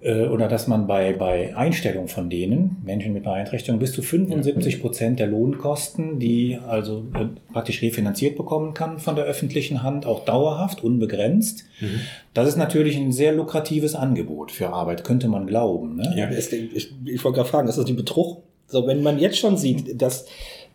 äh, 0.00 0.26
oder 0.26 0.48
dass 0.48 0.66
man 0.66 0.86
bei, 0.86 1.12
bei 1.12 1.56
Einstellung 1.56 2.08
von 2.08 2.28
denen, 2.28 2.78
Menschen 2.84 3.12
mit 3.12 3.22
Beeinträchtigungen, 3.22 3.78
bis 3.78 3.92
zu 3.92 4.02
75 4.02 4.80
Prozent 4.80 5.20
der 5.20 5.28
Lohnkosten, 5.28 6.18
die 6.18 6.58
also 6.66 7.04
äh, 7.14 7.26
praktisch 7.52 7.82
refinanziert 7.82 8.36
bekommen 8.36 8.74
kann 8.74 8.98
von 8.98 9.14
der 9.14 9.26
öffentlichen 9.26 9.82
Hand, 9.82 10.06
auch 10.06 10.24
dauerhaft, 10.24 10.82
unbegrenzt. 10.82 11.64
Mhm. 11.80 12.00
Das 12.34 12.48
ist 12.48 12.56
natürlich 12.56 12.96
ein 12.96 13.12
sehr 13.12 13.32
lukratives 13.32 13.94
Angebot 13.94 14.50
für 14.50 14.70
Arbeit, 14.70 15.04
könnte 15.04 15.28
man 15.28 15.46
glauben. 15.46 15.96
Ne? 15.96 16.12
Ja, 16.16 16.30
ich, 16.30 16.52
ich, 16.52 16.92
ich 17.04 17.24
wollte 17.24 17.36
gerade 17.36 17.48
fragen, 17.48 17.68
ist 17.68 17.78
das 17.78 17.84
die 17.84 17.92
Betrug? 17.92 18.42
So, 18.66 18.86
wenn 18.86 19.02
man 19.02 19.18
jetzt 19.18 19.38
schon 19.38 19.56
sieht, 19.56 20.00
dass 20.00 20.26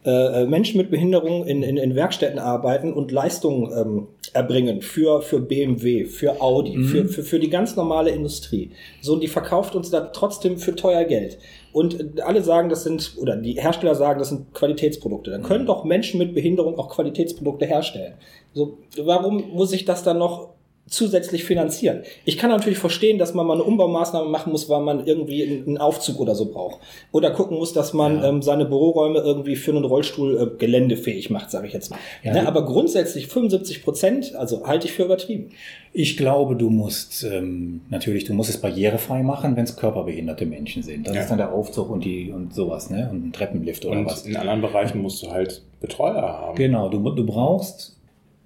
äh, 0.05 0.45
Menschen 0.45 0.77
mit 0.77 0.91
Behinderung 0.91 1.45
in, 1.45 1.63
in, 1.63 1.77
in 1.77 1.95
Werkstätten 1.95 2.39
arbeiten 2.39 2.93
und 2.93 3.11
Leistungen 3.11 3.71
ähm, 3.75 4.07
erbringen 4.35 4.81
für, 4.81 5.21
für 5.21 5.39
BMW, 5.39 6.05
für 6.05 6.41
Audi, 6.41 6.75
mhm. 6.75 6.85
für, 6.85 7.05
für, 7.05 7.23
für 7.23 7.39
die 7.39 7.49
ganz 7.49 7.75
normale 7.75 8.11
Industrie. 8.11 8.71
So, 9.01 9.13
und 9.13 9.21
die 9.21 9.29
verkauft 9.29 9.75
uns 9.75 9.89
da 9.89 10.01
trotzdem 10.01 10.57
für 10.57 10.75
teuer 10.75 11.05
Geld. 11.05 11.37
Und 11.71 12.21
alle 12.21 12.43
sagen, 12.43 12.69
das 12.69 12.83
sind, 12.83 13.15
oder 13.17 13.37
die 13.37 13.53
Hersteller 13.53 13.95
sagen, 13.95 14.19
das 14.19 14.29
sind 14.29 14.53
Qualitätsprodukte. 14.53 15.31
Dann 15.31 15.43
können 15.43 15.65
doch 15.65 15.85
Menschen 15.85 16.17
mit 16.17 16.33
Behinderung 16.33 16.77
auch 16.77 16.89
Qualitätsprodukte 16.89 17.65
herstellen. 17.65 18.15
So, 18.53 18.77
warum 19.01 19.51
muss 19.51 19.71
ich 19.71 19.85
das 19.85 20.03
dann 20.03 20.17
noch 20.17 20.54
zusätzlich 20.87 21.43
finanzieren. 21.45 22.03
Ich 22.25 22.37
kann 22.37 22.51
natürlich 22.51 22.77
verstehen, 22.77 23.17
dass 23.17 23.33
man 23.33 23.47
mal 23.47 23.53
eine 23.53 23.63
Umbaumaßnahme 23.63 24.29
machen 24.29 24.51
muss, 24.51 24.69
weil 24.69 24.81
man 24.81 25.07
irgendwie 25.07 25.43
einen 25.43 25.79
Aufzug 25.79 26.19
oder 26.19 26.35
so 26.35 26.45
braucht. 26.45 26.79
Oder 27.11 27.31
gucken 27.31 27.57
muss, 27.57 27.73
dass 27.73 27.93
man 27.93 28.17
ja. 28.17 28.29
ähm, 28.29 28.43
seine 28.43 28.65
Büroräume 28.65 29.19
irgendwie 29.19 29.55
für 29.55 29.71
einen 29.71 29.83
Rollstuhl 29.83 30.39
äh, 30.39 30.57
geländefähig 30.59 31.31
macht, 31.31 31.49
sage 31.49 31.65
ich 31.65 31.73
jetzt 31.73 31.89
mal. 31.89 31.97
Ja. 32.21 32.33
Ne? 32.33 32.47
Aber 32.47 32.65
grundsätzlich 32.65 33.27
75 33.27 33.83
Prozent, 33.83 34.35
also 34.35 34.67
halte 34.67 34.85
ich 34.85 34.93
für 34.93 35.05
übertrieben. 35.05 35.51
Ich 35.91 36.17
glaube, 36.17 36.55
du 36.55 36.69
musst 36.69 37.23
ähm, 37.23 37.81
natürlich, 37.89 38.25
du 38.25 38.33
musst 38.33 38.51
es 38.51 38.57
barrierefrei 38.57 39.23
machen, 39.23 39.55
wenn 39.55 39.63
es 39.63 39.77
körperbehinderte 39.77 40.45
Menschen 40.45 40.83
sind. 40.83 41.07
Das 41.07 41.15
ja. 41.15 41.21
ist 41.21 41.29
dann 41.29 41.37
der 41.39 41.51
Aufzug 41.51 41.89
und 41.89 42.03
die 42.03 42.31
und 42.31 42.53
sowas, 42.53 42.91
ne? 42.91 43.09
Und 43.09 43.25
ein 43.25 43.33
Treppenlift 43.33 43.85
oder 43.85 43.99
und 43.99 44.05
was. 44.05 44.25
In 44.27 44.35
anderen 44.35 44.61
Bereichen 44.61 45.01
musst 45.01 45.23
du 45.23 45.31
halt 45.31 45.63
Betreuer 45.79 46.21
haben. 46.21 46.55
Genau, 46.55 46.89
du, 46.89 46.99
du 47.09 47.25
brauchst 47.25 47.94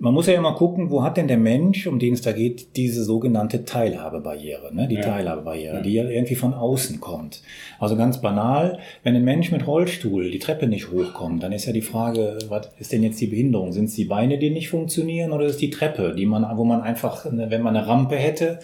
man 0.02 0.14
muss 0.14 0.28
ja 0.28 0.34
immer 0.34 0.54
gucken, 0.56 0.90
wo 0.92 1.04
hat 1.04 1.18
denn 1.18 1.28
der 1.28 1.38
Mensch, 1.38 1.86
um 1.86 2.00
den 2.00 2.14
es 2.14 2.22
da 2.22 2.32
geht, 2.32 2.78
diese 2.78 3.04
sogenannte 3.04 3.66
Teilhabebarriere, 3.66 4.74
ne? 4.74 4.88
die 4.88 4.96
Ja. 4.96 5.02
Teilhabebarriere, 5.02 5.76
Ja. 5.76 5.82
die 5.82 5.94
ja 5.94 6.04
irgendwie 6.10 6.36
von 6.36 6.54
außen 6.54 7.00
kommt. 7.02 7.42
Also 7.80 7.98
ganz 7.98 8.22
banal, 8.22 8.80
wenn 9.04 9.16
ein 9.16 9.24
Mensch 9.26 9.52
mit 9.52 9.68
Rollstuhl 9.68 10.32
die 10.32 10.40
Treppe 10.40 10.68
nicht 10.68 10.90
hochkommt, 10.92 11.44
dann 11.44 11.52
ist 11.52 11.66
ja 11.66 11.74
die 11.74 11.82
Frage, 11.82 12.40
was 12.48 12.72
ist 12.80 12.92
denn 12.94 13.04
jetzt 13.04 13.20
die 13.20 13.28
Behinderung? 13.28 13.74
Sind 13.74 13.86
es 13.86 13.96
die 13.96 14.06
Beine, 14.06 14.38
die 14.38 14.50
nicht 14.52 14.70
funktionieren 14.70 15.32
oder 15.34 15.46
ist 15.46 15.54
es 15.54 15.58
die 15.58 15.70
Treppe, 15.70 16.16
die 16.16 16.26
man, 16.26 16.46
wo 16.58 16.64
man 16.64 16.82
einfach, 16.82 17.26
eine- 17.26 17.52
wenn 17.52 17.62
man 17.62 17.76
eine 17.76 17.86
Rampe 17.86 18.16
hätte, 18.16 18.60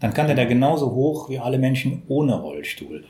dann 0.00 0.12
kann 0.14 0.26
der 0.26 0.36
da 0.36 0.44
genauso 0.44 0.94
hoch 0.94 1.28
wie 1.30 1.38
alle 1.38 1.58
Menschen 1.58 2.02
ohne 2.08 2.34
Rollstuhl. 2.40 3.04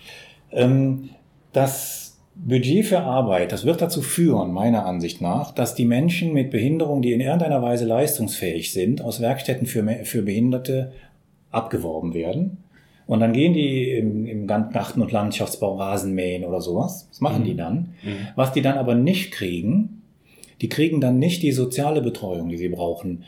Ähm, 0.53 1.11
das 1.53 2.04
Budget 2.37 2.85
für 2.85 3.01
Arbeit, 3.01 3.53
das 3.53 3.64
wird 3.64 3.80
dazu 3.80 4.03
führen, 4.03 4.53
meiner 4.53 4.87
Ansicht 4.87 5.20
nach, 5.20 5.53
dass 5.53 5.74
die 5.74 5.85
Menschen 5.85 6.32
mit 6.32 6.51
Behinderung, 6.51 7.01
die 7.01 7.12
in 7.12 7.20
irgendeiner 7.20 7.62
Weise 7.62 7.85
leistungsfähig 7.85 8.72
sind, 8.72 9.03
aus 9.03 9.20
Werkstätten 9.20 9.66
für, 9.66 9.85
für 10.05 10.22
Behinderte 10.22 10.93
abgeworben 11.51 12.12
werden. 12.12 12.59
Und 13.07 13.20
dann 13.20 13.32
gehen 13.32 13.53
die 13.53 13.91
im, 13.91 14.26
im 14.26 14.47
Garten- 14.47 15.03
und 15.03 15.12
Landschaftsbau 15.12 15.76
Rasen 15.76 16.14
mähen 16.14 16.45
oder 16.45 16.61
sowas. 16.61 17.07
Das 17.11 17.20
machen 17.20 17.43
Mhm. 17.43 17.45
die 17.45 17.57
dann. 17.57 17.74
Mhm. 18.03 18.28
Was 18.35 18.53
die 18.53 18.62
dann 18.62 18.78
aber 18.78 18.95
nicht 18.95 19.30
kriegen, 19.30 20.03
die 20.61 20.68
kriegen 20.68 21.01
dann 21.01 21.18
nicht 21.18 21.43
die 21.43 21.53
soziale 21.53 22.01
Betreuung, 22.01 22.49
die 22.49 22.57
sie 22.57 22.68
brauchen. 22.68 23.24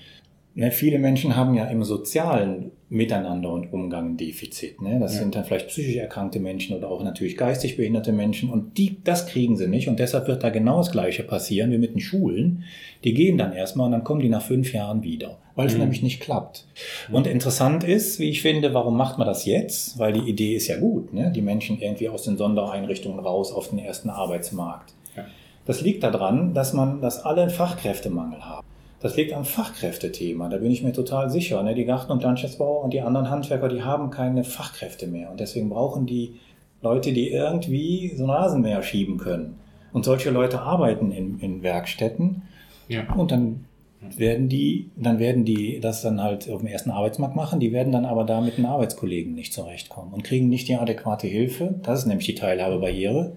Ne, 0.55 0.71
viele 0.71 0.99
Menschen 0.99 1.37
haben 1.37 1.55
ja 1.55 1.67
im 1.67 1.85
sozialen 1.85 2.71
Miteinander 2.89 3.51
und 3.53 3.73
Umgang 3.73 4.17
Defizit. 4.17 4.81
Ne? 4.81 5.01
Das 5.01 5.15
Ja. 5.15 5.21
sind 5.21 5.35
dann 5.35 5.45
vielleicht 5.45 5.67
psychisch 5.69 5.97
erkrankte 5.97 6.39
Menschen 6.39 6.77
oder 6.77 6.89
auch 6.89 7.03
natürlich 7.03 7.37
geistig 7.37 7.77
behinderte 7.77 8.13
Menschen 8.13 8.49
und 8.49 8.79
die, 8.79 8.99
das 9.03 9.27
kriegen 9.27 9.57
sie 9.57 9.67
nicht 9.67 9.89
und 9.89 9.99
deshalb 9.99 10.29
wird 10.29 10.45
da 10.45 10.51
genau 10.51 10.79
das 10.79 10.93
Gleiche 10.93 11.25
passieren 11.25 11.73
wie 11.73 11.79
mit 11.79 11.95
den 11.95 12.01
Schulen. 12.01 12.63
Die 13.03 13.13
gehen 13.13 13.39
dann 13.39 13.53
erstmal 13.53 13.87
und 13.87 13.93
dann 13.93 14.05
kommen 14.05 14.21
die 14.21 14.29
nach 14.29 14.43
fünf 14.43 14.73
Jahren 14.73 15.03
wieder, 15.03 15.39
weil 15.57 15.67
es 15.67 15.75
Mhm. 15.75 15.81
nämlich 15.81 16.03
nicht 16.03 16.21
klappt. 16.21 16.65
Und 17.11 17.27
interessant 17.27 17.83
ist, 17.83 18.21
wie 18.21 18.31
ich 18.31 18.41
finde, 18.41 18.73
warum 18.73 18.97
macht 18.97 19.19
man 19.19 19.27
das 19.27 19.45
jetzt? 19.47 19.99
Weil 19.99 20.13
die 20.13 20.31
Idee 20.31 20.55
ist 20.55 20.69
ja 20.69 20.79
gut, 20.79 21.13
ne? 21.13 21.33
die 21.35 21.43
Menschen 21.43 21.81
irgendwie 21.81 22.09
aus 22.09 22.23
den 22.23 22.37
Sondereinrichtungen 22.37 23.19
raus 23.19 23.51
auf 23.53 23.69
den 23.71 23.81
ersten 23.81 24.11
Arbeitsmarkt. 24.11 24.93
Ja. 25.17 25.25
Das 25.65 25.81
liegt 25.81 26.05
daran, 26.05 26.55
dass 26.55 26.73
man, 26.73 27.01
dass 27.01 27.25
alle 27.25 27.43
einen 27.43 27.51
Fachkräftemangel 27.51 28.45
haben. 28.45 28.65
Das 29.01 29.17
liegt 29.17 29.35
am 29.35 29.45
Fachkräftethema, 29.45 30.49
da 30.49 30.57
bin 30.57 30.71
ich 30.71 30.83
mir 30.83 30.93
total 30.93 31.29
sicher. 31.31 31.63
Ne? 31.63 31.75
Die 31.75 31.85
Garten- 31.85 32.13
und 32.13 32.23
Landschaftsbauer 32.23 32.83
und 32.83 32.95
die 32.95 33.03
anderen 33.03 33.29
Handwerker, 33.29 33.69
die 33.69 33.83
haben 33.83 34.11
keine 34.11 34.43
Fachkräfte 34.43 35.07
mehr. 35.07 35.31
Und 35.31 35.41
deswegen 35.41 35.69
brauchen 35.69 36.07
die 36.07 36.37
Leute, 36.83 37.13
die 37.13 37.31
irgendwie 37.31 38.15
so 38.17 38.25
ein 38.25 38.31
Rasenmäher 38.31 38.83
schieben 38.83 39.19
können. 39.19 39.59
Und 39.93 40.05
solche 40.05 40.31
Leute 40.31 40.61
arbeiten 40.61 41.11
in, 41.11 41.39
in 41.41 41.63
Werkstätten. 41.63 42.43
Ja. 42.89 43.13
Und 43.15 43.33
dann 43.33 43.65
werden 44.01 44.49
die, 44.49 44.91
dann 44.97 45.19
werden 45.19 45.45
die 45.45 45.81
das 45.81 46.03
dann 46.03 46.23
halt 46.23 46.49
auf 46.51 46.61
dem 46.61 46.69
ersten 46.69 46.91
Arbeitsmarkt 46.91 47.35
machen, 47.35 47.61
die 47.61 47.73
werden 47.73 47.93
dann 47.93 48.05
aber 48.05 48.25
da 48.25 48.41
mit 48.41 48.57
den 48.57 48.67
Arbeitskollegen 48.67 49.35
nicht 49.35 49.53
zurechtkommen 49.53 50.13
und 50.13 50.23
kriegen 50.23 50.49
nicht 50.49 50.69
die 50.69 50.77
adäquate 50.77 51.27
Hilfe. 51.27 51.75
Das 51.83 52.01
ist 52.01 52.07
nämlich 52.07 52.27
die 52.27 52.35
Teilhabebarriere. 52.35 53.33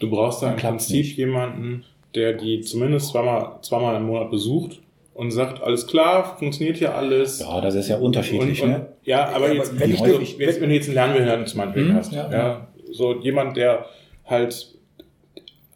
Du 0.00 0.10
brauchst 0.10 0.42
da 0.42 0.50
im 0.50 0.56
Prinzip 0.56 1.04
nicht. 1.04 1.16
jemanden, 1.16 1.84
der 2.14 2.32
die 2.32 2.60
zumindest 2.60 3.08
zweimal, 3.08 3.58
zweimal 3.62 3.96
im 3.96 4.06
Monat 4.06 4.30
besucht 4.30 4.80
und 5.16 5.30
sagt, 5.30 5.62
alles 5.62 5.86
klar, 5.86 6.36
funktioniert 6.38 6.76
hier 6.76 6.94
alles. 6.94 7.40
Ja, 7.40 7.60
das 7.60 7.74
ist 7.74 7.88
ja 7.88 7.96
unterschiedlich, 7.96 8.62
und, 8.62 8.68
und, 8.68 8.74
ne? 8.78 8.86
Ja, 9.04 9.28
aber 9.28 9.48
Ja, 9.48 9.54
jetzt, 9.54 9.70
aber 9.70 9.80
wenn, 9.80 9.90
ich, 9.92 10.00
also, 10.02 10.14
häufig- 10.16 10.38
jetzt, 10.38 10.60
wenn 10.60 10.68
du 10.68 10.74
jetzt 10.74 10.86
einen 10.86 10.94
Lernbehinderten 10.94 11.46
zum 11.46 11.60
Beispiel 11.60 11.88
Hm, 11.88 11.94
hast, 11.94 12.12
ja, 12.12 12.30
ja, 12.30 12.68
so 12.92 13.14
jemand, 13.20 13.56
der 13.56 13.86
halt, 14.26 14.74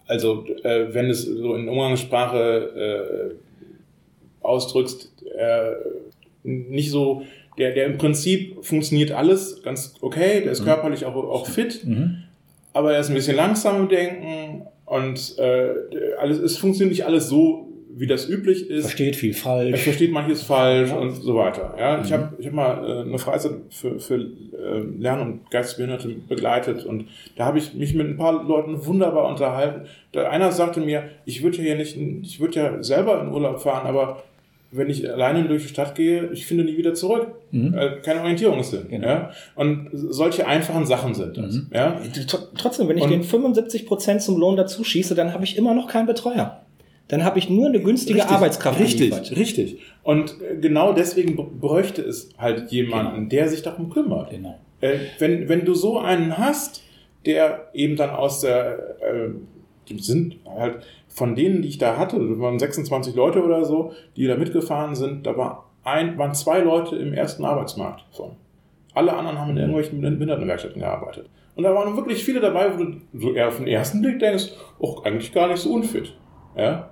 also 0.07 0.45
äh, 0.63 0.93
wenn 0.93 1.09
es 1.09 1.23
so 1.23 1.55
in 1.55 1.69
Umgangssprache 1.69 3.31
äh, 3.33 3.35
ausdrückst, 4.47 5.13
äh, 5.37 5.71
nicht 6.43 6.91
so, 6.91 7.23
der, 7.59 7.73
der 7.73 7.87
im 7.87 7.99
Prinzip 7.99 8.65
funktioniert 8.65 9.13
alles 9.13 9.63
ganz 9.63 9.95
okay, 10.01 10.41
der 10.43 10.53
ist 10.53 10.65
körperlich 10.65 11.05
auch, 11.05 11.15
auch 11.15 11.47
fit, 11.47 11.85
Mhm. 11.85 12.25
aber 12.73 12.93
er 12.95 13.01
ist 13.01 13.09
ein 13.09 13.15
bisschen 13.15 13.37
langsam 13.37 13.83
im 13.83 13.89
Denken 13.89 14.63
und 14.87 15.39
äh, 15.39 15.71
alles, 16.19 16.39
es 16.39 16.57
funktioniert 16.57 16.93
nicht 16.93 17.05
alles 17.07 17.29
so, 17.29 17.69
wie 18.01 18.07
das 18.07 18.29
üblich 18.29 18.71
ist. 18.71 18.83
Versteht 18.87 19.15
viel 19.17 19.31
Er 19.33 19.37
falsch. 19.37 19.81
versteht 19.83 20.11
manches 20.11 20.43
falsch 20.43 20.89
Ja. 20.91 20.97
und 20.97 21.11
so 21.13 21.35
weiter. 21.37 21.75
Ja, 21.79 22.01
ich 22.03 22.09
Mhm. 22.11 22.15
habe 22.15 22.29
ich 22.39 22.47
hab 22.47 22.53
mal 22.55 22.85
äh, 22.89 23.01
eine 23.03 23.19
Freizeit 23.19 23.53
für, 23.71 24.01
für 24.01 24.15
äh, 24.17 24.81
Lern- 24.99 25.21
und 25.21 25.51
Geistesbehinderte 25.51 26.09
begleitet 26.29 26.85
und 26.87 27.07
da 27.37 27.45
habe 27.45 27.59
ich 27.59 27.75
mich 27.75 27.95
mit 27.95 28.07
ein 28.07 28.17
paar 28.17 28.43
Leuten 28.45 28.85
wunderbar 28.87 29.29
unterhalten. 29.29 29.87
Da 30.13 30.29
einer 30.31 30.51
sagte 30.51 30.81
mir, 30.81 31.05
ich 31.27 31.43
würde 31.43 31.59
ja 31.59 31.63
hier 31.65 31.77
nicht, 31.77 31.97
ich 31.97 32.41
würde 32.41 32.55
ja 32.59 32.83
selber 32.83 33.21
in 33.23 33.29
Urlaub 33.33 33.61
fahren, 33.61 33.87
aber 33.87 34.23
wenn 34.73 34.89
ich 34.89 35.11
alleine 35.13 35.49
durch 35.49 35.65
die 35.65 35.69
Stadt 35.69 35.97
gehe, 35.97 36.31
ich 36.33 36.47
finde 36.47 36.63
nie 36.65 36.77
wieder 36.77 36.95
zurück. 36.95 37.27
Mhm. 37.51 37.75
Keine 38.05 38.21
Orientierungssinn. 38.21 38.89
Genau. 38.89 39.07
Ja? 39.09 39.31
Und 39.57 39.89
solche 39.93 40.47
einfachen 40.47 40.87
Sachen 40.87 41.13
sind 41.15 41.37
das. 41.37 41.55
Mhm. 41.55 41.67
Ja? 41.75 42.01
Tr- 42.15 42.47
Trotzdem, 42.57 42.89
wenn 42.89 42.97
ich 42.97 43.03
Und- 43.03 43.11
den 43.11 43.25
75% 43.25 44.21
zum 44.21 44.39
Lohn 44.39 44.57
dazu 44.57 44.85
schieße, 44.85 45.15
dann 45.17 45.35
habe 45.35 45.43
ich 45.45 45.57
immer 45.59 45.75
noch 45.75 45.89
keinen 45.89 46.07
Betreuer. 46.07 46.61
Dann 47.11 47.25
habe 47.25 47.39
ich 47.39 47.51
nur 47.51 47.67
eine 47.69 47.81
günstige 47.81 48.19
Richtig, 48.21 48.35
Arbeitskraft. 48.37 48.79
Richtig, 48.81 49.11
geliefert. 49.11 49.37
richtig. 49.37 49.79
Und 50.03 50.37
äh, 50.41 50.57
genau 50.61 50.93
deswegen 50.93 51.37
br- 51.37 51.43
bräuchte 51.61 52.03
es 52.03 52.31
halt 52.39 52.71
jemanden, 52.71 53.29
der 53.29 53.49
sich 53.49 53.63
darum 53.63 53.91
kümmert. 53.91 54.31
Genau. 54.31 54.59
Äh, 54.81 54.99
wenn, 55.19 55.49
wenn 55.49 55.65
du 55.65 55.75
so 55.75 55.99
einen 55.99 56.39
hast, 56.39 56.83
der 57.27 57.69
eben 57.75 57.97
dann 57.97 58.11
aus 58.11 58.41
der, 58.41 58.97
äh, 59.03 59.95
sind 59.99 60.37
halt 60.47 60.87
von 61.09 61.35
denen, 61.35 61.63
die 61.63 61.69
ich 61.69 61.79
da 61.79 61.97
hatte, 61.99 62.17
das 62.19 62.39
waren 62.39 62.59
26 62.59 63.15
Leute 63.17 63.43
oder 63.45 63.65
so, 63.65 63.93
die 64.17 64.27
da 64.27 64.37
mitgefahren 64.37 64.95
sind, 64.95 65.27
da 65.27 65.37
war 65.37 65.69
ein, 65.83 66.17
waren 66.17 66.35
zwei 66.35 66.61
Leute 66.61 66.95
im 66.97 67.13
ersten 67.13 67.45
Arbeitsmarkt 67.45 68.05
von. 68.13 68.33
Alle 68.95 69.13
anderen 69.15 69.39
haben 69.39 69.51
in 69.51 69.57
irgendwelchen 69.57 70.01
Behindertenwerkstätten 70.01 70.81
gearbeitet. 70.81 71.29
Und 71.57 71.65
da 71.65 71.75
waren 71.75 71.97
wirklich 71.97 72.23
viele 72.25 72.41
dabei, 72.41 72.73
wo 72.73 72.85
du 72.85 73.01
so 73.15 73.33
eher 73.33 73.49
auf 73.49 73.57
den 73.57 73.67
ersten 73.67 74.01
Blick 74.01 74.19
denkst, 74.21 74.51
oh, 74.79 75.01
eigentlich 75.05 75.33
gar 75.33 75.49
nicht 75.49 75.59
so 75.61 75.73
unfit. 75.73 76.15
Ja? 76.57 76.90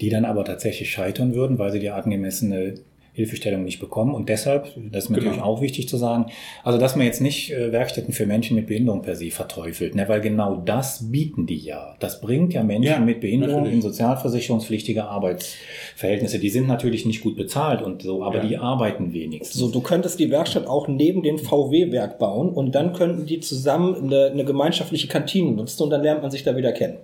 Die 0.00 0.08
dann 0.10 0.24
aber 0.24 0.44
tatsächlich 0.44 0.90
scheitern 0.90 1.34
würden, 1.34 1.58
weil 1.58 1.72
sie 1.72 1.80
die 1.80 1.90
angemessene 1.90 2.74
Hilfestellung 3.14 3.64
nicht 3.64 3.80
bekommen. 3.80 4.14
Und 4.14 4.28
deshalb, 4.28 4.68
das 4.92 5.04
ist 5.04 5.10
mir 5.10 5.16
Genau. 5.16 5.30
natürlich 5.30 5.42
auch 5.42 5.60
wichtig 5.60 5.88
zu 5.88 5.96
sagen, 5.96 6.26
also 6.62 6.78
dass 6.78 6.94
man 6.94 7.04
jetzt 7.04 7.20
nicht 7.20 7.50
äh, 7.52 7.72
Werkstätten 7.72 8.14
für 8.14 8.26
Menschen 8.26 8.54
mit 8.54 8.68
Behinderung 8.68 9.02
per 9.02 9.16
se 9.16 9.32
verteufelt, 9.32 9.96
ne? 9.96 10.08
weil 10.08 10.20
genau 10.20 10.62
das 10.64 11.10
bieten 11.10 11.44
die 11.44 11.56
ja. 11.56 11.96
Das 11.98 12.20
bringt 12.20 12.52
ja 12.54 12.62
Menschen 12.62 12.92
Ja, 12.92 13.00
mit 13.00 13.20
Behinderung 13.20 13.56
natürlich. 13.64 13.74
in 13.74 13.82
sozialversicherungspflichtige 13.82 15.06
Arbeitsverhältnisse. 15.06 16.38
Die 16.38 16.48
sind 16.48 16.68
natürlich 16.68 17.06
nicht 17.06 17.20
gut 17.22 17.36
bezahlt 17.36 17.82
und 17.82 18.02
so, 18.02 18.22
aber 18.22 18.36
Ja. 18.38 18.46
die 18.46 18.56
arbeiten 18.56 19.12
wenigstens. 19.12 19.58
So, 19.58 19.68
du 19.68 19.80
könntest 19.80 20.20
die 20.20 20.30
Werkstatt 20.30 20.68
auch 20.68 20.86
neben 20.86 21.24
dem 21.24 21.38
VW-Werk 21.38 22.20
bauen 22.20 22.50
und 22.50 22.72
dann 22.76 22.92
könnten 22.92 23.26
die 23.26 23.40
zusammen 23.40 23.96
eine, 23.96 24.26
eine 24.26 24.44
gemeinschaftliche 24.44 25.08
Kantine 25.08 25.50
nutzen 25.52 25.82
und 25.82 25.90
dann 25.90 26.02
lernt 26.02 26.22
man 26.22 26.30
sich 26.30 26.44
da 26.44 26.56
wieder 26.56 26.70
kennen. 26.72 26.98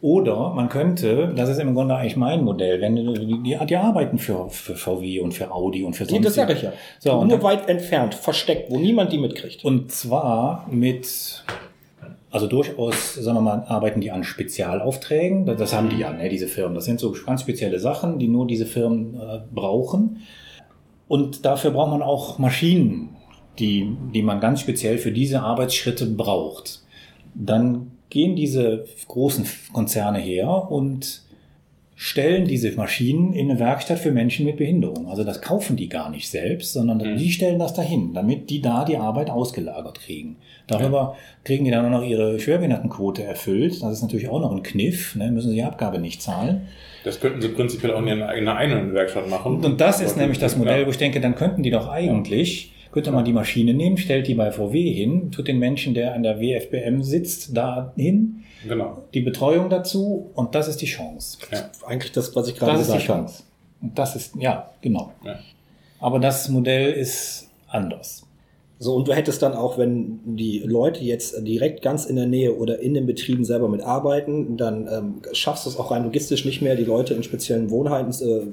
Oder 0.00 0.50
man 0.54 0.68
könnte, 0.68 1.32
das 1.34 1.48
ist 1.48 1.58
im 1.58 1.74
Grunde 1.74 1.96
eigentlich 1.96 2.16
mein 2.16 2.44
Modell, 2.44 2.80
wenn 2.80 2.94
die, 2.94 3.42
die, 3.66 3.76
arbeiten 3.76 4.18
für, 4.18 4.48
für 4.48 4.76
VW 4.76 5.18
und 5.20 5.32
für 5.34 5.50
Audi 5.50 5.82
und 5.82 5.94
für 5.94 6.04
Nee, 6.04 6.20
das 6.20 6.34
sage 6.34 6.52
ich 6.52 6.62
ja. 6.62 6.72
So, 7.00 7.24
Nur 7.24 7.28
dann- 7.28 7.42
weit 7.42 7.68
entfernt, 7.68 8.14
versteckt, 8.14 8.70
wo 8.70 8.78
niemand 8.78 9.12
die 9.12 9.18
mitkriegt. 9.18 9.64
Und 9.64 9.90
zwar 9.90 10.68
mit, 10.70 11.42
also 12.30 12.46
durchaus, 12.46 13.14
sagen 13.14 13.38
wir 13.38 13.42
mal, 13.42 13.64
arbeiten 13.66 14.00
die 14.00 14.12
an 14.12 14.22
Spezialaufträgen. 14.22 15.46
Das, 15.46 15.58
das 15.58 15.72
haben 15.74 15.88
die 15.88 15.98
ja, 15.98 16.12
ne, 16.12 16.28
diese 16.28 16.46
Firmen. 16.46 16.76
Das 16.76 16.84
sind 16.84 17.00
so 17.00 17.12
ganz 17.26 17.40
spezielle 17.40 17.80
Sachen, 17.80 18.20
die 18.20 18.28
nur 18.28 18.46
diese 18.46 18.66
Firmen 18.66 19.14
äh, 19.14 19.40
brauchen. 19.52 20.18
Und 21.08 21.44
dafür 21.44 21.72
braucht 21.72 21.90
man 21.90 22.02
auch 22.02 22.38
Maschinen, 22.38 23.16
die, 23.58 23.96
die 24.14 24.22
man 24.22 24.38
ganz 24.38 24.60
speziell 24.60 24.98
für 24.98 25.10
diese 25.10 25.40
Arbeitsschritte 25.40 26.06
braucht. 26.06 26.82
Dann 27.34 27.90
gehen 28.10 28.36
diese 28.36 28.84
großen 29.06 29.46
Konzerne 29.72 30.18
her 30.18 30.70
und 30.70 31.22
stellen 32.00 32.44
diese 32.44 32.70
Maschinen 32.72 33.32
in 33.32 33.50
eine 33.50 33.58
Werkstatt 33.58 33.98
für 33.98 34.12
Menschen 34.12 34.46
mit 34.46 34.56
Behinderung. 34.56 35.08
Also 35.08 35.24
das 35.24 35.42
kaufen 35.42 35.76
die 35.76 35.88
gar 35.88 36.10
nicht 36.10 36.30
selbst, 36.30 36.72
sondern 36.72 36.98
Mhm. 36.98 37.16
die 37.16 37.32
stellen 37.32 37.58
das 37.58 37.74
dahin, 37.74 38.14
damit 38.14 38.50
die 38.50 38.62
da 38.62 38.84
die 38.84 38.96
Arbeit 38.96 39.30
ausgelagert 39.30 39.98
kriegen. 40.00 40.36
Darüber 40.68 41.16
kriegen 41.42 41.64
die 41.64 41.72
dann 41.72 41.84
auch 41.86 41.98
noch 42.00 42.06
ihre 42.06 42.38
Schwerbehindertenquote 42.38 43.24
erfüllt. 43.24 43.82
Das 43.82 43.92
ist 43.94 44.02
natürlich 44.02 44.28
auch 44.28 44.40
noch 44.40 44.52
ein 44.52 44.62
Kniff, 44.62 45.16
ne? 45.16 45.32
müssen 45.32 45.48
sie 45.50 45.56
die 45.56 45.62
Abgabe 45.64 45.98
nicht 45.98 46.22
zahlen. 46.22 46.68
Das 47.02 47.18
könnten 47.18 47.40
sie 47.42 47.48
prinzipiell 47.48 47.92
auch 47.94 48.00
in 48.02 48.08
einer 48.08 48.32
in 48.34 48.46
einer 48.46 48.56
eigenen 48.56 48.94
Werkstatt 48.94 49.28
machen. 49.28 49.64
Und, 49.64 49.80
das 49.80 50.00
ist 50.00 50.16
nämlich 50.16 50.38
das 50.38 50.56
Modell, 50.56 50.86
wo 50.86 50.90
ich 50.90 50.98
denke, 50.98 51.20
dann 51.20 51.34
könnten 51.34 51.64
die 51.64 51.70
doch 51.70 51.88
eigentlich, 51.88 52.70
könnte 52.92 53.10
man 53.12 53.24
die 53.24 53.32
Maschine 53.32 53.74
nehmen, 53.74 53.96
stellt 53.96 54.26
die 54.26 54.34
bei 54.34 54.50
VW 54.50 54.92
hin, 54.92 55.30
tut 55.30 55.48
den 55.48 55.58
Menschen, 55.58 55.94
der 55.94 56.14
an 56.14 56.22
der 56.22 56.40
WFBM 56.40 57.02
sitzt, 57.02 57.56
da 57.56 57.92
hin, 57.96 58.44
Genau. 58.66 59.04
die 59.14 59.20
Betreuung 59.20 59.70
dazu 59.70 60.30
und 60.34 60.54
das 60.54 60.66
ist 60.68 60.82
die 60.82 60.86
Chance. 60.86 61.38
Ja. 61.52 61.70
Eigentlich 61.86 62.12
das, 62.12 62.34
was 62.34 62.48
ich 62.48 62.56
gerade 62.56 62.72
Das 62.72 62.82
ist 62.82 62.88
die 62.88 62.92
gesagt 62.94 63.08
habe. 63.08 63.20
Chance. 63.26 63.42
Und 63.80 63.98
das 63.98 64.16
ist, 64.16 64.34
ja, 64.36 64.70
genau. 64.80 65.12
Ja. 65.24 65.38
Aber 66.00 66.18
das 66.18 66.48
Modell 66.48 66.92
ist 66.92 67.48
anders. 67.68 68.24
So, 68.80 68.94
und 68.94 69.08
du 69.08 69.12
hättest 69.12 69.42
dann 69.42 69.54
auch, 69.54 69.76
wenn 69.76 70.20
die 70.36 70.60
Leute 70.64 71.02
jetzt 71.02 71.44
direkt 71.44 71.82
ganz 71.82 72.04
in 72.06 72.14
der 72.14 72.26
Nähe 72.26 72.54
oder 72.54 72.78
in 72.80 72.94
den 72.94 73.06
Betrieben 73.06 73.44
selber 73.44 73.68
mitarbeiten, 73.68 74.56
dann 74.56 74.86
ähm, 74.88 75.14
schaffst 75.32 75.66
du 75.66 75.70
es 75.70 75.76
auch 75.76 75.90
rein 75.90 76.04
logistisch 76.04 76.44
nicht 76.44 76.62
mehr, 76.62 76.76
die 76.76 76.84
Leute 76.84 77.14
in 77.14 77.24
speziellen 77.24 77.70
Wohnheiten, 77.70 78.12
äh, 78.12 78.46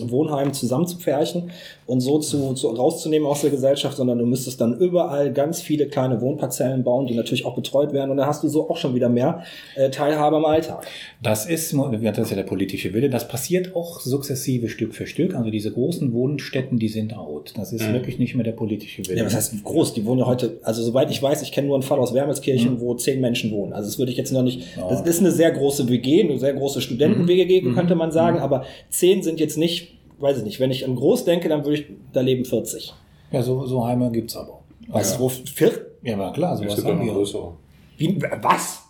Wohnheimen 0.00 0.52
zusammenzupferchen 0.54 1.50
und 1.86 2.00
so 2.00 2.18
zu, 2.18 2.54
zu 2.54 2.68
rauszunehmen 2.68 3.26
aus 3.26 3.40
der 3.40 3.50
Gesellschaft, 3.50 3.96
sondern 3.96 4.18
du 4.18 4.26
müsstest 4.26 4.60
dann 4.60 4.78
überall 4.78 5.32
ganz 5.32 5.60
viele 5.60 5.88
kleine 5.88 6.20
Wohnparzellen 6.20 6.84
bauen, 6.84 7.06
die 7.06 7.14
natürlich 7.14 7.44
auch 7.46 7.54
betreut 7.54 7.92
werden. 7.92 8.10
Und 8.10 8.16
dann 8.18 8.26
hast 8.26 8.42
du 8.44 8.48
so 8.48 8.68
auch 8.70 8.76
schon 8.76 8.94
wieder 8.94 9.08
mehr 9.08 9.42
äh, 9.74 9.90
Teilhabe 9.90 10.36
am 10.36 10.44
Alltag. 10.44 10.86
Das 11.22 11.46
ist, 11.46 11.72
das 11.74 12.18
ist 12.18 12.30
ja 12.30 12.36
der 12.36 12.42
politische 12.44 12.92
Wille. 12.94 13.08
Das 13.10 13.26
passiert 13.26 13.74
auch 13.74 14.00
sukzessive 14.00 14.68
Stück 14.68 14.94
für 14.94 15.06
Stück. 15.06 15.34
Also 15.34 15.50
diese 15.50 15.72
großen 15.72 16.12
Wohnstätten, 16.12 16.78
die 16.78 16.88
sind 16.88 17.16
out. 17.16 17.54
Das 17.56 17.72
ist 17.72 17.88
Mhm. 17.88 17.94
wirklich 17.94 18.18
nicht 18.18 18.34
mehr 18.34 18.44
der 18.44 18.52
politische 18.52 19.04
Wille. 19.06 19.18
Ja, 19.18 19.24
was 19.26 19.34
heißt 19.34 19.64
groß? 19.64 19.94
Die 19.94 20.04
wohnen 20.04 20.20
ja 20.20 20.26
heute, 20.26 20.58
also 20.62 20.82
soweit 20.82 21.10
ich 21.10 21.22
weiß, 21.22 21.42
ich 21.42 21.52
kenne 21.52 21.66
nur 21.68 21.76
einen 21.76 21.82
Fall 21.82 21.98
aus 21.98 22.12
Wermelskirchen, 22.14 22.80
wo 22.80 22.94
zehn 22.94 23.20
Menschen 23.20 23.50
wohnen. 23.50 23.72
Also 23.72 23.88
das 23.88 23.98
würde 23.98 24.12
ich 24.12 24.18
jetzt 24.18 24.32
noch 24.32 24.42
nicht, 24.42 24.62
das 24.88 25.00
ist 25.02 25.20
eine 25.20 25.30
sehr 25.32 25.50
große 25.50 25.88
WG, 25.88 26.22
eine 26.22 26.38
sehr 26.38 26.52
große 26.54 26.80
Studenten-WG, 26.80 27.62
könnte 27.74 27.94
man 27.94 28.12
sagen, 28.12 28.38
aber 28.38 28.64
zehn 28.90 29.22
sind 29.22 29.40
jetzt 29.40 29.56
nicht, 29.56 29.87
weiß 30.20 30.38
ich 30.38 30.44
nicht, 30.44 30.60
wenn 30.60 30.70
ich 30.70 30.84
an 30.84 30.96
groß 30.96 31.24
denke, 31.24 31.48
dann 31.48 31.64
würde 31.64 31.78
ich, 31.80 31.86
da 32.12 32.20
leben 32.20 32.44
40. 32.44 32.94
ja, 33.30 33.42
so, 33.42 33.66
so 33.66 33.86
Heime 33.86 34.10
gibt's 34.10 34.36
aber. 34.36 34.60
Was, 34.88 35.14
Ja. 35.14 35.20
wo, 35.20 35.28
vier, 35.28 35.72
Ja, 36.02 36.14
aber 36.14 36.32
klar, 36.32 36.56
sowas 36.56 36.76
gibt 36.76 36.88
haben 36.88 37.04
wir. 37.04 37.12
größere. 37.12 37.52
wie, 37.98 38.20
was? 38.42 38.82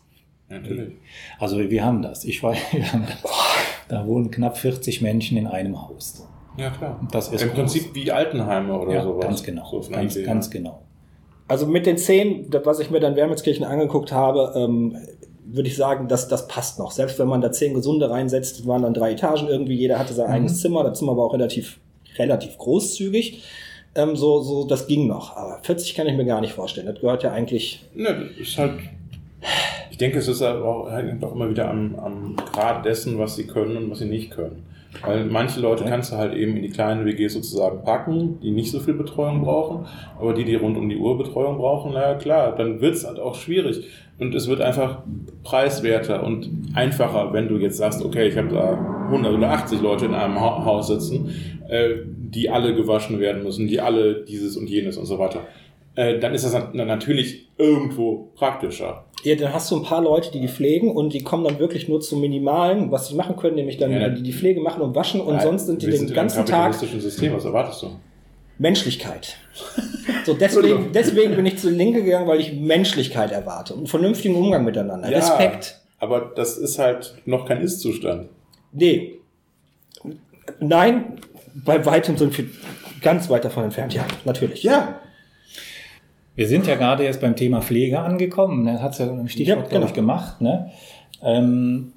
Natürlich. 0.49 0.95
Also 1.39 1.59
wir 1.59 1.85
haben 1.85 2.01
das. 2.03 2.25
Ich 2.25 2.43
weiß, 2.43 2.57
wir 2.73 2.93
haben 2.93 3.05
das. 3.07 3.23
Da 3.89 4.07
wohnen 4.07 4.31
knapp 4.31 4.57
40 4.57 5.03
Menschen 5.03 5.37
in 5.39 5.47
einem 5.47 5.81
Haus. 5.89 6.27
Ja, 6.57 6.71
klar. 6.71 7.01
Das 7.13 7.29
ist 7.29 7.43
Im 7.43 7.49
groß. 7.49 7.57
Prinzip 7.59 7.95
wie 7.95 8.11
Altenheime 8.11 8.79
oder 8.79 8.93
Ja, 8.95 9.03
sowas. 9.03 9.25
ganz 9.25 9.43
genau. 9.43 9.81
So 9.83 9.91
ganz, 9.91 10.17
Idee, 10.17 10.25
ganz 10.25 10.47
ja. 10.47 10.53
genau. 10.53 10.83
Also 11.47 11.67
mit 11.67 11.87
den 11.87 11.97
zehn, 11.97 12.47
was 12.65 12.79
ich 12.81 12.91
mir 12.91 13.01
dann 13.01 13.17
Wermelskirchen 13.17 13.65
angeguckt 13.65 14.13
habe, 14.13 14.53
ähm, 14.57 14.97
würde 15.51 15.69
ich 15.69 15.77
sagen, 15.77 16.09
dass 16.09 16.29
das 16.29 16.47
passt 16.49 16.79
noch. 16.79 16.91
Selbst 16.91 17.19
wenn 17.19 17.29
man 17.29 17.41
da 17.41 17.51
zehn 17.53 17.75
Gesunde 17.75 18.11
reinsetzt, 18.11 18.67
waren 18.67 18.83
dann 18.83 18.95
drei 18.95 19.13
Etagen 19.13 19.49
irgendwie, 19.49 19.75
jeder 19.75 19.99
hatte 19.99 20.13
sein 20.15 20.27
Mhm. 20.29 20.33
eigenes 20.35 20.61
Zimmer, 20.61 20.85
das 20.85 20.99
Zimmer 20.99 21.17
war 21.17 21.25
auch 21.25 21.33
relativ, 21.33 21.79
relativ 22.19 22.59
großzügig. 22.59 23.43
Ähm, 23.95 24.15
so, 24.17 24.43
so, 24.43 24.65
das 24.67 24.87
ging 24.87 25.07
noch. 25.07 25.37
Aber 25.37 25.59
40 25.63 25.95
kann 25.95 26.07
ich 26.07 26.17
mir 26.17 26.25
gar 26.27 26.41
nicht 26.41 26.53
vorstellen. 26.53 26.87
Das 26.87 27.01
gehört 27.01 27.23
ja 27.23 27.33
eigentlich. 27.33 27.85
Ne, 27.95 28.29
ist 28.39 28.59
halt. 28.59 28.75
Ich 29.91 29.97
denke, 29.99 30.19
es 30.19 30.29
ist 30.29 30.43
aber 30.43 30.65
auch, 30.65 30.91
hängt 30.91 31.25
auch 31.25 31.35
immer 31.35 31.49
wieder 31.49 31.71
am, 31.71 31.97
am 31.97 32.37
Grad 32.53 32.85
dessen, 32.85 33.19
was 33.19 33.37
sie 33.37 33.47
können 33.47 33.77
und 33.77 33.91
was 33.91 33.99
sie 34.01 34.05
nicht 34.05 34.31
können. 34.31 34.65
Weil 35.05 35.27
manche 35.27 35.61
Leute 35.61 35.85
kannst 35.85 36.13
du 36.13 36.17
halt 36.17 36.35
eben 36.35 36.57
in 36.57 36.63
die 36.63 36.71
kleinen 36.71 37.05
WGs 37.05 37.35
sozusagen 37.35 37.83
packen, 37.85 38.41
die 38.41 38.51
nicht 38.51 38.71
so 38.71 38.81
viel 38.81 38.95
Betreuung 38.95 39.43
brauchen, 39.43 39.87
aber 40.19 40.33
die, 40.33 40.45
die 40.45 40.55
rund 40.55 40.77
um 40.77 40.89
die 40.89 40.97
Uhr 40.97 41.19
Betreuung 41.19 41.59
brauchen, 41.59 41.93
naja 41.93 42.15
klar, 42.15 42.57
dann 42.57 42.81
wird 42.81 42.95
es 42.95 43.07
halt 43.07 43.19
auch 43.19 43.35
schwierig. 43.35 43.87
Und 44.19 44.35
es 44.35 44.49
wird 44.49 44.61
einfach 44.61 45.03
preiswerter 45.45 46.25
und 46.25 46.51
einfacher, 46.75 47.33
wenn 47.33 47.49
du 47.49 47.57
jetzt 47.59 47.77
sagst, 47.77 48.05
okay, 48.05 48.29
ich 48.29 48.37
habe 48.37 48.49
da 48.49 49.05
100 49.07 49.35
oder 49.35 49.51
80 49.51 49.81
Leute 49.81 50.07
in 50.07 50.15
einem 50.15 50.41
ha 50.41 50.65
Haus 50.65 50.89
sitzen, 50.89 51.31
äh, 51.69 51.91
die 52.07 52.51
alle 52.51 52.75
gewaschen 52.75 53.21
werden 53.21 53.45
müssen, 53.45 53.69
die 53.69 53.81
alle 53.81 54.25
dieses 54.25 54.57
und 54.57 54.69
jenes 54.69 54.97
und 54.97 55.07
so 55.07 55.19
weiter. 55.19 55.47
Äh, 55.99 56.19
dann 56.21 56.33
ist 56.33 56.45
das 56.45 56.53
nat- 56.53 56.75
natürlich 56.75 57.49
irgendwo 57.59 58.29
praktischer. 58.37 59.05
Ja, 59.25 59.35
dann 59.35 59.53
hast 59.53 59.69
du 59.73 59.77
ein 59.77 59.83
paar 59.83 60.01
Leute, 60.01 60.31
die 60.31 60.41
die 60.41 60.47
pflegen 60.47 60.93
und 60.93 61.13
die 61.13 61.23
kommen 61.25 61.43
dann 61.43 61.59
wirklich 61.59 61.89
nur 61.89 62.01
zum 62.01 62.21
Minimalen, 62.21 62.93
was 62.93 63.09
sie 63.09 63.17
machen 63.17 63.35
können, 63.37 63.57
nämlich 63.57 63.79
dann 63.79 63.91
Ja. 63.91 64.09
die 64.09 64.23
die 64.23 64.33
Pflege 64.33 64.61
machen 64.61 64.81
und 64.81 64.95
waschen 64.95 65.21
und 65.21 65.43
sonst 65.43 65.67
sind 65.67 65.83
die 65.83 65.91
den 65.91 66.13
ganzen 66.15 66.47
Tag 66.47 66.75
System, 66.75 67.33
was 67.35 67.45
erwartest 67.45 67.83
du? 67.83 67.87
Menschlichkeit. 68.59 69.37
So, 70.25 70.35
deswegen, 70.35 70.93
deswegen 70.93 71.35
bin 71.37 71.47
ich 71.47 71.59
zur 71.59 71.71
Linke 71.73 72.03
gegangen, 72.05 72.29
weil 72.29 72.41
ich 72.41 72.53
Menschlichkeit 72.53 73.33
erwarte 73.33 73.75
und 73.75 73.89
vernünftigen 73.89 74.37
Umgang 74.37 74.65
miteinander. 74.65 75.09
Respekt. 75.11 75.81
Aber 75.99 76.33
das 76.37 76.57
ist 76.59 76.79
halt 76.79 77.15
noch 77.25 77.45
kein 77.47 77.61
Ist-Zustand. 77.61 78.29
Nee. 78.73 79.15
Nein, 80.61 81.19
bei 81.65 81.85
weitem 81.85 82.17
sind 82.17 82.37
wir 82.39 82.45
ganz 83.03 83.29
weit 83.31 83.45
davon 83.45 83.65
entfernt, 83.65 83.95
ja, 83.95 84.07
natürlich. 84.25 84.63
Ja. 84.63 85.01
Wir 86.39 86.47
sind 86.47 86.69
ja 86.69 86.77
gerade 86.77 87.03
jetzt 87.03 87.21
beim 87.21 87.35
Thema 87.35 87.61
Pflege 87.61 87.99
angekommen. 87.99 88.63
Ne? 88.63 88.81
Hat 88.81 88.93
es 88.93 88.99
ja 88.99 89.07
im 89.07 89.27
Stichwort, 89.27 89.49
Ja, 89.49 89.63
glaube 89.63 89.75
genau. 89.75 89.87
ich, 89.87 89.93
gemacht. 89.93 90.41
Ne? 90.41 90.71
Ähm, 91.21 91.93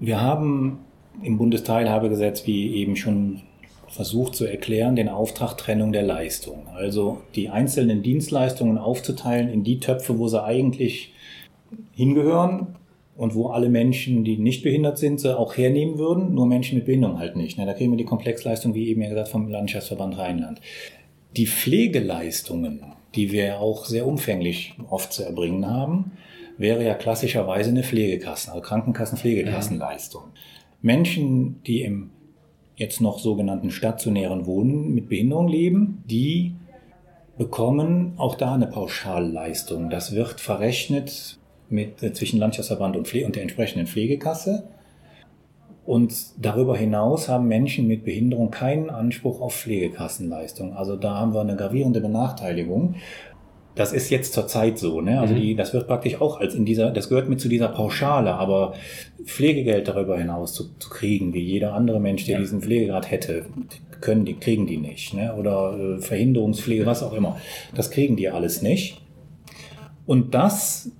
wir 0.00 0.20
haben 0.20 0.80
im 1.22 1.38
Bundesteilhabegesetz, 1.38 2.44
wie 2.48 2.74
eben 2.74 2.96
schon 2.96 3.42
versucht 3.86 4.34
zu 4.34 4.46
erklären, 4.46 4.96
den 4.96 5.08
Auftrag 5.08 5.56
Trennung 5.56 5.92
der 5.92 6.02
Leistung. 6.02 6.66
Also 6.74 7.20
die 7.36 7.50
einzelnen 7.50 8.02
Dienstleistungen 8.02 8.78
aufzuteilen 8.78 9.48
in 9.48 9.62
die 9.62 9.78
Töpfe, 9.78 10.18
wo 10.18 10.26
sie 10.26 10.42
eigentlich 10.42 11.12
hingehören 11.94 12.74
und 13.16 13.36
wo 13.36 13.50
alle 13.50 13.68
Menschen, 13.68 14.24
die 14.24 14.38
nicht 14.38 14.64
behindert 14.64 14.98
sind, 14.98 15.20
sie 15.20 15.38
auch 15.38 15.56
hernehmen 15.56 15.98
würden, 15.98 16.34
nur 16.34 16.46
Menschen 16.46 16.74
mit 16.74 16.86
Behinderung 16.86 17.20
halt 17.20 17.36
nicht. 17.36 17.58
Ne? 17.58 17.66
Da 17.66 17.74
kriegen 17.74 17.92
wir 17.92 17.96
die 17.96 18.04
Komplexleistung, 18.04 18.74
wie 18.74 18.88
eben 18.88 19.02
ja 19.02 19.08
gesagt, 19.08 19.28
vom 19.28 19.48
Landschaftsverband 19.48 20.18
Rheinland. 20.18 20.60
Die 21.36 21.46
Pflegeleistungen, 21.46 22.82
die 23.14 23.32
wir 23.32 23.60
auch 23.60 23.84
sehr 23.84 24.06
umfänglich 24.06 24.74
oft 24.88 25.12
zu 25.12 25.22
erbringen 25.22 25.66
haben, 25.66 26.12
wäre 26.56 26.84
ja 26.84 26.94
klassischerweise 26.94 27.70
eine 27.70 27.82
Pflegekassen, 27.82 28.50
also 28.50 28.62
Krankenkassenpflegekassenleistung. 28.62 30.24
Menschen, 30.82 31.62
die 31.64 31.82
im 31.82 32.10
jetzt 32.76 33.00
noch 33.00 33.18
sogenannten 33.18 33.70
stationären 33.70 34.46
Wohnen 34.46 34.94
mit 34.94 35.08
Behinderung 35.08 35.48
leben, 35.48 36.04
die 36.06 36.54
bekommen 37.36 38.14
auch 38.16 38.36
da 38.36 38.54
eine 38.54 38.66
Pauschalleistung. 38.66 39.90
Das 39.90 40.14
wird 40.14 40.40
verrechnet 40.40 41.38
mit, 41.68 42.02
äh, 42.02 42.12
zwischen 42.12 42.38
Landschaftsverband 42.38 42.96
und, 42.96 43.08
Pfle 43.08 43.26
und 43.26 43.36
der 43.36 43.42
entsprechenden 43.42 43.86
Pflegekasse. 43.86 44.68
Und 45.88 46.12
darüber 46.36 46.76
hinaus 46.76 47.30
haben 47.30 47.48
Menschen 47.48 47.86
mit 47.86 48.04
Behinderung 48.04 48.50
keinen 48.50 48.90
Anspruch 48.90 49.40
auf 49.40 49.54
Pflegekassenleistung. 49.54 50.74
Also 50.76 50.96
da 50.96 51.14
haben 51.14 51.32
wir 51.32 51.40
eine 51.40 51.56
gravierende 51.56 52.02
Benachteiligung. 52.02 52.96
Das 53.74 53.94
ist 53.94 54.10
jetzt 54.10 54.34
zurzeit 54.34 54.78
so, 54.78 55.00
ne? 55.00 55.18
Also 55.18 55.32
Mhm. 55.32 55.40
die, 55.40 55.54
das 55.54 55.72
wird 55.72 55.86
praktisch 55.86 56.20
auch 56.20 56.40
als 56.40 56.54
in 56.54 56.66
dieser, 56.66 56.90
das 56.90 57.08
gehört 57.08 57.30
mit 57.30 57.40
zu 57.40 57.48
dieser 57.48 57.68
Pauschale, 57.68 58.34
aber 58.34 58.74
Pflegegeld 59.24 59.88
darüber 59.88 60.18
hinaus 60.18 60.52
zu, 60.52 60.76
zu 60.78 60.90
kriegen, 60.90 61.32
wie 61.32 61.40
jeder 61.40 61.72
andere 61.72 62.00
Mensch, 62.00 62.26
der 62.26 62.34
Ja. 62.34 62.40
diesen 62.40 62.60
Pflegegrad 62.60 63.10
hätte, 63.10 63.46
können 64.02 64.26
die, 64.26 64.34
kriegen 64.34 64.66
die 64.66 64.76
nicht, 64.76 65.14
ne? 65.14 65.34
Oder 65.36 65.78
äh, 65.96 66.00
Verhinderungspflege, 66.02 66.84
was 66.84 67.02
auch 67.02 67.14
immer. 67.14 67.38
Das 67.74 67.90
kriegen 67.90 68.14
die 68.16 68.28
alles 68.28 68.60
nicht. 68.60 69.00
Und 70.04 70.34
das 70.34 70.90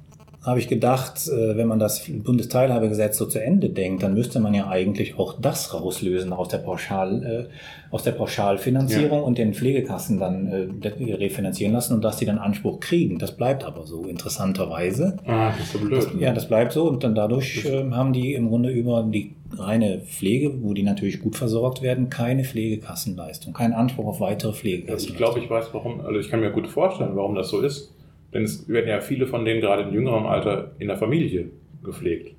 habe 0.49 0.59
ich 0.59 0.69
gedacht, 0.69 1.29
äh, 1.29 1.57
wenn 1.57 1.69
man 1.69 1.79
das 1.79 2.03
Bundesteilhabegesetz 2.09 3.17
so 3.19 3.27
zu 3.27 3.43
Ende 3.43 3.71
denkt, 3.71 4.03
dann 4.03 4.15
müsste 4.15 4.41
man 4.41 4.55
ja 4.55 4.69
eigentlich 4.69 5.19
auch 5.19 5.35
das 5.41 5.73
rauslösen 5.75 6.33
aus 6.33 6.49
der 6.49 6.59
Pauschal, 6.59 7.49
äh, 7.51 7.93
aus 7.95 8.03
der 8.03 8.13
Pauschalfinanzierung 8.13 9.19
Ja. 9.21 9.25
und 9.25 9.39
den 9.39 9.55
Pflegekassen 9.55 10.19
dann 10.19 10.47
äh, 10.47 11.15
refinanzieren 11.15 11.73
lassen 11.73 11.95
und 11.95 12.03
dass 12.05 12.17
die 12.17 12.27
dann 12.27 12.39
Anspruch 12.39 12.81
kriegen. 12.81 13.19
Das 13.19 13.37
bleibt 13.37 13.65
aber 13.65 13.87
so 13.87 14.05
interessanterweise. 14.05 15.17
Ah, 15.27 15.51
das 15.51 15.61
ist 15.67 15.73
so 15.73 15.79
blöd. 15.79 16.07
Ja, 16.19 16.33
das 16.33 16.49
bleibt 16.49 16.73
so 16.73 16.89
und 16.89 17.05
dann 17.05 17.15
dadurch 17.15 17.65
äh, 17.65 17.91
haben 17.91 18.13
die 18.13 18.35
im 18.35 18.49
Grunde 18.49 18.71
über 18.71 19.03
die 19.03 19.35
reine 19.57 20.01
Pflege, 20.01 20.63
wo 20.63 20.75
die 20.75 20.83
natürlich 20.83 21.21
gut 21.21 21.35
versorgt 21.37 21.81
werden, 21.83 22.11
keine 22.11 22.45
Pflegekassenleistung, 22.45 23.53
keinen 23.55 23.73
Anspruch 23.73 24.07
auf 24.07 24.21
weitere 24.21 24.53
Pflegekassen. 24.53 25.11
ich 25.11 25.17
glaube, 25.17 25.41
ich 25.41 25.49
weiß, 25.49 25.69
warum, 25.73 26.01
also 26.03 26.19
ich 26.21 26.29
kann 26.31 26.41
mir 26.41 26.51
gut 26.51 26.69
vorstellen, 26.69 27.13
warum 27.15 27.35
das 27.35 27.49
so 27.49 27.61
ist. 27.61 27.95
Denn 28.35 28.43
es 28.43 28.69
werden 28.69 28.89
ja 28.89 29.01
viele 29.01 29.27
von 29.27 29.45
denen 29.45 29.61
gerade 29.61 29.85
in 29.85 29.93
jüngerem 29.95 30.27
Alter 30.27 30.73
in 30.79 30.89
der 30.89 30.97
Familie 30.99 31.51
gepflegt. 31.83 32.35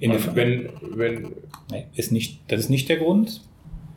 In 0.00 0.10
der, 0.12 0.20
Und 0.20 0.36
wenn, 0.36 0.68
wenn, 0.94 1.22
nee, 1.70 1.86
ist 1.94 2.12
nicht, 2.12 2.40
das 2.48 2.60
ist 2.60 2.68
nicht 2.70 2.88
der 2.88 2.98
Grund. 2.98 3.42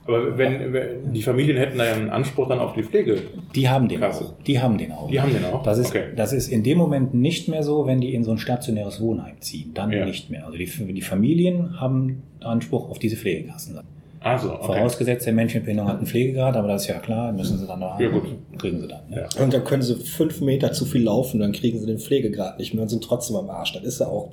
aber 0.08 0.38
wenn, 0.38 0.74
wenn 0.74 1.14
die 1.14 1.22
Familien 1.22 1.58
hätten 1.58 1.78
da 1.78 1.86
ja 1.86 1.94
einen 1.94 2.10
Anspruch 2.10 2.48
dann 2.48 2.58
auf 2.60 2.74
die 2.74 2.84
Pflege. 2.84 3.18
Die 3.54 3.68
haben 3.70 3.88
den 3.90 4.00
Kasse. 4.00 4.26
auch. 4.26 4.44
Die 4.44 4.60
haben 4.60 4.78
den 4.78 4.92
auch. 4.94 5.10
Die 5.12 5.20
haben 5.22 5.32
den 5.34 5.46
auch? 5.46 5.62
Das 5.62 5.78
ist, 5.78 5.90
Okay. 5.90 6.06
das 6.16 6.34
ist 6.34 6.48
in 6.48 6.64
dem 6.64 6.78
Moment 6.80 7.14
nicht 7.14 7.48
mehr 7.50 7.62
so, 7.64 7.86
wenn 7.86 8.00
die 8.02 8.14
in 8.16 8.24
so 8.24 8.32
ein 8.32 8.38
stationäres 8.40 9.00
Wohnheim 9.02 9.40
ziehen. 9.42 9.72
Dann 9.76 9.92
Ja. 9.92 10.06
nicht 10.06 10.30
mehr. 10.32 10.46
Also 10.46 10.58
die, 10.58 10.66
die 10.94 11.02
Familien 11.02 11.80
haben 11.80 12.24
Anspruch 12.40 12.90
auf 12.90 12.98
diese 12.98 13.18
Pflegekassen. 13.18 13.80
Also, 14.22 14.54
okay. 14.54 14.66
Vorausgesetzt, 14.66 15.26
der 15.26 15.34
Mensch 15.34 15.54
mit 15.56 15.64
Behinderung 15.64 15.90
hat 15.90 15.98
einen 16.00 16.06
Pflegegrad, 16.08 16.58
aber 16.58 16.68
das 16.68 16.82
ist 16.82 16.88
ja 16.90 17.00
klar, 17.00 17.32
müssen 17.32 17.58
sie 17.58 17.66
dann 17.66 17.80
noch 17.80 17.98
Ja, 18.00 18.10
gut. 18.10 18.24
kriegen 18.58 18.82
sie 18.82 18.88
dann. 18.88 19.02
Ne? 19.10 19.26
Ja. 19.38 19.44
Und 19.44 19.54
dann 19.54 19.64
können 19.64 19.82
sie 19.82 19.96
fünf 19.96 20.42
Meter 20.42 20.74
zu 20.74 20.86
viel 20.86 21.04
laufen, 21.04 21.40
dann 21.40 21.54
kriegen 21.54 21.80
sie 21.80 21.86
den 21.86 22.00
Pflegegrad 22.00 22.60
nicht 22.60 22.74
mehr 22.74 22.84
und 22.84 22.90
sind 22.90 23.02
trotzdem 23.04 23.38
am 23.38 23.50
Arsch. 23.50 23.74
Das 23.74 23.84
ist 23.84 24.00
ja 24.00 24.08
auch. 24.08 24.32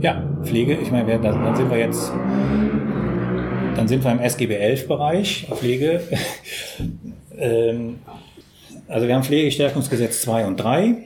Ja, 0.00 0.22
Pflege, 0.44 0.76
ich 0.80 0.92
meine, 0.92 1.18
dann 1.18 1.56
sind 1.56 1.70
wir 1.70 1.78
jetzt, 1.78 2.12
dann 3.76 3.88
sind 3.88 4.04
wir 4.04 4.12
im 4.12 4.20
SGB 4.20 4.54
11 4.54 4.86
Bereich, 4.86 5.46
Pflege. 5.52 6.00
ähm, 7.38 7.98
also 8.86 9.08
wir 9.08 9.14
haben 9.14 9.24
Pflegestärkungsgesetz 9.24 10.22
2 10.22 10.46
und 10.46 10.56
3. 10.58 10.96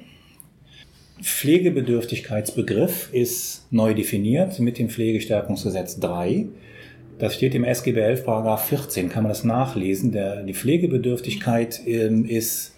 Pflegebedürftigkeitsbegriff 1.22 3.08
ist 3.12 3.66
neu 3.70 3.94
definiert 3.94 4.58
mit 4.60 4.78
dem 4.78 4.90
Pflegestärkungsgesetz 4.90 5.98
3. 6.00 6.46
Das 7.18 7.34
steht 7.34 7.54
im 7.54 7.64
SGB 7.64 8.00
11 8.00 8.24
Paragraph 8.24 8.64
14, 8.68 9.08
kann 9.08 9.22
man 9.22 9.30
das 9.30 9.42
nachlesen. 9.44 10.12
Der, 10.12 10.42
die 10.42 10.52
Pflegebedürftigkeit 10.54 11.80
ähm, 11.86 12.24
ist, 12.26 12.74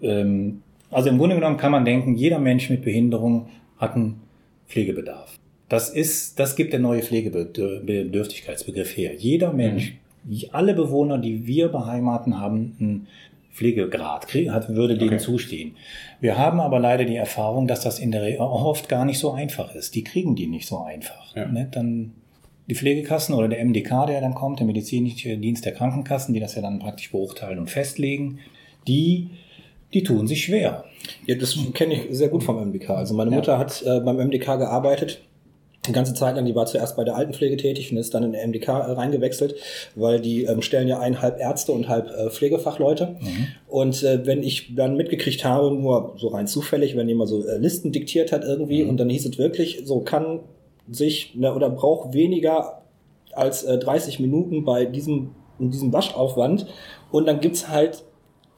ähm, 0.00 0.62
also 0.90 1.08
im 1.10 1.18
Grunde 1.18 1.34
genommen 1.34 1.56
kann 1.58 1.72
man 1.72 1.84
denken, 1.84 2.14
jeder 2.14 2.38
Mensch 2.38 2.70
mit 2.70 2.82
Behinderung 2.82 3.48
hat 3.76 3.94
einen 3.94 4.20
Pflegebedarf. 4.68 5.34
Das 5.68 5.90
ist, 5.90 6.38
das 6.40 6.56
gibt 6.56 6.72
der 6.72 6.80
neue 6.80 7.02
Pflegebedürftigkeitsbegriff 7.02 8.96
her. 8.96 9.14
Jeder 9.16 9.52
Mensch, 9.52 9.94
alle 10.52 10.74
Bewohner, 10.74 11.18
die 11.18 11.46
wir 11.46 11.68
beheimaten, 11.68 12.40
haben 12.40 12.76
einen 12.80 13.06
Pflegegrad, 13.52 14.28
krieg- 14.28 14.50
hat, 14.50 14.68
würde 14.70 14.96
denen 14.96 15.14
Okay. 15.14 15.18
zustehen. 15.22 15.72
Wir 16.20 16.38
haben 16.38 16.60
aber 16.60 16.78
leider 16.78 17.04
die 17.04 17.16
Erfahrung, 17.16 17.66
dass 17.66 17.80
das 17.82 17.98
in 17.98 18.12
der 18.12 18.22
Re- 18.22 18.38
oft 18.40 18.88
gar 18.88 19.04
nicht 19.04 19.18
so 19.18 19.32
einfach 19.32 19.74
ist. 19.74 19.94
Die 19.94 20.04
kriegen 20.04 20.36
die 20.36 20.46
nicht 20.46 20.66
so 20.66 20.78
einfach. 20.78 21.34
Ja. 21.34 21.46
Ne? 21.48 21.68
Dann 21.70 22.12
die 22.68 22.74
Pflegekassen 22.74 23.34
oder 23.34 23.48
der 23.48 23.64
MDK, 23.64 24.06
der 24.06 24.20
dann 24.20 24.34
kommt, 24.34 24.58
der 24.60 24.66
medizinische 24.66 25.36
Dienst 25.38 25.64
der 25.64 25.72
Krankenkassen, 25.72 26.34
die 26.34 26.40
das 26.40 26.54
ja 26.54 26.62
dann 26.62 26.78
praktisch 26.78 27.10
beurteilen 27.10 27.58
und 27.58 27.70
festlegen, 27.70 28.38
die, 28.86 29.30
die 29.94 30.02
tun 30.02 30.26
sich 30.26 30.44
schwer. 30.44 30.84
Ja, 31.26 31.34
das 31.36 31.56
kenne 31.74 31.94
ich 31.94 32.00
sehr 32.10 32.28
gut 32.28 32.42
vom 32.42 32.56
MDK. 32.60 32.90
Also 32.90 33.14
meine 33.14 33.30
Ja. 33.30 33.36
Mutter 33.36 33.58
hat 33.58 33.82
äh, 33.86 34.00
beim 34.00 34.16
MDK 34.16 34.58
gearbeitet. 34.58 35.20
Die 35.86 35.92
ganze 35.92 36.12
Zeit 36.12 36.36
lang, 36.36 36.44
die 36.44 36.54
war 36.54 36.66
zuerst 36.66 36.96
bei 36.96 37.04
der 37.04 37.16
Altenpflege 37.16 37.56
tätig 37.56 37.90
und 37.90 37.96
ist 37.96 38.12
dann 38.12 38.22
in 38.22 38.32
der 38.32 38.46
MDK 38.46 38.68
äh, 38.68 38.72
reingewechselt, 38.92 39.54
weil 39.94 40.20
die 40.20 40.42
ähm, 40.44 40.60
stellen 40.60 40.86
ja 40.88 40.98
ein 40.98 41.22
halb 41.22 41.40
Ärzte 41.40 41.72
und 41.72 41.88
halb 41.88 42.10
äh, 42.10 42.28
Pflegefachleute. 42.28 43.16
Und 43.68 44.02
äh, 44.02 44.26
wenn 44.26 44.42
ich 44.42 44.74
dann 44.74 44.96
mitgekriegt 44.96 45.46
habe, 45.46 45.70
nur 45.74 46.14
so 46.18 46.28
rein 46.28 46.46
zufällig, 46.46 46.94
wenn 46.96 47.08
jemand 47.08 47.30
so 47.30 47.46
äh, 47.46 47.56
Listen 47.56 47.92
diktiert 47.92 48.32
hat 48.32 48.44
irgendwie 48.44 48.82
und 48.82 48.98
dann 48.98 49.08
hieß 49.08 49.24
es 49.24 49.38
wirklich, 49.38 49.80
so 49.86 50.00
kann 50.00 50.40
sich 50.90 51.34
ne, 51.34 51.54
oder 51.54 51.70
braucht 51.70 52.12
weniger 52.14 52.82
als 53.32 53.62
äh, 53.64 53.78
30 53.78 54.20
Minuten 54.20 54.64
bei 54.64 54.84
diesem, 54.84 55.34
in 55.58 55.70
diesem 55.70 55.92
Waschaufwand 55.92 56.66
und 57.10 57.26
dann 57.26 57.40
gibt's 57.40 57.68
halt 57.68 58.04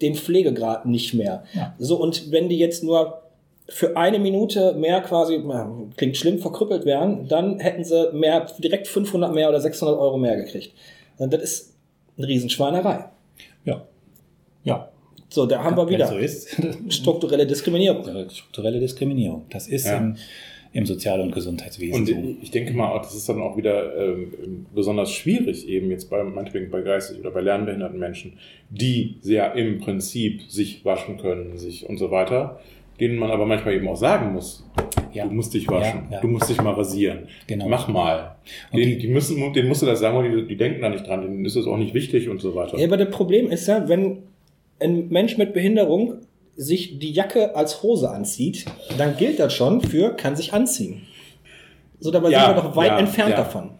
den 0.00 0.14
Pflegegrad 0.14 0.86
nicht 0.86 1.14
mehr. 1.14 1.44
Ja. 1.54 1.74
So, 1.78 1.96
und 2.00 2.30
wenn 2.30 2.48
die 2.48 2.58
jetzt 2.58 2.82
nur 2.82 3.22
für 3.68 3.96
eine 3.96 4.18
Minute 4.18 4.74
mehr 4.74 5.00
quasi, 5.00 5.42
klingt 5.96 6.16
schlimm, 6.16 6.38
verkrüppelt 6.38 6.84
wären, 6.84 7.28
dann 7.28 7.60
hätten 7.60 7.84
sie 7.84 8.10
mehr, 8.12 8.46
direkt 8.58 8.88
500 8.88 9.32
mehr 9.32 9.48
oder 9.48 9.60
600 9.60 9.96
Euro 9.98 10.18
mehr 10.18 10.36
gekriegt. 10.36 10.72
Und 11.18 11.32
das 11.32 11.42
ist 11.42 11.74
eine 12.18 12.26
Riesenschweinerei. 12.26 13.04
Ja. 13.64 13.82
Ja. 14.64 14.88
So, 15.28 15.46
da 15.46 15.62
haben 15.62 15.76
wir 15.76 15.88
wieder 15.88 16.08
so 16.08 16.16
ist. 16.16 16.48
strukturelle 16.88 17.46
Diskriminierung. 17.46 18.02
strukturelle 18.30 18.80
Diskriminierung. 18.80 19.44
Das 19.50 19.68
ist 19.68 19.86
Ja. 19.86 19.98
im, 19.98 20.16
im 20.72 20.86
Sozial- 20.86 21.20
und 21.20 21.32
Gesundheitswesen 21.32 21.94
Und 22.02 22.36
ich 22.42 22.50
denke 22.52 22.72
mal, 22.74 22.92
auch, 22.92 23.02
das 23.02 23.14
ist 23.16 23.28
dann 23.28 23.42
auch 23.42 23.56
wieder 23.56 23.96
ähm, 23.96 24.66
besonders 24.74 25.10
schwierig, 25.12 25.68
eben 25.68 25.90
jetzt 25.90 26.08
bei 26.10 26.22
meinetwegen 26.22 26.70
bei 26.70 26.80
geistig 26.82 27.18
oder 27.18 27.32
bei 27.32 27.40
lernbehinderten 27.40 27.98
Menschen, 27.98 28.34
die 28.70 29.16
sehr 29.20 29.54
im 29.56 29.78
Prinzip 29.80 30.42
sich 30.48 30.84
waschen 30.84 31.16
können, 31.18 31.56
sich 31.58 31.88
und 31.88 31.98
so 31.98 32.10
weiter, 32.12 32.60
denen 33.00 33.16
man 33.18 33.30
aber 33.30 33.46
manchmal 33.46 33.74
eben 33.74 33.88
auch 33.88 33.96
sagen 33.96 34.32
muss, 34.32 34.64
Ja. 35.12 35.26
du 35.26 35.32
musst 35.34 35.54
dich 35.54 35.66
waschen, 35.66 36.02
Ja, 36.08 36.16
ja. 36.16 36.20
du 36.20 36.28
musst 36.28 36.48
dich 36.48 36.62
mal 36.62 36.74
rasieren, 36.74 37.26
Genau. 37.48 37.66
mach 37.68 37.88
mal. 37.88 38.36
Und 38.70 38.78
Den, 38.78 38.90
die- 38.90 38.98
die, 38.98 39.08
müssen, 39.08 39.52
denen 39.52 39.66
musst 39.68 39.82
du 39.82 39.86
das 39.86 39.98
sagen, 39.98 40.16
und 40.18 40.30
die, 40.36 40.46
die 40.46 40.56
denken 40.56 40.82
da 40.82 40.88
nicht 40.88 41.04
dran, 41.06 41.22
denen 41.22 41.44
ist 41.44 41.56
das 41.56 41.66
auch 41.66 41.78
nicht 41.78 41.94
wichtig 41.94 42.28
und 42.28 42.40
so 42.40 42.54
weiter. 42.54 42.78
Ja, 42.78 42.86
aber 42.86 42.96
das 42.96 43.10
Problem 43.10 43.50
ist 43.50 43.66
ja, 43.66 43.88
wenn 43.88 44.18
ein 44.78 45.08
Mensch 45.08 45.36
mit 45.36 45.52
Behinderung 45.52 46.14
sich 46.56 46.98
die 46.98 47.12
Jacke 47.12 47.56
als 47.56 47.82
Hose 47.82 48.10
anzieht, 48.10 48.66
dann 48.98 49.16
gilt 49.16 49.38
das 49.38 49.54
schon 49.54 49.80
für 49.80 50.14
kann 50.16 50.36
sich 50.36 50.52
anziehen. 50.52 51.06
So, 52.00 52.10
dabei 52.10 52.30
Ja, 52.30 52.46
sind 52.46 52.56
wir 52.56 52.62
doch 52.62 52.76
weit 52.76 52.90
ja, 52.92 52.98
entfernt 52.98 53.30
ja. 53.30 53.36
davon. 53.36 53.70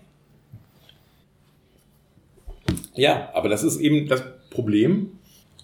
Ja, 2.95 3.31
aber 3.35 3.49
das 3.49 3.63
ist 3.63 3.79
eben 3.79 4.09
das 4.09 4.23
Problem 4.51 5.19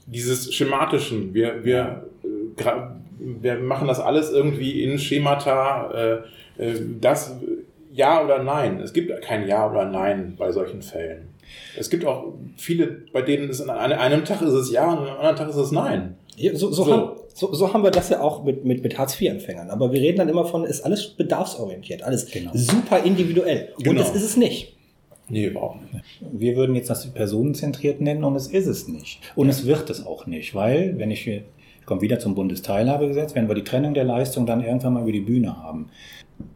dieses 0.06 0.54
schematischen. 0.54 1.34
Wir, 1.34 1.64
wir, 1.64 2.04
äh, 2.24 2.70
wir 3.18 3.56
machen 3.56 3.88
das 3.88 4.00
alles 4.00 4.30
irgendwie 4.30 4.82
in 4.82 4.98
Schemata, 4.98 6.22
äh, 6.58 6.62
äh, 6.62 6.80
das 7.00 7.36
Ja 7.92 8.24
oder 8.24 8.42
Nein. 8.42 8.80
Es 8.80 8.92
gibt 8.92 9.20
kein 9.22 9.46
Ja 9.46 9.70
oder 9.70 9.84
Nein 9.84 10.34
bei 10.38 10.52
solchen 10.52 10.82
Fällen. 10.82 11.28
Es 11.76 11.90
gibt 11.90 12.04
auch 12.04 12.34
viele, 12.56 12.86
bei 13.12 13.22
denen 13.22 13.50
es 13.50 13.60
an 13.60 13.70
einem 13.70 13.98
einem 13.98 14.24
Tag 14.24 14.42
ist 14.42 14.52
es 14.52 14.70
Ja 14.70 14.90
und 14.90 14.98
an 14.98 15.06
einem 15.06 15.16
anderen 15.16 15.36
Tag 15.36 15.48
ist 15.48 15.56
es 15.56 15.72
Nein. 15.72 16.16
Ja, 16.36 16.54
so, 16.54 16.70
so, 16.70 16.84
So. 16.84 16.92
Haben, 16.92 17.10
so, 17.34 17.52
so 17.52 17.72
haben 17.72 17.82
wir 17.82 17.90
das 17.90 18.08
ja 18.08 18.20
auch 18.20 18.44
mit, 18.44 18.64
mit, 18.64 18.82
mit 18.82 18.98
Hartz-IV-Empfängern. 18.98 19.70
Aber 19.70 19.92
wir 19.92 20.00
reden 20.00 20.18
dann 20.18 20.28
immer 20.28 20.44
von, 20.44 20.64
ist 20.64 20.82
alles 20.82 21.08
bedarfsorientiert, 21.08 22.02
alles 22.02 22.26
Genau. 22.26 22.50
super 22.54 23.02
individuell. 23.04 23.72
Und 23.76 23.84
Genau. 23.84 24.00
das 24.00 24.14
ist 24.14 24.22
es 24.22 24.36
nicht. 24.36 24.74
Nee, 25.28 25.46
überhaupt 25.46 25.92
nicht. 25.92 26.04
Wir 26.20 26.56
würden 26.56 26.76
jetzt 26.76 26.88
das 26.88 27.12
personenzentriert 27.12 28.00
nennen 28.00 28.22
und 28.24 28.36
es 28.36 28.46
ist 28.46 28.66
es 28.66 28.86
nicht. 28.86 29.20
Und 29.34 29.48
es 29.48 29.66
wird 29.66 29.90
es 29.90 30.06
auch 30.06 30.26
nicht, 30.26 30.54
weil, 30.54 30.98
wenn 30.98 31.10
ich, 31.10 31.26
ich 31.26 31.42
komme 31.84 32.00
wieder 32.00 32.18
zum 32.20 32.34
Bundesteilhabegesetz, 32.36 33.34
wenn 33.34 33.48
wir 33.48 33.54
die 33.56 33.64
Trennung 33.64 33.92
der 33.94 34.04
Leistung 34.04 34.46
dann 34.46 34.62
irgendwann 34.62 34.92
mal 34.94 35.02
über 35.02 35.12
die 35.12 35.20
Bühne 35.20 35.56
haben 35.62 35.88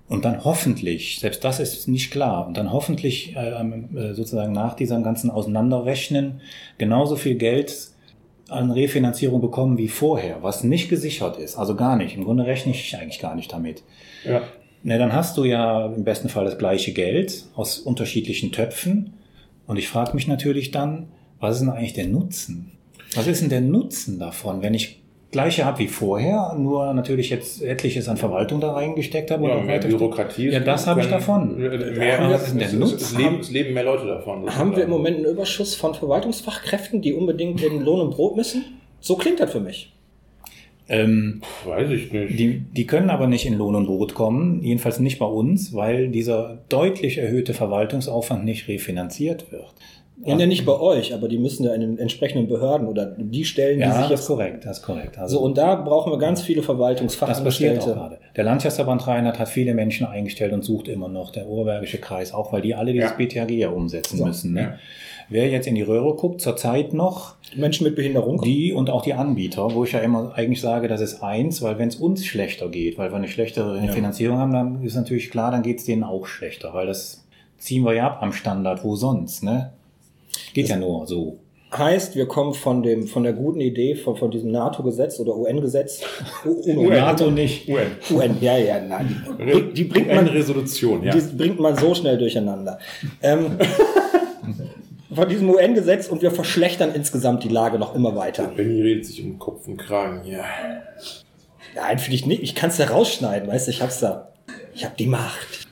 und 0.08 0.24
dann 0.24 0.44
hoffentlich, 0.44 1.18
selbst 1.18 1.42
das 1.42 1.58
ist 1.58 1.88
nicht 1.88 2.10
klar, 2.12 2.46
und 2.46 2.56
dann 2.56 2.72
hoffentlich 2.72 3.34
ähm, 3.36 3.96
äh, 3.96 4.14
sozusagen 4.14 4.52
nach 4.52 4.74
diesem 4.74 5.02
ganzen 5.02 5.30
Auseinanderrechnen 5.30 6.40
genauso 6.78 7.16
viel 7.16 7.34
Geld 7.34 7.74
an 8.50 8.70
Refinanzierung 8.70 9.40
bekommen 9.40 9.78
wie 9.78 9.88
vorher, 9.88 10.42
was 10.42 10.64
nicht 10.64 10.88
gesichert 10.88 11.38
ist, 11.38 11.56
also 11.56 11.76
gar 11.76 11.96
nicht. 11.96 12.16
Im 12.16 12.24
Grunde 12.24 12.46
rechne 12.46 12.72
ich 12.72 12.96
eigentlich 12.96 13.20
gar 13.20 13.34
nicht 13.34 13.52
damit. 13.52 13.82
Ja. 14.24 14.42
Ne, 14.82 14.98
dann 14.98 15.12
hast 15.12 15.36
du 15.36 15.44
ja 15.44 15.86
im 15.86 16.04
besten 16.04 16.28
Fall 16.28 16.44
das 16.44 16.58
gleiche 16.58 16.92
Geld 16.92 17.44
aus 17.54 17.78
unterschiedlichen 17.78 18.50
Töpfen. 18.50 19.14
Und 19.66 19.76
ich 19.76 19.88
frage 19.88 20.14
mich 20.14 20.26
natürlich 20.26 20.70
dann, 20.70 21.08
was 21.38 21.56
ist 21.56 21.60
denn 21.60 21.70
eigentlich 21.70 21.92
der 21.92 22.06
Nutzen? 22.06 22.72
Was 23.14 23.26
ist 23.26 23.42
denn 23.42 23.50
der 23.50 23.60
Nutzen 23.60 24.18
davon, 24.18 24.62
wenn 24.62 24.74
ich 24.74 24.99
gleiche 25.32 25.64
habe 25.64 25.78
wie 25.78 25.88
vorher, 25.88 26.54
nur 26.58 26.92
natürlich 26.94 27.30
jetzt 27.30 27.62
etliches 27.62 28.08
an 28.08 28.16
Verwaltung 28.16 28.60
da 28.60 28.72
reingesteckt 28.72 29.30
habe? 29.30 29.44
und 29.44 29.48
Ja, 29.50 29.56
auch 29.56 29.62
mehr 29.62 29.76
weiter- 29.76 29.88
Bürokratie. 29.88 30.48
Ja, 30.50 30.60
das 30.60 30.86
habe 30.86 31.00
ich 31.00 31.06
davon. 31.06 31.56
Mehr, 31.58 32.28
was 32.30 32.42
ist 32.48 32.50
denn 32.52 32.58
der 32.58 32.72
Nutzen? 32.72 33.18
leben, 33.18 33.38
es 33.40 33.50
leben 33.50 33.74
mehr 33.74 33.84
Leute 33.84 34.06
davon. 34.06 34.48
Haben 34.54 34.74
wir 34.76 34.84
im 34.84 34.90
Moment 34.90 35.18
einen 35.18 35.26
Überschuss 35.26 35.74
von 35.74 35.94
Verwaltungsfachkräften, 35.94 37.00
die 37.02 37.12
unbedingt 37.14 37.62
in 37.62 37.84
Lohn 37.84 38.00
und 38.00 38.10
Brot 38.10 38.36
müssen? 38.36 38.64
So 39.00 39.16
klingt 39.16 39.40
das 39.40 39.52
für 39.52 39.60
mich. 39.60 39.92
Ähm, 40.88 41.40
Weiß 41.64 41.88
ich 41.90 42.12
nicht. 42.12 42.36
die, 42.36 42.58
die 42.72 42.86
können 42.86 43.10
aber 43.10 43.28
nicht 43.28 43.46
in 43.46 43.54
Lohn 43.54 43.76
und 43.76 43.86
Brot 43.86 44.14
kommen, 44.14 44.60
jedenfalls 44.64 44.98
nicht 44.98 45.20
bei 45.20 45.26
uns, 45.26 45.72
weil 45.72 46.08
dieser 46.08 46.58
deutlich 46.68 47.18
erhöhte 47.18 47.54
Verwaltungsaufwand 47.54 48.44
nicht 48.44 48.66
refinanziert 48.66 49.52
wird. 49.52 49.72
Ja, 50.24 50.36
ja, 50.36 50.46
nicht 50.46 50.66
bei 50.66 50.78
euch, 50.78 51.14
aber 51.14 51.28
die 51.28 51.38
müssen 51.38 51.64
ja 51.64 51.72
in 51.72 51.80
den 51.80 51.98
entsprechenden 51.98 52.46
Behörden 52.46 52.86
oder 52.88 53.06
die 53.06 53.44
Stellen, 53.44 53.78
die 53.78 53.84
Ja, 53.84 53.92
sich 54.00 54.08
das 54.08 54.20
ist 54.20 54.26
korrekt, 54.26 54.64
das 54.66 54.78
ist 54.78 54.82
korrekt. 54.84 55.18
Also, 55.18 55.38
So, 55.38 55.42
und 55.44 55.56
da 55.56 55.76
brauchen 55.76 56.12
wir 56.12 56.18
ganz 56.18 56.42
viele 56.42 56.60
Das 56.60 56.66
passiert 56.66 56.76
auch 56.76 56.76
Verwaltungsfachangestellte. 56.76 57.92
gerade. 57.94 58.18
Der 58.36 58.44
Landschaftsverband 58.44 59.06
Rheinland 59.06 59.38
hat 59.38 59.48
viele 59.48 59.72
Menschen 59.74 60.06
eingestellt 60.06 60.52
und 60.52 60.62
sucht 60.64 60.88
immer 60.88 61.08
noch, 61.08 61.30
der 61.32 61.48
Oberbergische 61.48 61.98
Kreis 61.98 62.34
auch, 62.34 62.52
weil 62.52 62.60
die 62.62 62.74
alle 62.74 62.92
dieses 62.92 63.10
Ja. 63.10 63.16
BTHG 63.16 63.50
ja 63.58 63.68
umsetzen 63.70 64.18
So, 64.18 64.26
müssen. 64.26 64.52
Ne? 64.52 64.60
ja. 64.60 64.74
Wer 65.32 65.48
jetzt 65.48 65.68
in 65.68 65.76
die 65.76 65.82
Röhre 65.82 66.14
guckt, 66.16 66.40
zurzeit 66.40 66.92
noch, 66.92 67.36
Menschen 67.56 67.84
mit 67.84 67.94
Behinderung. 67.94 68.42
die 68.42 68.72
und 68.72 68.90
auch 68.90 69.02
die 69.02 69.14
Anbieter, 69.14 69.72
wo 69.74 69.84
ich 69.84 69.92
ja 69.92 70.00
immer 70.00 70.32
eigentlich 70.34 70.60
sage, 70.60 70.88
das 70.88 71.00
ist 71.00 71.22
eins, 71.22 71.62
weil 71.62 71.78
wenn 71.78 71.88
es 71.88 71.96
uns 71.96 72.26
schlechter 72.26 72.68
geht, 72.68 72.98
weil 72.98 73.10
wir 73.10 73.16
eine 73.16 73.28
schlechtere. 73.28 73.78
Finanzierung 73.92 74.38
haben, 74.38 74.52
dann 74.52 74.82
ist 74.82 74.96
natürlich 74.96 75.30
klar, 75.30 75.50
dann 75.52 75.62
geht 75.62 75.78
es 75.78 75.84
denen 75.84 76.02
auch 76.02 76.26
schlechter, 76.26 76.74
weil 76.74 76.86
das 76.88 77.24
ziehen 77.58 77.84
wir 77.84 77.94
ja 77.94 78.08
ab 78.08 78.18
am 78.22 78.32
Standard, 78.32 78.82
wo 78.84 78.96
sonst, 78.96 79.44
ne? 79.44 79.72
Geht 80.52 80.68
ja 80.68 80.76
nur 80.76 81.06
so. 81.06 81.38
Heißt, 81.72 82.16
wir 82.16 82.26
kommen 82.26 82.52
von 82.54 82.82
dem, 82.82 83.06
von 83.06 83.22
der 83.22 83.32
guten 83.32 83.60
Idee, 83.60 83.94
von, 83.94 84.16
von 84.16 84.30
diesem 84.30 84.50
NATO-Gesetz 84.50 85.20
oder 85.20 85.36
UN-Gesetz. 85.36 86.00
NATO 86.66 87.30
nicht. 87.30 87.68
UN. 87.68 87.92
UN, 88.10 88.36
ja, 88.40 88.56
ja, 88.56 88.80
nein. 88.80 89.24
Die, 89.38 89.72
die 89.72 89.84
bringt 89.84 90.08
man, 90.08 90.26
Resolution, 90.26 91.04
ja. 91.04 91.14
die 91.14 91.20
bringt 91.36 91.60
man 91.60 91.76
so 91.76 91.94
schnell 91.94 92.18
durcheinander. 92.18 92.80
Ähm, 93.22 93.56
von 95.14 95.28
diesem 95.28 95.48
UN-Gesetz 95.48 96.08
und 96.08 96.22
wir 96.22 96.32
verschlechtern 96.32 96.92
insgesamt 96.92 97.44
die 97.44 97.48
Lage 97.48 97.78
noch 97.78 97.94
immer 97.94 98.16
weiter. 98.16 98.48
Benny 98.48 98.82
redet 98.82 99.06
sich 99.06 99.22
um 99.22 99.38
Kopf 99.38 99.68
und 99.68 99.76
Kragen, 99.76 100.24
ja. 100.24 100.44
Nein, 101.76 101.98
finde 102.00 102.16
ich 102.16 102.26
nicht. 102.26 102.42
Ich 102.42 102.56
kann 102.56 102.70
es 102.70 102.78
da 102.78 102.86
rausschneiden, 102.86 103.48
weißt 103.48 103.68
du, 103.68 103.70
ich 103.70 103.80
hab's 103.80 104.00
da. 104.00 104.32
Ich 104.74 104.84
hab 104.84 104.96
die 104.96 105.06
Macht. 105.06 105.68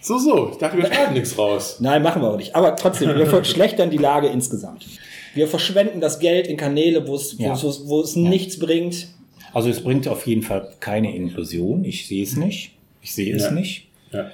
So, 0.00 0.18
so, 0.18 0.50
ich 0.52 0.58
dachte, 0.58 0.76
wir 0.78 0.86
schneiden 0.86 1.14
nichts 1.14 1.36
raus. 1.38 1.78
Nein, 1.80 2.02
machen 2.02 2.22
wir 2.22 2.30
auch 2.30 2.36
nicht. 2.36 2.54
Aber 2.54 2.76
trotzdem, 2.76 3.14
wir 3.16 3.26
verschlechtern 3.26 3.90
die 3.90 3.96
Lage 3.98 4.28
insgesamt. 4.28 4.86
Wir 5.34 5.48
verschwenden 5.48 6.00
das 6.00 6.18
Geld 6.18 6.46
in 6.46 6.56
Kanäle, 6.56 7.06
wo 7.06 7.14
es, 7.14 7.36
Ja. 7.38 7.56
wo 7.84 8.00
es 8.00 8.16
nichts 8.16 8.58
bringt. 8.58 9.08
Also 9.52 9.68
es 9.68 9.82
bringt 9.82 10.08
auf 10.08 10.26
jeden 10.26 10.42
Fall 10.42 10.68
keine 10.80 11.14
Inklusion. 11.14 11.84
Ich 11.84 12.06
sehe 12.06 12.22
es 12.22 12.36
nicht. 12.36 12.72
Ich 13.02 13.14
sehe 13.14 13.34
es 13.34 13.44
Ja. 13.44 13.50
nicht. 13.52 13.86
Ja. 14.12 14.30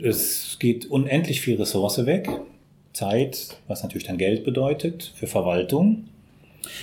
Es 0.00 0.56
geht 0.60 0.90
unendlich 0.90 1.40
viel 1.40 1.56
Ressource 1.56 2.04
weg. 2.06 2.28
Zeit, 2.92 3.48
was 3.68 3.82
natürlich 3.82 4.06
dann 4.06 4.18
Geld 4.18 4.44
bedeutet 4.44 5.12
für 5.14 5.26
Verwaltung. 5.26 6.04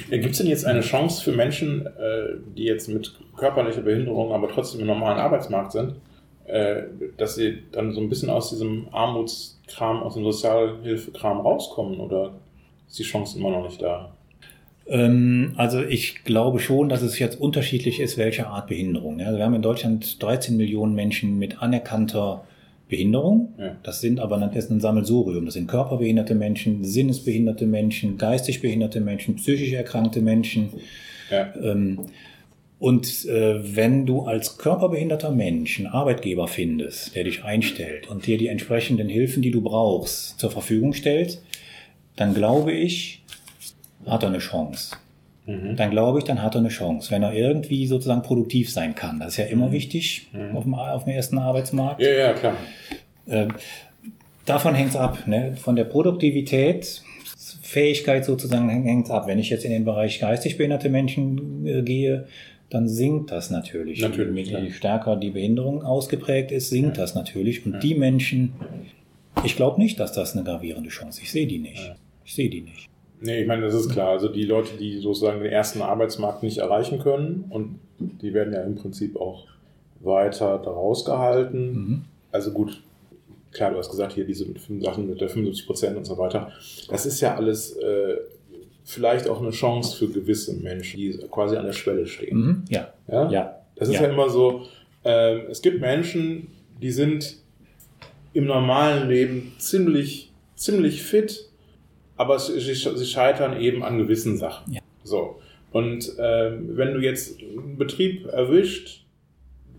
Gibt 0.10 0.26
es 0.32 0.38
denn 0.38 0.48
jetzt 0.48 0.66
eine 0.66 0.82
Chance 0.82 1.24
für 1.24 1.32
Menschen, 1.32 1.86
äh, 1.86 2.36
die 2.56 2.64
jetzt 2.64 2.88
mit 2.88 3.14
körperlicher 3.38 3.82
Behinderung, 3.82 4.32
aber 4.32 4.50
trotzdem 4.50 4.82
im 4.82 4.88
normalen 4.88 5.18
Arbeitsmarkt 5.20 5.74
sind, 5.74 5.96
äh, 6.48 6.84
dass 7.18 7.36
sie 7.36 7.64
dann 7.72 7.94
so 7.94 8.02
ein 8.02 8.10
bisschen 8.10 8.30
aus 8.30 8.50
diesem 8.50 8.88
Armutskram, 8.92 10.04
aus 10.04 10.14
dem 10.14 10.24
Sozialhilfekram 10.24 11.40
rauskommen? 11.40 12.00
Oder 12.00 12.34
ist 12.88 13.00
die 13.00 13.04
Chance 13.04 13.38
immer 13.38 13.52
noch 13.52 13.64
nicht 13.64 13.82
da? 13.82 14.12
Ähm, 14.88 15.54
also 15.56 15.82
ich 15.82 16.24
glaube 16.24 16.60
schon, 16.60 16.90
dass 16.90 17.02
es 17.02 17.18
jetzt 17.20 17.40
unterschiedlich 17.40 18.00
ist, 18.00 18.18
welche 18.18 18.48
Art 18.48 18.68
Behinderung. 18.68 19.20
Also 19.20 19.38
wir 19.38 19.46
haben 19.46 19.56
in 19.56 19.62
Deutschland 19.62 20.22
13 20.22 20.56
Millionen 20.58 20.94
Menschen 20.94 21.40
mit 21.40 21.62
anerkannter 21.62 22.44
Behinderung. 22.88 23.54
Ja. 23.58 23.76
Das 23.82 24.02
sind 24.02 24.20
aber 24.20 24.38
das 24.38 24.66
ist 24.66 24.72
ein 24.72 24.80
Sammelsurium. 24.80 25.46
Das 25.46 25.56
sind 25.56 25.68
körperbehinderte 25.68 26.36
Menschen, 26.36 26.84
sinnesbehinderte 26.84 27.66
Menschen, 27.66 28.18
geistig 28.18 28.62
behinderte 28.62 29.02
Menschen, 29.02 29.38
psychisch 29.38 29.74
erkrankte 29.74 30.22
Menschen. 30.22 30.70
Ja. 31.32 31.52
Ähm, 31.62 32.02
und 32.78 33.26
äh, 33.26 33.76
wenn 33.76 34.06
du 34.06 34.24
als 34.24 34.58
körperbehinderter 34.58 35.32
Mensch 35.32 35.80
einen 35.80 35.88
Arbeitgeber 35.88 36.48
findest, 36.48 37.16
der 37.16 37.24
dich 37.24 37.44
einstellt 37.44 38.08
und 38.08 38.28
dir 38.28 38.38
die 38.38 38.48
entsprechenden 38.48 39.08
Hilfen, 39.08 39.42
die 39.42 39.52
du 39.52 39.62
brauchst, 39.62 40.40
zur 40.40 40.52
Verfügung 40.52 40.94
stellt, 40.94 41.42
dann 42.16 42.34
glaube 42.34 42.74
ich, 42.74 43.24
hat 44.06 44.24
er 44.24 44.30
eine 44.30 44.40
Chance. 44.40 44.98
Mhm. 45.46 45.76
Dann 45.78 45.92
glaube 45.92 46.20
ich, 46.20 46.26
dann 46.26 46.42
hat 46.42 46.56
er 46.56 46.60
eine 46.60 46.70
Chance, 46.70 47.12
wenn 47.12 47.24
er 47.24 47.34
irgendwie 47.34 47.88
sozusagen 47.88 48.24
produktiv 48.24 48.72
sein 48.72 48.94
kann. 48.94 49.20
Das 49.20 49.30
ist 49.30 49.38
ja 49.38 49.46
immer 49.46 49.72
wichtig 49.72 50.28
auf, 50.54 50.64
dem, 50.64 50.74
auf 50.74 51.04
dem 51.06 51.14
ersten 51.14 51.38
Arbeitsmarkt. 51.38 52.02
Ja, 52.02 52.10
ja, 52.10 52.34
klar. 52.34 52.58
Äh, 53.28 53.48
davon 54.46 54.76
hängt 54.76 54.90
es 54.90 54.96
ab. 54.96 55.28
Ne? 55.28 55.56
Von 55.56 55.76
der 55.76 55.86
Produktivität, 55.86 57.04
Fähigkeit 57.62 58.26
sozusagen 58.26 58.70
hängt 58.70 59.06
es 59.06 59.12
ab. 59.12 59.28
Wenn 59.28 59.40
ich 59.40 59.50
jetzt 59.50 59.66
in 59.66 59.72
den 59.72 59.86
Bereich 59.86 60.20
geistig 60.20 60.58
behinderte 60.58 60.90
Menschen 60.90 61.66
äh, 61.66 61.82
gehe, 61.84 62.28
dann 62.70 62.88
sinkt 62.88 63.32
das 63.32 63.52
natürlich. 63.52 64.02
Natürlich, 64.02 64.50
Je 64.50 64.72
stärker 64.72 65.16
die 65.16 65.32
Behinderung 65.32 65.84
ausgeprägt 65.84 66.52
ist, 66.52 66.70
sinkt 66.70 66.98
das 66.98 67.16
natürlich. 67.16 67.66
Und 67.66 67.82
die 67.82 67.96
Menschen, 67.96 68.54
ich 69.44 69.56
glaube 69.56 69.80
nicht, 69.80 70.00
dass 70.00 70.14
das 70.14 70.36
eine 70.36 70.44
gravierende 70.44 70.90
Chance 70.90 71.20
ist. 71.20 71.24
Ich 71.24 71.32
sehe 71.32 71.48
die 71.48 71.60
nicht. 71.60 71.96
Ich 72.24 72.34
sehe 72.34 72.50
die 72.50 72.62
nicht. 72.62 72.90
Nee, 73.22 73.42
ich 73.42 73.48
meine, 73.48 73.62
das 73.62 73.74
ist 73.74 73.90
klar. 73.90 74.10
Also 74.10 74.28
die 74.28 74.44
Leute, 74.44 74.78
die 74.78 75.00
sozusagen 75.00 75.42
den 75.42 75.52
ersten 75.52 75.82
Arbeitsmarkt 75.82 76.44
nicht 76.44 76.58
erreichen 76.58 77.00
können 77.00 77.46
und 77.50 77.80
die 78.00 78.34
werden 78.34 78.54
ja 78.54 78.62
im 78.62 78.76
Prinzip 78.76 79.16
auch 79.16 79.46
weiter 80.02 80.60
daraus 80.64 81.06
gehalten. 81.06 81.72
Mhm. 81.72 82.02
Also 82.32 82.52
gut, 82.52 82.84
klar, 83.52 83.72
du 83.72 83.78
hast 83.78 83.90
gesagt, 83.90 84.14
hier 84.14 84.26
diese 84.26 84.46
Sachen 84.80 85.08
mit 85.08 85.22
der 85.22 85.30
75 85.30 85.66
Prozent 85.66 85.98
und 85.98 86.06
so 86.06 86.18
weiter. 86.18 86.52
Das 86.90 87.06
ist 87.06 87.22
ja 87.22 87.36
alles 87.36 87.78
äh, 87.78 88.18
vielleicht 88.86 89.28
auch 89.28 89.42
eine 89.42 89.50
Chance 89.52 89.98
für 89.98 90.08
gewisse 90.08 90.54
Menschen, 90.56 90.98
die 90.98 91.18
quasi 91.32 91.58
an 91.58 91.66
der 91.66 91.74
Schwelle 91.74 92.06
stehen. 92.06 92.38
Mhm. 92.38 92.66
Ja. 92.70 92.94
Ja? 93.08 93.30
Ja. 93.30 93.56
Das 93.76 93.90
ist 93.90 93.96
Ja. 93.96 94.04
ja, 94.04 94.10
immer 94.10 94.30
so, 94.30 94.64
ähm, 95.04 95.42
es 95.50 95.62
gibt 95.62 95.82
Menschen, 95.82 96.48
die 96.82 96.92
sind 96.92 97.38
im 98.34 98.46
normalen 98.46 99.10
Leben 99.10 99.54
ziemlich, 99.58 100.32
ziemlich 100.56 101.02
fit, 101.04 101.50
aber 102.16 102.38
sie, 102.40 102.60
sie 102.60 103.06
scheitern 103.06 103.60
eben 103.60 103.84
an 103.84 103.98
gewissen 103.98 104.38
Sachen. 104.38 104.72
Ja. 104.74 104.82
So. 105.04 105.40
Und 105.72 106.14
ähm, 106.20 106.70
wenn 106.78 106.94
du 106.94 107.00
jetzt 107.02 107.40
einen 107.42 107.78
Betrieb 107.78 108.28
erwischt, 108.28 109.02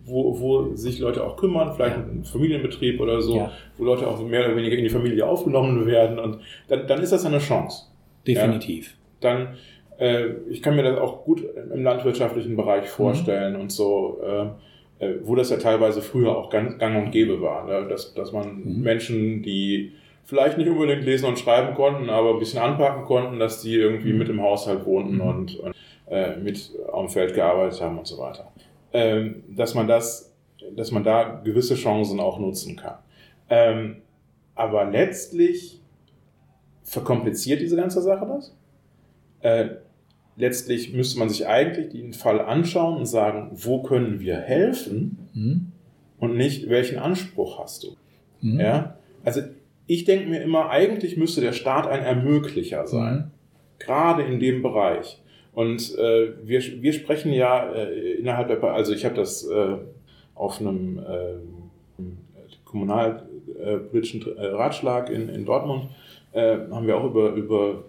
wo, 0.05 0.39
wo 0.41 0.75
sich 0.77 0.99
Leute 0.99 1.25
auch 1.25 1.37
kümmern, 1.37 1.75
vielleicht 1.75 1.97
Ja. 1.97 2.03
ein 2.03 2.25
Familienbetrieb 2.25 3.01
oder 3.01 3.21
so, 3.23 3.37
Ja. 3.37 3.53
wo 3.79 3.85
Leute 3.85 4.07
auch 4.07 4.21
mehr 4.23 4.45
oder 4.47 4.57
weniger 4.57 4.77
in 4.77 4.85
die 4.85 4.91
Familie 4.91 5.27
aufgenommen 5.27 5.87
werden, 5.87 6.19
und 6.19 6.39
dann, 6.69 6.87
dann 6.87 7.01
ist 7.03 7.13
das 7.13 7.25
eine 7.25 7.39
Chance 7.39 7.85
Definitiv. 8.27 8.97
dann, 9.21 9.57
äh, 9.99 10.27
ich 10.51 10.63
kann 10.63 10.77
mir 10.77 10.83
das 10.83 10.99
auch 10.99 11.25
gut 11.25 11.43
im 11.73 11.83
landwirtschaftlichen 11.83 12.53
Mhm. 12.53 12.57
Bereich 12.57 12.89
vorstellen 12.89 13.57
und 13.57 13.73
so, 13.73 14.21
äh, 14.23 15.05
äh, 15.05 15.15
wo 15.23 15.35
das 15.35 15.51
ja 15.51 15.57
teilweise 15.59 16.03
früher 16.03 16.37
auch 16.37 16.51
gang, 16.51 16.79
gang 16.79 16.97
und 17.05 17.11
gäbe 17.13 17.41
war, 17.41 17.65
ne? 17.67 17.87
dass, 17.89 18.15
dass 18.15 18.33
man 18.33 18.63
Mhm. 18.63 18.83
Menschen, 18.83 19.43
die 19.43 19.93
vielleicht 20.25 20.59
nicht 20.59 20.69
unbedingt 20.69 21.05
lesen 21.05 21.27
und 21.27 21.39
schreiben 21.39 21.75
konnten, 21.75 22.11
aber 22.11 22.31
ein 22.35 22.39
bisschen 22.39 22.61
anpacken 22.61 23.05
konnten, 23.05 23.39
dass 23.39 23.63
die 23.63 23.75
irgendwie 23.77 24.13
Mhm. 24.13 24.19
mit 24.19 24.29
im 24.29 24.43
Haushalt 24.43 24.85
wohnten 24.85 25.21
und, 25.21 25.57
und 25.61 25.75
äh, 26.11 26.37
mit 26.37 26.71
am 26.93 27.09
Feld 27.09 27.35
gearbeitet 27.35 27.81
haben 27.81 27.99
und 27.99 28.07
so 28.07 28.19
weiter. 28.19 28.51
Ähm, 28.93 29.45
dass 29.49 29.75
man 29.75 29.87
das, 29.87 30.35
dass 30.75 30.91
man 30.91 31.05
da 31.05 31.41
gewisse 31.45 31.75
Chancen 31.75 32.19
auch 32.21 32.39
nutzen 32.39 32.77
kann. 32.77 32.95
Ähm, 33.51 33.97
aber 34.55 34.85
letztlich 34.85 35.81
verkompliziert 36.87 37.61
diese 37.61 37.77
ganze 37.77 38.01
Sache 38.01 38.27
das? 38.27 38.55
Äh, 39.41 39.75
letztlich 40.37 40.93
müsste 40.95 41.19
man 41.19 41.29
sich 41.29 41.47
eigentlich 41.47 41.89
den 41.91 42.13
Fall 42.15 42.41
anschauen 42.41 42.97
und 42.99 43.07
sagen, 43.07 43.51
wo 43.53 43.83
können 43.83 44.21
wir 44.21 44.37
helfen 44.39 45.19
Mhm. 45.35 45.73
und 46.19 46.37
nicht, 46.37 46.71
welchen 46.71 46.99
Anspruch 46.99 47.59
hast 47.59 47.83
du? 47.85 47.97
Mhm. 48.41 48.61
Ja? 48.61 48.97
Also 49.25 49.43
ich 49.87 50.05
denke 50.05 50.29
mir 50.29 50.41
immer, 50.43 50.71
eigentlich 50.71 51.17
müsste 51.17 51.41
der 51.41 51.53
Staat 51.53 51.87
ein 51.87 52.03
Ermöglicher 52.03 52.87
sein, 52.87 53.15
Mhm. 53.17 53.25
gerade 53.79 54.23
in 54.23 54.39
dem 54.41 54.63
Bereich. 54.63 55.21
Und 55.53 55.97
äh, 55.99 56.33
wir, 56.47 56.61
wir 56.83 56.93
sprechen 56.93 57.33
ja 57.33 57.73
äh, 57.73 58.13
innerhalb 58.19 58.49
der, 58.49 58.63
also 58.63 58.93
ich 58.93 59.05
habe 59.05 59.15
das 59.15 59.45
äh, 59.47 59.77
auf 60.35 60.61
einem 60.61 60.99
äh, 60.99 62.03
kommunalpolitischen 62.65 64.37
äh, 64.37 64.47
Ratschlag 64.47 65.11
in, 65.11 65.29
in 65.29 65.45
Dortmund, 65.45 65.89
äh, 66.37 66.59
haben 66.71 66.87
wir 66.87 66.97
auch 66.97 67.05
über, 67.05 67.33
über 67.33 67.85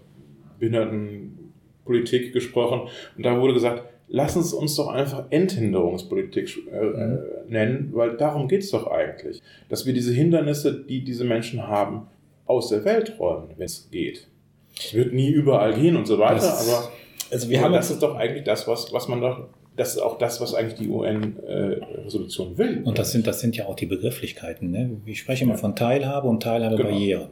Behindertenpolitik 0.60 2.34
gesprochen. 2.34 2.89
Und 3.16 3.26
da 3.26 3.39
wurde 3.39 3.54
gesagt, 3.54 3.84
lass 4.08 4.36
uns 4.36 4.54
uns 4.54 4.76
doch 4.76 4.88
einfach 4.88 5.26
Enthinderungspolitik 5.30 6.58
äh, 6.72 6.78
äh, 6.78 7.20
nennen, 7.48 7.89
weil 7.93 8.18
darum 8.18 8.48
geht's 8.48 8.72
doch 8.72 8.88
eigentlich. 8.88 9.41
Dass 9.70 9.86
wir 9.86 9.93
diese 9.93 10.14
Hindernisse, 10.14 10.84
die 10.88 11.04
diese 11.04 11.26
Menschen 11.26 11.68
haben, 11.68 12.08
aus 12.45 12.70
der 12.70 12.86
Welt 12.86 13.20
räumen, 13.20 13.50
wenn 13.58 13.66
es 13.66 13.89
geht. 13.91 14.28
Es 14.80 14.93
wird 14.93 15.14
nie 15.14 15.30
überall 15.30 15.74
gehen 15.74 15.98
und 15.98 16.08
so 16.08 16.18
weiter, 16.18 16.36
Das 16.36 16.70
aber 16.70 16.91
Also 17.32 17.50
wir 17.50 17.62
haben 17.62 17.74
das 17.74 17.91
ist 17.91 18.02
doch 18.02 18.16
eigentlich 18.16 18.45
das, 18.45 18.68
was, 18.68 18.93
was 18.93 19.10
man 19.10 19.20
doch, 19.20 19.50
das 19.76 19.95
ist 19.95 20.00
auch 20.00 20.18
das, 20.18 20.39
was 20.39 20.54
eigentlich 20.54 20.76
die 20.76 20.88
UN-Resolution 20.88 22.58
will. 22.58 22.82
Und 22.86 22.98
das 22.98 23.12
sind, 23.12 23.28
das 23.28 23.41
sind 23.41 23.58
ja 23.58 23.66
auch 23.66 23.76
die 23.76 23.86
Begrifflichkeiten. 23.86 24.72
Ne? 24.72 24.91
Ich 25.06 25.20
spreche 25.20 25.43
immer 25.43 25.58
von 25.58 25.76
Teilhabe 25.76 26.28
und 26.28 26.41
Teilhabebarrieren. 26.41 27.30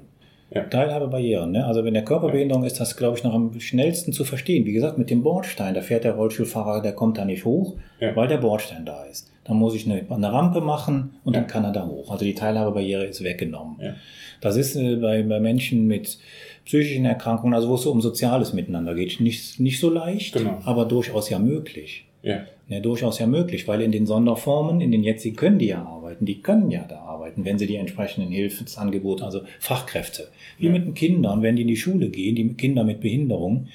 Ja. 0.54 0.62
Teilhabebarrieren. 0.64 1.52
Ne? 1.52 1.66
Also 1.66 1.84
wenn 1.84 1.94
der 1.96 2.06
Körperbehinderung 2.06 2.64
ist, 2.64 2.80
das 2.80 2.96
glaube 2.98 3.18
ich 3.18 3.24
noch 3.24 3.34
am 3.34 3.60
schnellsten 3.60 4.14
zu 4.14 4.24
verstehen. 4.24 4.66
Wie 4.66 4.74
gesagt, 4.74 4.98
mit 4.98 5.10
dem 5.10 5.24
Bordstein, 5.24 5.74
da 5.74 5.82
fährt 5.82 6.04
der 6.04 6.14
Rollstuhlfahrer, 6.14 6.82
der 6.82 6.94
kommt 6.94 7.18
da 7.18 7.26
nicht 7.26 7.46
hoch, 7.46 7.76
Ja. 8.00 8.16
weil 8.16 8.28
der 8.28 8.38
Bordstein 8.38 8.86
da 8.86 9.04
ist. 9.06 9.32
Dann 9.44 9.58
muss 9.58 9.76
ich 9.76 9.86
eine, 9.90 10.04
eine 10.10 10.32
Rampe 10.32 10.62
machen 10.62 11.16
und 11.24 11.36
dann 11.36 11.48
kann 11.48 11.64
er 11.64 11.72
da 11.72 11.86
hoch. 11.88 12.12
Also 12.12 12.26
die 12.26 12.36
Teilhabebarriere 12.36 13.06
ist 13.06 13.24
weggenommen. 13.24 13.78
Ja. 13.82 13.94
Das 14.42 14.56
ist 14.56 14.76
äh, 14.76 14.96
bei, 14.98 15.24
bei 15.24 15.40
Menschen 15.40 15.88
mit 15.88 16.18
psychischen 16.64 17.06
Erkrankungen, 17.06 17.54
also 17.54 17.70
wo 17.70 17.76
es 17.76 17.82
so 17.82 17.92
um 17.92 18.02
Soziales 18.02 18.54
miteinander 18.54 18.94
geht, 18.96 19.20
nicht, 19.20 19.60
nicht 19.60 19.80
so 19.80 19.90
leicht, 19.90 20.34
Genau. 20.36 20.60
aber 20.64 20.86
durchaus 20.86 21.30
ja 21.30 21.38
möglich. 21.40 22.06
Ja, 22.24 22.42
Ja, 22.68 22.80
durchaus 22.80 23.20
ja 23.20 23.28
möglich, 23.28 23.68
weil 23.68 23.82
in 23.82 23.92
den 23.92 24.08
Sonderformen, 24.08 24.82
in 24.82 24.92
den 24.92 25.04
jetzigen 25.04 25.36
können 25.36 25.60
die 25.60 25.68
ja 25.68 25.84
arbeiten, 25.86 26.26
die 26.26 26.42
können 26.42 26.72
ja 26.72 26.84
da 26.90 26.98
arbeiten, 27.02 27.46
wenn 27.46 27.60
sie 27.60 27.68
die 27.68 27.76
entsprechenden 27.76 28.32
Hilfsangebote, 28.32 29.24
also 29.24 29.42
Fachkräfte, 29.60 30.30
wie 30.58 30.66
Ja. 30.68 30.72
mit 30.72 30.86
den 30.86 30.94
Kindern, 30.96 31.44
wenn 31.44 31.56
die 31.56 31.62
in 31.62 31.68
die 31.68 31.78
Schule 31.78 32.10
gehen, 32.10 32.36
die 32.36 32.54
Kinder 32.56 32.84
mit 32.84 33.02
Behinderung, 33.02 33.68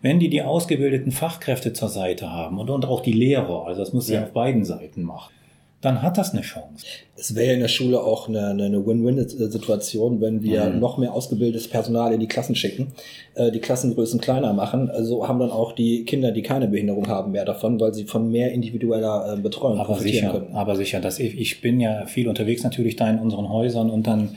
wenn 0.00 0.18
die 0.18 0.30
die 0.30 0.40
ausgebildeten 0.42 1.12
Fachkräfte 1.12 1.74
zur 1.74 1.88
Seite 1.90 2.30
haben 2.32 2.58
und, 2.58 2.70
und 2.70 2.86
auch 2.86 3.00
die 3.02 3.12
Lehrer, 3.12 3.66
also 3.66 3.80
das 3.82 3.92
muss 3.92 4.06
sie 4.06 4.14
Ja. 4.14 4.22
auf 4.22 4.32
beiden 4.32 4.64
Seiten 4.64 5.02
machen, 5.02 5.32
dann 5.80 6.02
hat 6.02 6.18
das 6.18 6.32
eine 6.32 6.42
Chance. 6.42 6.84
es 7.16 7.34
wäre 7.34 7.54
in 7.54 7.60
der 7.60 7.68
Schule 7.68 8.00
auch 8.00 8.28
eine, 8.28 8.48
eine, 8.48 8.84
Win-Win-Situation, 8.84 10.20
wenn 10.20 10.42
wir 10.42 10.66
Mhm. 10.66 10.80
noch 10.80 10.98
mehr 10.98 11.12
ausgebildetes 11.12 11.68
Personal 11.68 12.12
in 12.12 12.20
die 12.20 12.26
Klassen 12.28 12.54
schicken, 12.54 12.88
äh, 13.34 13.50
die 13.50 13.60
Klassengrößen 13.60 14.20
kleiner 14.20 14.52
machen. 14.52 14.90
Also 14.90 15.26
haben 15.28 15.38
dann 15.38 15.50
auch 15.50 15.72
die 15.72 16.04
Kinder, 16.04 16.32
die 16.32 16.42
keine 16.42 16.68
Behinderung 16.68 17.08
haben, 17.08 17.32
mehr 17.32 17.44
davon, 17.44 17.78
weil 17.80 17.94
sie 17.94 18.04
von 18.04 18.30
mehr 18.30 18.52
individueller 18.52 19.34
äh, 19.34 19.40
Betreuung 19.40 19.78
Aber 19.78 19.94
profitieren 19.94 20.30
sicher, 20.30 20.40
können. 20.40 20.54
aber 20.56 20.76
sicher, 20.76 21.00
dass 21.00 21.18
ich, 21.18 21.38
ich 21.38 21.60
bin 21.60 21.80
ja 21.80 22.06
viel 22.06 22.28
unterwegs 22.28 22.62
natürlich 22.64 22.96
da 22.96 23.08
in 23.10 23.18
unseren 23.18 23.48
Häusern 23.48 23.90
und 23.90 24.06
dann 24.06 24.36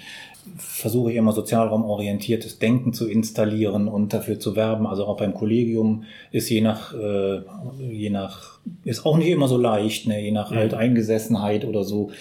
versuche 0.57 1.11
ich 1.11 1.17
immer 1.17 1.31
sozialraumorientiertes 1.33 2.59
Denken 2.59 2.93
zu 2.93 3.07
installieren 3.07 3.87
und 3.87 4.13
dafür 4.13 4.39
zu 4.39 4.55
werben. 4.55 4.87
Also 4.87 5.05
auch 5.05 5.17
beim 5.17 5.33
Kollegium 5.33 6.03
ist 6.31 6.49
je 6.49 6.61
nach, 6.61 6.93
äh, 6.93 7.41
je 7.91 8.09
nach, 8.09 8.59
ist 8.83 9.05
auch 9.05 9.17
nicht 9.17 9.29
immer 9.29 9.47
so 9.47 9.57
leicht, 9.57 10.07
ne? 10.07 10.21
je 10.21 10.31
nach 10.31 10.51
Mhm. 10.51 10.55
halt 10.55 10.73
Eingesessenheit 10.73 11.65
oder 11.65 11.83
so. 11.83 12.11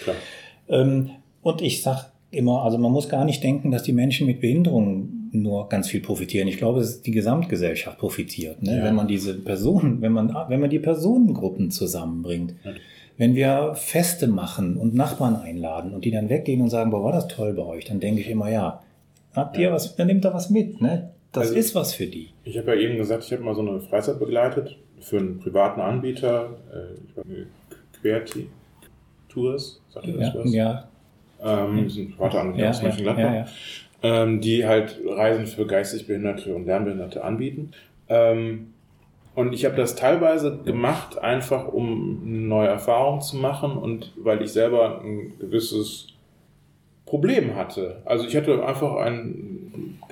Ähm, 0.69 1.11
und 1.41 1.61
ich 1.61 1.81
sag 1.81 2.11
immer, 2.29 2.63
also 2.63 2.77
man 2.77 2.91
muss 2.91 3.09
gar 3.09 3.25
nicht 3.25 3.43
denken, 3.43 3.71
dass 3.71 3.83
die 3.83 3.93
Menschen 3.93 4.27
mit 4.27 4.39
Behinderungen 4.41 5.29
nur 5.33 5.69
ganz 5.69 5.87
viel 5.87 6.01
profitieren. 6.01 6.47
Ich 6.47 6.57
glaube, 6.57 6.81
es 6.81 6.89
ist 6.89 7.05
die 7.07 7.11
Gesamtgesellschaft 7.11 7.97
profitiert, 7.97 8.61
ne? 8.63 8.77
Ja. 8.77 8.83
wenn 8.83 8.95
man 8.95 9.07
diese 9.07 9.33
Personen, 9.33 10.01
wenn 10.01 10.11
man, 10.11 10.35
wenn 10.49 10.59
man 10.59 10.69
die 10.69 10.79
Personengruppen 10.79 11.71
zusammenbringt. 11.71 12.53
Ja. 12.63 12.71
Wenn 13.17 13.35
wir 13.35 13.73
Feste 13.75 14.27
machen 14.27 14.77
und 14.77 14.95
Nachbarn 14.95 15.35
einladen 15.35 15.93
und 15.93 16.05
die 16.05 16.11
dann 16.11 16.29
weggehen 16.29 16.61
und 16.61 16.69
sagen, 16.69 16.91
boah, 16.91 17.03
war 17.03 17.11
das 17.11 17.27
toll 17.27 17.53
bei 17.53 17.63
euch, 17.63 17.85
dann 17.85 17.99
denke 17.99 18.21
ich 18.21 18.29
immer, 18.29 18.49
ja, 18.49 18.81
habt 19.35 19.57
ihr 19.57 19.67
Ja. 19.67 19.71
was, 19.73 19.95
dann 19.95 20.07
nimmt 20.07 20.25
da 20.25 20.33
was 20.33 20.49
mit, 20.49 20.81
ne? 20.81 21.11
Das 21.31 21.43
Also- 21.47 21.55
ist 21.55 21.75
was 21.75 21.93
für 21.93 22.07
die. 22.07 22.29
Ich 22.43 22.57
habe 22.57 22.75
ja 22.75 22.81
eben 22.81 22.97
gesagt, 22.97 23.23
ich 23.23 23.31
habe 23.31 23.43
mal 23.43 23.55
so 23.55 23.61
eine 23.61 23.79
Freizeit 23.79 24.19
begleitet 24.19 24.77
für 24.99 25.17
einen 25.17 25.39
privaten 25.39 25.79
Anbieter, 25.81 26.57
äh, 26.73 27.21
Querti 28.01 28.49
Tours, 29.29 29.81
sagt 29.89 30.07
ihr 30.07 30.17
das 30.17 30.33
Ja, 30.33 30.39
was? 30.43 30.53
ja, 30.53 30.87
Ähm, 31.43 31.83
das 31.83 31.93
ist 31.93 31.99
ein 31.99 32.11
privater 32.11 32.41
Anbieter 32.41 32.63
ja, 32.65 32.69
aus 32.71 32.81
Mönchengladbach. 32.81 33.23
ja, 33.23 33.33
ja. 33.35 33.45
ähm, 34.23 34.41
die 34.41 34.65
halt 34.65 34.99
Reisen 35.07 35.47
für 35.47 35.65
geistig 35.65 36.05
Behinderte 36.07 36.53
und 36.55 36.65
Lernbehinderte 36.65 37.23
anbieten. 37.23 37.71
Ähm, 38.09 38.73
und 39.35 39.53
ich 39.53 39.65
habe 39.65 39.75
das 39.75 39.95
teilweise 39.95 40.57
gemacht, 40.65 41.17
einfach 41.19 41.67
um 41.67 42.21
eine 42.25 42.37
neue 42.47 42.67
Erfahrung 42.67 43.21
zu 43.21 43.37
machen 43.37 43.77
und 43.77 44.11
weil 44.17 44.41
ich 44.41 44.51
selber 44.51 45.01
ein 45.01 45.33
gewisses 45.39 46.07
Problem 47.05 47.55
hatte. 47.55 48.01
Also 48.05 48.25
ich 48.25 48.35
hatte 48.35 48.65
einfach 48.65 48.95
eine 48.95 49.33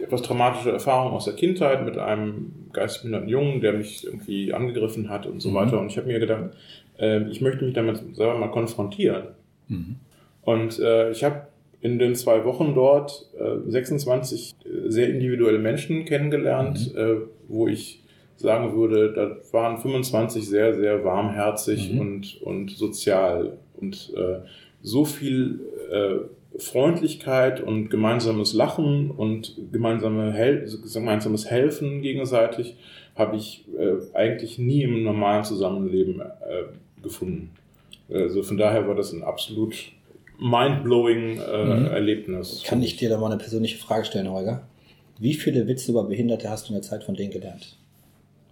etwas 0.02 0.22
traumatische 0.22 0.72
Erfahrung 0.72 1.14
aus 1.14 1.26
der 1.26 1.34
Kindheit 1.36 1.86
mit 1.86 1.98
einem 1.98 2.54
geistig 2.74 3.04
behinderten 3.04 3.30
Jungen, 3.30 3.62
der 3.62 3.74
mich 3.74 4.06
irgendwie 4.06 4.54
angegriffen 4.54 5.10
hat 5.10 5.26
und 5.26 5.42
so 5.42 5.50
Mhm. 5.50 5.54
weiter. 5.56 5.80
Und 5.80 5.88
ich 5.88 5.98
habe 5.98 6.08
mir 6.08 6.20
gedacht, 6.20 6.52
äh, 7.00 7.24
ich 7.30 7.42
möchte 7.42 7.64
mich 7.66 7.74
damit 7.74 8.02
selber 8.16 8.38
mal 8.38 8.52
konfrontieren. 8.52 9.30
Mhm. 9.68 9.96
Und 10.44 10.80
äh, 10.80 11.12
ich 11.12 11.24
habe 11.24 11.48
in 11.82 12.00
den 12.00 12.16
zwei 12.16 12.44
Wochen 12.44 12.74
dort 12.76 13.30
äh, 13.40 13.70
26 13.70 14.56
sehr 14.88 15.10
individuelle 15.10 15.60
Menschen 15.60 16.04
kennengelernt, 16.06 16.94
äh, 16.96 17.16
wo 17.48 17.68
ich 17.68 17.99
sagen 18.40 18.76
würde, 18.76 19.14
da 19.14 19.36
waren 19.54 19.78
25 19.78 20.48
sehr, 20.48 20.74
sehr 20.76 21.04
warmherzig 21.04 21.92
Mhm. 21.92 22.00
und, 22.00 22.42
und 22.42 22.72
sozial 22.72 23.58
und 23.78 24.14
äh, 24.16 24.40
so 24.82 25.06
viel 25.06 25.60
äh, 25.92 26.60
Freundlichkeit 26.60 27.62
und 27.62 27.90
gemeinsames 27.90 28.54
Lachen 28.54 29.12
und 29.12 29.56
gemeinsame 29.72 30.32
Hel 30.34 30.68
gemeinsames 30.94 31.50
Helfen 31.50 32.02
gegenseitig 32.02 32.76
habe 33.16 33.36
ich 33.38 33.66
äh, 33.78 34.16
eigentlich 34.16 34.58
nie 34.58 34.84
im 34.84 35.04
normalen 35.04 35.44
Zusammenleben 35.44 36.22
äh, 36.22 37.02
gefunden. 37.04 37.52
Also 38.12 38.42
von 38.44 38.58
daher 38.58 38.88
war 38.88 38.96
das 38.96 39.12
ein 39.14 39.22
absolut 39.24 39.76
mind-blowing 40.40 41.38
äh, 41.40 41.66
Mhm. 41.66 41.86
Erlebnis. 41.88 42.64
Kann 42.66 42.82
ich 42.82 42.96
dir 42.96 43.10
da 43.10 43.18
mal 43.18 43.28
eine 43.32 43.38
persönliche 43.38 43.78
Frage 43.78 44.06
stellen, 44.06 44.32
Holger? 44.32 44.64
Wie 45.20 45.34
viele 45.34 45.68
Witze 45.68 45.92
über 45.92 46.06
Behinderte 46.06 46.50
hast 46.50 46.68
du 46.68 46.74
in 46.74 46.76
der 46.76 46.82
Zeit 46.82 47.04
von 47.04 47.16
denen 47.16 47.32
gelernt? 47.32 47.76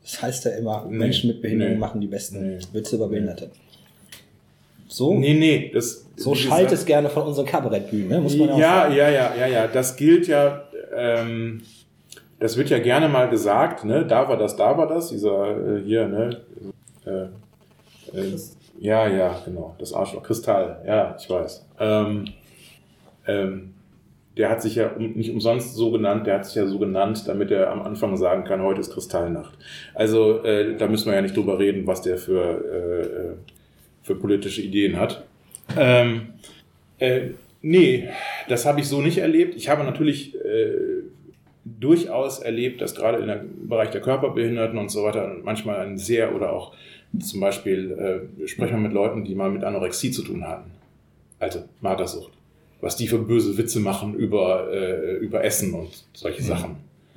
Das 0.07 0.21
heißt 0.21 0.45
ja 0.45 0.51
immer, 0.51 0.85
Nee, 0.89 0.97
Menschen 0.97 1.27
mit 1.27 1.41
Behinderung 1.41 1.73
nee, 1.73 1.79
machen 1.79 1.99
die 1.99 2.07
besten 2.07 2.47
nee, 2.47 2.59
Witze 2.71 2.95
über. 2.95 3.09
Behinderte. 3.09 3.51
So, 4.87 5.13
Nee, 5.13 5.33
nee, 5.33 5.69
das 5.73 6.05
so 6.15 6.33
schallt 6.33 6.71
es 6.71 6.85
gerne 6.85 7.09
von 7.09 7.23
unseren 7.23 7.45
Kabarettbühnen, 7.45 8.07
ne? 8.07 8.21
muss 8.21 8.37
man 8.37 8.47
ja 8.47 8.53
auch 8.53 8.59
ja, 8.59 8.81
sagen. 8.83 8.95
ja, 8.95 9.09
ja, 9.09 9.35
ja, 9.35 9.47
ja. 9.47 9.67
Das 9.67 9.97
gilt 9.97 10.27
ja, 10.27 10.63
ähm, 10.95 11.61
das 12.39 12.55
wird 12.55 12.69
ja 12.69 12.79
gerne 12.79 13.09
mal 13.09 13.29
gesagt, 13.29 13.83
ne? 13.83 14.05
Da 14.05 14.29
war 14.29 14.37
das, 14.37 14.55
da 14.55 14.77
war 14.77 14.87
das, 14.87 15.09
dieser 15.09 15.77
äh, 15.77 15.83
hier, 15.83 16.07
ne? 16.07 16.37
Äh, 17.05 18.17
äh, 18.17 18.37
ja, 18.79 19.07
ja, 19.09 19.41
genau, 19.43 19.75
das 19.77 19.91
Arschloch, 19.91 20.23
Kristall, 20.23 20.81
ja, 20.87 21.17
ich 21.19 21.29
weiß. 21.29 21.65
Ähm, 21.81 22.25
ähm, 23.27 23.73
der 24.37 24.49
hat 24.49 24.61
sich 24.61 24.75
ja 24.75 24.91
nicht 24.97 25.31
umsonst 25.31 25.75
so 25.75 25.91
genannt, 25.91 26.27
der 26.27 26.35
hat 26.35 26.45
sich 26.45 26.55
ja 26.55 26.67
so 26.67 26.77
genannt, 26.77 27.23
damit 27.27 27.51
er 27.51 27.71
am 27.71 27.81
Anfang 27.81 28.17
sagen 28.17 28.43
kann, 28.43 28.61
heute 28.61 28.81
ist 28.81 28.93
Kristallnacht. 28.93 29.57
Also 29.93 30.43
äh, 30.43 30.77
da 30.77 30.87
müssen 30.87 31.07
wir 31.07 31.15
ja 31.15 31.21
nicht 31.21 31.35
drüber 31.35 31.59
reden, 31.59 31.87
was 31.87 32.01
der 32.01 32.17
für, 32.17 33.35
äh, 33.41 34.03
für 34.03 34.15
politische 34.15 34.61
Ideen 34.61 34.99
hat. 34.99 35.25
Ähm, 35.75 36.33
äh, 36.99 37.29
nee, 37.61 38.09
das 38.47 38.65
habe 38.65 38.79
ich 38.79 38.87
so 38.87 39.01
nicht 39.01 39.17
erlebt. 39.17 39.55
Ich 39.55 39.69
habe 39.69 39.83
natürlich 39.83 40.35
äh, 40.35 40.71
durchaus 41.65 42.39
erlebt, 42.39 42.81
dass 42.81 42.95
gerade 42.95 43.17
im 43.17 43.67
Bereich 43.67 43.89
der 43.89 44.01
Körperbehinderten 44.01 44.77
und 44.77 44.89
so 44.89 45.03
weiter 45.03 45.35
manchmal 45.43 45.79
ein 45.79 45.97
sehr 45.97 46.35
oder 46.35 46.53
auch 46.53 46.73
zum 47.19 47.39
Beispiel 47.39 48.29
äh, 48.41 48.47
sprechen 48.47 48.73
wir 48.73 48.87
mit 48.87 48.93
Leuten, 48.93 49.23
die 49.23 49.35
mal 49.35 49.49
mit 49.49 49.63
Anorexie 49.63 50.11
zu 50.11 50.23
tun 50.23 50.47
hatten. 50.47 50.71
Also 51.39 51.63
Magersucht. 51.81 52.36
Was 52.81 52.95
die 52.95 53.07
für 53.07 53.17
böse 53.19 53.57
Witze 53.57 53.79
machen 53.79 54.13
über, 54.15 54.71
äh, 54.71 55.15
über 55.17 55.43
Essen 55.43 55.73
und 55.73 55.89
solche 56.13 56.43
Sachen. 56.43 56.75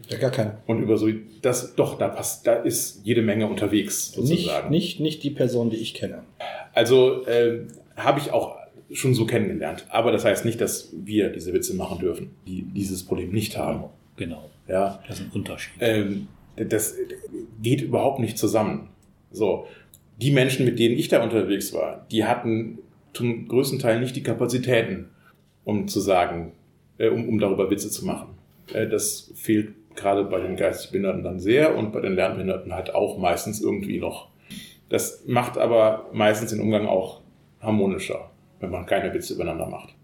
Ja, 0.09 0.19
gar 0.19 0.31
keine. 0.31 0.59
Und 0.67 0.83
über 0.83 0.97
so, 0.97 1.09
das, 1.43 1.75
doch, 1.77 1.99
da 1.99 2.09
passt, 2.09 2.47
da 2.47 2.55
ist 2.55 3.01
jede 3.05 3.23
Menge 3.23 3.47
unterwegs, 3.47 4.17
Nicht, 4.17 4.29
sozusagen. 4.29 4.71
nicht, 4.71 5.01
nicht 5.01 5.23
die 5.23 5.31
Person, 5.31 5.71
die 5.71 5.77
ich 5.77 5.95
kenne. 5.95 6.23
Also 6.73 7.25
äh, 7.27 7.61
habe 7.97 8.19
ich 8.21 8.33
auch 8.33 8.57
schon 8.93 9.15
so 9.15 9.25
kennengelernt. 9.27 9.87
Aber 9.91 10.11
das 10.11 10.25
heißt 10.25 10.45
nicht, 10.45 10.61
dass 10.61 10.89
wir 10.93 11.29
diese 11.29 11.53
Witze 11.53 11.75
machen 11.75 11.99
dürfen, 12.01 12.31
die 12.47 12.63
dieses 12.63 13.05
Problem 13.05 13.31
nicht 13.31 13.57
haben. 13.57 13.85
Genau, 14.17 14.51
Ja, 14.67 15.01
das 15.07 15.21
ist 15.21 15.27
ein 15.27 15.33
Unterschied. 15.33 15.75
ähm, 15.81 16.27
das 16.57 16.97
geht 17.63 17.81
überhaupt 17.83 18.19
nicht 18.19 18.37
zusammen. 18.37 18.89
So, 19.31 19.67
die 20.21 20.31
Menschen, 20.33 20.65
mit 20.67 20.79
denen 20.79 20.99
ich 20.99 21.09
da 21.09 21.23
unterwegs 21.23 21.73
war, 21.73 22.05
die 22.11 22.25
hatten 22.25 22.79
zum 23.15 23.47
größten 23.47 23.79
Teil 23.79 24.01
nicht 24.01 24.17
die 24.17 24.23
Kapazitäten, 24.23 25.07
um 25.71 25.89
zu 25.89 26.01
sagen, 26.01 26.53
äh, 26.99 27.09
um, 27.09 27.29
um 27.29 27.39
darüber 27.39 27.71
Witze 27.71 27.91
zu 27.91 28.05
machen. 28.05 28.29
Äh, 28.75 28.89
das 28.89 29.31
fehlt 29.37 29.69
gerade 29.97 30.25
bei 30.25 30.41
den 30.41 30.57
geistig 30.57 30.91
Behinderten 30.91 31.23
dann 31.23 31.41
sehr 31.41 31.77
und 31.77 31.93
bei 31.93 32.01
den 32.01 32.15
Lernbehinderten 32.15 32.75
halt 32.75 32.95
auch 32.95 33.19
meistens 33.19 33.61
irgendwie 33.61 33.99
noch. 33.99 34.29
Das 34.89 35.23
macht 35.27 35.57
aber 35.59 36.07
meistens 36.13 36.51
den 36.51 36.61
Umgang 36.61 36.87
auch 36.87 37.21
harmonischer, 37.61 38.31
wenn 38.61 38.71
man 38.71 38.87
keine 38.87 39.13
Witze 39.15 39.35
übereinander 39.35 39.67
macht. 39.67 39.95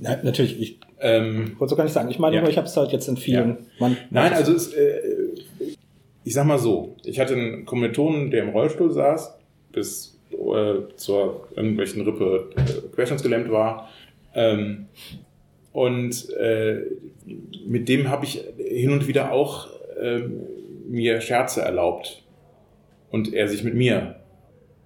Na, 0.00 0.18
natürlich, 0.22 0.60
ich 0.60 0.78
Ähm, 1.00 1.56
wollte 1.58 1.70
so 1.70 1.76
gar 1.76 1.84
nicht 1.84 1.92
sagen. 1.92 2.08
Ich 2.10 2.18
meine 2.18 2.36
Ja. 2.36 2.48
ich 2.48 2.56
habe 2.56 2.66
es 2.66 2.76
halt 2.76 2.90
jetzt 2.90 3.08
in 3.08 3.16
vielen. 3.16 3.50
Ja. 3.50 3.56
Man, 3.80 3.96
Nein, 4.10 4.32
also 4.32 4.52
es, 4.54 4.72
äh, 4.72 5.00
ich 6.24 6.32
sag 6.32 6.46
mal 6.46 6.58
so, 6.58 6.96
ich 7.04 7.20
hatte 7.20 7.34
einen 7.34 7.64
Kommilitonen, 7.66 8.30
der 8.30 8.42
im 8.44 8.48
Rollstuhl 8.50 8.90
saß, 8.90 9.34
bis 9.72 10.18
äh, 10.32 10.94
zur 10.96 11.48
irgendwelchen 11.56 12.02
Rippe 12.02 12.48
äh, 12.56 12.94
querschnittsgelähmt 12.94 13.50
war. 13.50 13.88
Ähm, 14.34 14.86
und 15.72 16.30
äh, 16.30 16.82
mit 17.66 17.88
dem 17.88 18.08
habe 18.08 18.24
ich 18.24 18.44
hin 18.56 18.92
und 18.92 19.08
wieder 19.08 19.32
auch 19.32 19.68
ähm, 20.00 20.40
mir 20.88 21.20
Scherze 21.20 21.62
erlaubt. 21.62 22.22
Und 23.10 23.32
er 23.32 23.48
sich 23.48 23.62
mit 23.62 23.74
mir, 23.74 24.16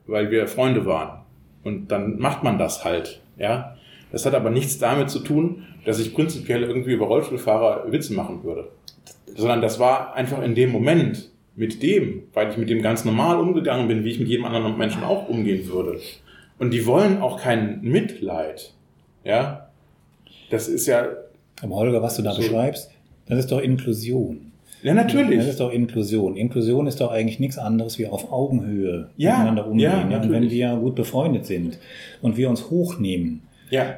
weil 0.07 0.31
wir 0.31 0.47
Freunde 0.49 0.87
waren. 0.87 1.23
Und 1.65 1.89
dann 1.91 2.19
macht 2.19 2.43
man 2.43 2.59
das 2.59 2.85
halt, 2.85 3.21
ja. 3.39 3.77
Das 4.11 4.25
hat 4.25 4.35
aber 4.35 4.51
nichts 4.51 4.79
damit 4.79 5.11
zu 5.11 5.19
tun, 5.21 5.67
dass 5.85 6.01
ich 6.01 6.15
prinzipiell 6.15 6.63
irgendwie 6.63 6.93
über 6.93 7.07
Rollstuhlfahrer 7.07 7.91
Witze 7.93 8.15
machen 8.15 8.43
würde. 8.43 8.71
Sondern 9.35 9.61
das 9.61 9.79
war 9.79 10.15
einfach 10.15 10.43
in 10.43 10.55
dem 10.55 10.71
Moment 10.71 11.31
mit 11.55 11.83
dem, 11.83 12.23
weil 12.33 12.51
ich 12.51 12.57
mit 12.57 12.71
dem 12.71 12.81
ganz 12.81 13.05
normal 13.05 13.39
umgegangen 13.39 13.89
bin, 13.89 14.05
wie 14.05 14.11
ich 14.11 14.21
mit 14.21 14.29
jedem 14.29 14.45
anderen 14.45 14.79
Menschen 14.79 15.03
auch 15.03 15.29
umgehen 15.29 15.69
würde. 15.69 16.01
Und 16.59 16.73
die 16.73 16.87
wollen 16.87 17.21
auch 17.21 17.41
kein 17.41 17.81
Mitleid. 17.83 18.75
Ja. 19.29 19.69
Das 20.51 20.67
ist 20.69 20.87
ja, 20.87 21.07
Aber 21.63 21.77
Holger, 21.77 22.03
was 22.03 22.17
du 22.17 22.23
da 22.23 22.33
So. 22.33 22.39
beschreibst, 22.41 22.91
das 23.27 23.39
ist 23.41 23.53
doch 23.53 23.61
Inklusion. 23.61 24.53
ja 24.83 24.95
Das 24.95 25.05
natürlich. 25.05 25.47
ist 25.47 25.61
doch 25.61 25.71
Inklusion. 25.71 26.37
Inklusion 26.37 26.87
ist 26.87 27.01
doch 27.01 27.11
eigentlich 27.11 27.39
nichts 27.39 27.59
anderes 27.59 27.99
wie 27.99 28.07
auf 28.07 28.33
Augenhöhe 28.33 29.11
Ja, 29.17 29.33
miteinander 29.39 29.67
umgehen. 29.67 29.81
ja, 29.91 30.09
Ja, 30.11 30.23
und 30.23 30.31
wenn 30.31 30.51
wir 30.51 30.77
gut 30.77 30.95
befreundet 30.95 31.45
sind 31.47 31.79
und 32.23 32.37
wir 32.37 32.49
uns 32.49 32.71
hochnehmen 32.71 33.43
Ja, 33.71 33.97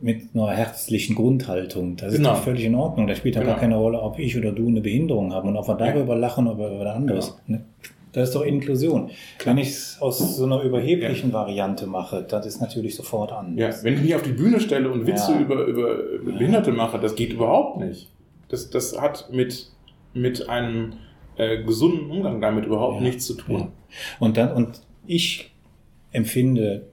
mit 0.00 0.22
einer 0.34 0.50
herzlichen 0.50 1.14
Grundhaltung, 1.14 1.94
das 1.96 2.14
Genau. 2.14 2.32
ist 2.32 2.38
doch 2.38 2.42
völlig 2.44 2.64
in 2.64 2.74
Ordnung. 2.74 3.06
Da 3.06 3.14
spielt 3.14 3.36
doch 3.36 3.42
Genau. 3.42 3.52
gar 3.52 3.60
keine 3.60 3.76
Rolle, 3.76 4.00
ob 4.02 4.18
ich 4.18 4.36
oder 4.36 4.50
du 4.50 4.66
eine 4.66 4.80
Behinderung 4.80 5.32
haben 5.32 5.48
und 5.50 5.56
ob 5.56 5.68
wir 5.68 5.78
Ja. 5.78 5.92
darüber 5.92 6.16
lachen 6.16 6.48
oder 6.48 6.74
über 6.74 6.92
anderes. 6.94 7.36
Ne? 7.46 7.60
Das 8.14 8.28
ist 8.28 8.34
doch 8.36 8.42
Inklusion. 8.42 9.10
Wenn 9.44 9.58
ich 9.58 9.68
es 9.68 9.98
aus 10.00 10.36
so 10.36 10.44
einer 10.44 10.62
überheblichen 10.62 11.32
Variante 11.32 11.86
mache, 11.86 12.22
das 12.22 12.46
ist 12.46 12.60
natürlich 12.60 12.94
sofort 12.94 13.30
ja. 13.32 13.38
anders. 13.38 13.82
Wenn 13.84 13.94
ich 13.94 14.02
mich 14.02 14.14
auf 14.14 14.22
die 14.22 14.32
Bühne 14.32 14.60
stelle 14.60 14.88
und 14.90 15.06
Witze 15.06 15.32
Ja. 15.32 15.40
über, 15.40 15.64
über 15.64 15.96
Behinderte 16.24 16.70
mache, 16.72 16.98
das 17.00 17.16
geht 17.16 17.32
überhaupt 17.32 17.80
nicht. 17.80 18.08
Das, 18.48 18.70
das 18.70 19.00
hat 19.00 19.30
mit, 19.32 19.70
mit 20.14 20.48
einem 20.48 20.94
äh, 21.36 21.62
gesunden 21.64 22.08
Umgang 22.10 22.40
damit 22.40 22.66
überhaupt 22.66 22.96
Ja. 22.96 23.00
nichts 23.02 23.26
zu 23.26 23.34
tun. 23.34 23.58
Ja. 23.58 23.68
Und 24.20 24.36
dann, 24.36 24.52
und 24.52 24.80
ich 25.06 25.50
empfinde 26.12 26.86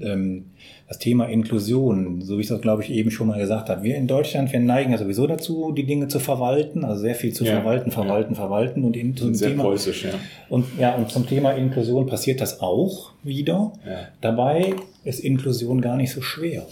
ähm, 0.00 0.46
das 0.88 0.98
Thema 0.98 1.26
Inklusion, 1.26 2.20
so 2.20 2.36
wie 2.36 2.42
ich 2.42 2.48
das, 2.48 2.60
glaube 2.60 2.82
ich, 2.82 2.90
eben 2.90 3.10
schon 3.10 3.28
mal 3.28 3.38
gesagt 3.38 3.68
habe. 3.70 3.82
Wir 3.82 3.96
in 3.96 4.06
Deutschland, 4.06 4.52
wir 4.52 4.60
neigen 4.60 4.92
ja 4.92 4.98
sowieso 4.98 5.26
dazu, 5.26 5.72
die 5.72 5.84
Dinge 5.84 6.08
zu 6.08 6.18
verwalten, 6.20 6.84
also 6.84 7.00
sehr 7.02 7.14
viel 7.14 7.32
zu 7.32 7.44
Ja. 7.44 7.52
verwalten, 7.52 7.90
verwalten, 7.90 8.34
verwalten. 8.34 8.84
Und 8.84 8.96
in, 8.96 9.16
zum 9.16 9.34
sehr 9.34 9.50
Thema, 9.50 9.64
preußisch, 9.64 10.04
ja. 10.04 10.10
und, 10.48 10.66
ja, 10.78 10.94
und 10.96 11.10
zum 11.10 11.26
Thema 11.26 11.52
Inklusion 11.52 12.06
passiert 12.06 12.40
das 12.40 12.60
auch 12.60 13.12
wieder. 13.22 13.72
ja. 13.86 13.98
Dabei 14.20 14.74
ist 15.04 15.20
Inklusion 15.20 15.80
gar 15.80 15.96
nicht 15.96 16.10
so 16.12 16.20
schwer. 16.22 16.66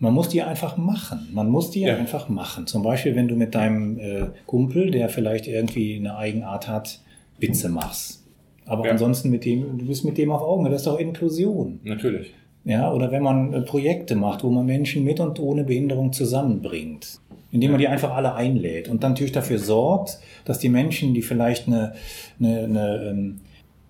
Man 0.00 0.12
muss 0.12 0.28
die 0.28 0.42
einfach 0.42 0.76
machen. 0.76 1.28
Man 1.32 1.48
muss 1.48 1.70
die 1.70 1.82
Ja. 1.82 1.96
einfach 1.96 2.28
machen. 2.28 2.66
Zum 2.66 2.82
Beispiel, 2.82 3.14
wenn 3.14 3.28
du 3.28 3.36
mit 3.36 3.54
deinem 3.54 3.98
äh, 3.98 4.26
Kumpel, 4.46 4.90
der 4.90 5.08
vielleicht 5.08 5.46
irgendwie 5.46 5.96
eine 5.96 6.16
Eigenart 6.16 6.68
hat, 6.68 6.98
Witze 7.38 7.68
machst. 7.68 8.22
Aber 8.66 8.84
Ja. 8.86 8.92
ansonsten 8.92 9.30
mit 9.30 9.44
dem, 9.44 9.78
du 9.78 9.86
bist 9.86 10.04
mit 10.04 10.18
dem 10.18 10.30
auf 10.30 10.42
Augen. 10.42 10.64
Das 10.64 10.74
ist 10.82 10.86
doch 10.86 10.98
Inklusion. 10.98 11.80
Natürlich. 11.84 12.32
Ja, 12.64 12.90
oder 12.92 13.10
wenn 13.12 13.22
man 13.22 13.52
äh, 13.52 13.60
Projekte 13.60 14.14
macht, 14.16 14.42
wo 14.42 14.50
man 14.50 14.64
Menschen 14.64 15.04
mit 15.04 15.20
und 15.20 15.38
ohne 15.38 15.64
Behinderung 15.64 16.12
zusammenbringt, 16.12 17.20
indem 17.50 17.72
man 17.72 17.80
die 17.80 17.88
einfach 17.88 18.14
alle 18.16 18.34
einlädt 18.34 18.88
und 18.88 19.02
dann 19.04 19.12
natürlich 19.12 19.32
dafür 19.32 19.58
sorgt, 19.58 20.18
dass 20.44 20.58
die 20.58 20.68
Menschen, 20.70 21.12
die 21.14 21.22
vielleicht 21.22 21.66
eine, 21.68 21.92
eine, 22.40 22.58
eine 22.64 23.04
ähm, 23.10 23.40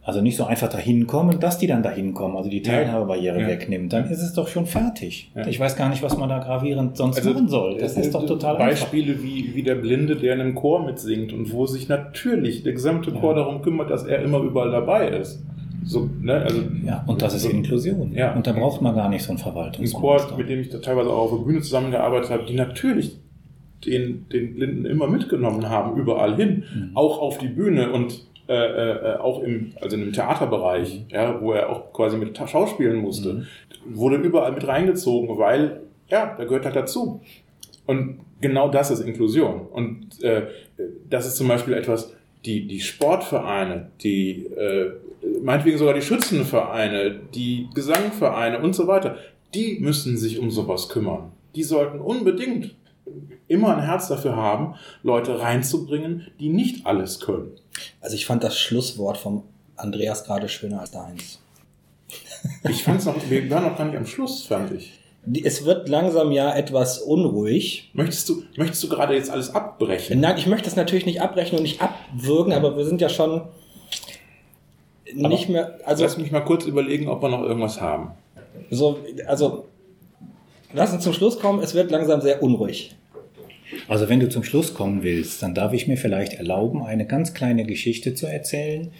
also 0.06 0.20
nicht 0.20 0.36
so 0.36 0.44
einfach 0.44 0.68
dahin 0.68 1.06
kommen, 1.06 1.40
dass 1.40 1.56
die 1.56 1.66
dann 1.66 1.82
dahin 1.82 2.12
kommen, 2.12 2.36
also 2.36 2.50
die. 2.50 2.60
Teilhabebarriere 2.60 3.40
Ja. 3.40 3.46
wegnimmt, 3.48 3.92
dann 3.92 4.10
ist 4.10 4.20
es 4.20 4.34
doch 4.34 4.48
schon 4.48 4.66
fertig. 4.66 5.30
Ja. 5.34 5.46
Ich 5.46 5.58
weiß 5.58 5.76
gar 5.76 5.88
nicht, 5.88 6.02
was 6.02 6.18
man 6.18 6.28
da 6.28 6.40
gravierend 6.40 6.96
sonst 6.98 7.16
Also, 7.18 7.30
machen 7.32 7.48
soll. 7.48 7.78
Das 7.78 7.96
ist 7.96 8.14
doch 8.14 8.26
total 8.26 8.56
einfach. 8.56 8.68
Beispiele 8.68 9.22
wie, 9.22 9.54
wie 9.54 9.62
der 9.62 9.76
Blinde, 9.76 10.16
der 10.16 10.34
in 10.34 10.40
einem 10.42 10.54
Chor 10.56 10.84
mitsingt 10.84 11.32
und 11.32 11.50
wo 11.52 11.64
sich 11.66 11.88
natürlich 11.88 12.62
der 12.64 12.74
gesamte 12.74 13.12
Chor 13.12 13.30
Ja. 13.34 13.44
darum 13.44 13.62
kümmert, 13.62 13.90
dass 13.90 14.04
er 14.04 14.20
immer 14.22 14.40
überall 14.40 14.70
dabei 14.72 15.08
ist. 15.08 15.42
So, 15.84 16.08
ne, 16.20 16.34
also 16.42 16.62
Ja, 16.84 17.04
und 17.06 17.20
das 17.22 17.34
ist 17.34 17.42
so, 17.42 17.48
Inklusion. 17.50 18.12
Ja. 18.14 18.34
Und 18.34 18.46
da 18.46 18.52
braucht 18.52 18.80
man 18.82 18.94
gar 18.94 19.08
nicht 19.08 19.22
so 19.22 19.30
einen 19.30 19.38
ein 19.38 19.42
Verwaltungsminister. 19.42 19.98
Chor, 20.00 20.36
mit 20.38 20.48
dem 20.48 20.60
ich 20.60 20.70
da 20.70 20.78
teilweise 20.78 21.10
auch 21.10 21.30
auf 21.32 21.38
der 21.38 21.44
Bühne 21.44 21.60
zusammengearbeitet 21.60 22.30
habe, 22.30 22.44
die 22.44 22.54
natürlich 22.54 23.18
den, 23.84 24.26
den 24.30 24.54
Blinden 24.54 24.86
immer 24.86 25.06
mitgenommen 25.08 25.68
haben, 25.68 25.96
überall 26.00 26.36
hin, 26.36 26.64
Mhm. 26.74 26.90
auch 26.96 27.18
auf 27.20 27.38
die 27.38 27.48
Bühne 27.48 27.92
und 27.92 28.24
äh, 28.46 28.52
äh, 28.52 29.16
auch 29.16 29.42
im, 29.42 29.72
also 29.80 29.96
im 29.96 30.12
Theaterbereich, 30.12 31.06
ja, 31.08 31.40
wo 31.40 31.52
er 31.52 31.70
auch 31.70 31.92
quasi 31.94 32.16
mit 32.18 32.36
Schauspielen 32.36 32.98
musste, 32.98 33.32
Mhm. 33.34 33.46
wurde 33.94 34.16
überall 34.16 34.52
mit 34.52 34.66
reingezogen, 34.66 35.36
weil, 35.38 35.80
ja, 36.08 36.34
da 36.36 36.44
gehört 36.44 36.64
halt 36.66 36.76
dazu. 36.76 37.20
Und 37.86 38.20
genau 38.40 38.68
das 38.68 38.90
ist 38.90 39.00
Inklusion. 39.00 39.62
Und 39.72 40.22
äh, 40.22 40.42
das 41.08 41.26
ist 41.26 41.36
zum 41.36 41.48
Beispiel 41.48 41.74
etwas, 41.74 42.12
die, 42.44 42.66
die 42.66 42.80
Sportvereine, 42.80 43.88
die 44.02 44.44
äh, 44.46 44.90
meinetwegen 45.42 45.78
sogar 45.78 45.94
die 45.94 46.02
Schützenvereine, 46.02 47.20
die 47.34 47.68
Gesangvereine 47.74 48.60
und 48.60 48.74
so 48.74 48.86
weiter, 48.86 49.16
die 49.54 49.78
müssen 49.80 50.16
sich 50.16 50.38
um 50.38 50.50
sowas 50.50 50.88
kümmern. 50.88 51.32
Die 51.54 51.62
sollten 51.62 52.00
unbedingt 52.00 52.74
immer 53.48 53.76
ein 53.76 53.84
Herz 53.84 54.08
dafür 54.08 54.36
haben, 54.36 54.74
Leute 55.02 55.38
reinzubringen, 55.40 56.26
die 56.40 56.48
nicht 56.48 56.86
alles 56.86 57.20
können. 57.20 57.52
Also 58.00 58.16
ich 58.16 58.26
fand 58.26 58.42
das 58.42 58.58
Schlusswort 58.58 59.18
vom 59.18 59.44
Andreas 59.76 60.24
gerade 60.24 60.48
schöner 60.48 60.80
als 60.80 60.90
deins. 60.90 61.40
Ich 62.68 62.82
fand's 62.82 63.06
noch, 63.06 63.16
wir 63.30 63.50
waren 63.50 63.64
noch 63.64 63.78
gar 63.78 63.86
nicht 63.86 63.96
am 63.96 64.06
Schluss, 64.06 64.44
fand 64.44 64.72
ich. 64.72 64.92
Es 65.44 65.64
wird 65.64 65.88
langsam 65.88 66.30
ja 66.30 66.54
etwas 66.54 66.98
unruhig. 66.98 67.90
Möchtest 67.94 68.28
du, 68.28 68.42
möchtest 68.56 68.84
du 68.84 68.88
gerade 68.90 69.14
jetzt 69.14 69.30
alles 69.30 69.54
abbrechen? 69.54 70.20
Nein, 70.20 70.36
ich 70.36 70.46
möchte 70.46 70.66
das 70.66 70.76
natürlich 70.76 71.06
nicht 71.06 71.22
abrechnen 71.22 71.58
und 71.58 71.62
nicht 71.62 71.80
abwürgen, 71.80 72.52
aber 72.52 72.76
wir 72.76 72.84
sind 72.84 73.00
ja 73.00 73.08
schon 73.08 73.48
nicht 75.14 75.48
mehr, 75.48 75.78
also 75.84 76.04
Lass 76.04 76.18
mich 76.18 76.30
mal 76.30 76.40
kurz 76.40 76.66
überlegen, 76.66 77.08
ob 77.08 77.22
wir 77.22 77.28
noch 77.28 77.42
irgendwas 77.42 77.80
haben. 77.80 78.10
so, 78.70 78.98
also 79.26 79.66
lass 80.72 80.92
uns 80.92 81.02
zum 81.04 81.12
Schluss 81.12 81.38
kommen. 81.38 81.62
Es 81.62 81.74
wird 81.74 81.90
langsam 81.90 82.20
sehr 82.20 82.42
unruhig. 82.42 82.94
Also 83.88 84.08
wenn 84.08 84.20
du 84.20 84.28
zum 84.28 84.44
Schluss 84.44 84.74
kommen 84.74 85.02
willst, 85.02 85.42
dann 85.42 85.54
darf 85.54 85.72
ich 85.72 85.88
mir 85.88 85.96
vielleicht 85.96 86.34
erlauben, 86.34 86.82
eine 86.84 87.06
ganz 87.06 87.34
kleine 87.34 87.64
Geschichte 87.64 88.14
zu 88.14 88.26
erzählen, 88.26 88.90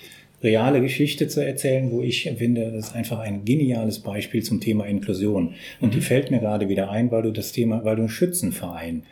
reale 0.43 0.81
Geschichte 0.81 1.29
zu 1.29 1.45
erzählen, 1.45 1.91
wo 1.91 2.03
ich 2.03 2.31
finde, 2.37 2.71
das 2.73 2.89
ist 2.89 2.95
einfach 2.95 3.19
ein 3.21 3.45
geniales 3.45 4.01
Beispiel 4.01 4.43
zum 4.43 4.61
Thema 4.61 4.85
Inklusion. 4.87 5.55
Und 5.81 5.95
die 5.95 6.01
fällt 6.01 6.31
mir 6.31 6.41
gerade 6.41 6.69
wieder 6.69 6.91
ein, 6.91 7.11
weil 7.11 7.23
du 7.23 7.31
das 7.31 7.53
Thema, 7.53 7.85
weil 7.85 7.97
du 7.97 8.03
einen 8.03 8.09
Schützenverein 8.11 9.05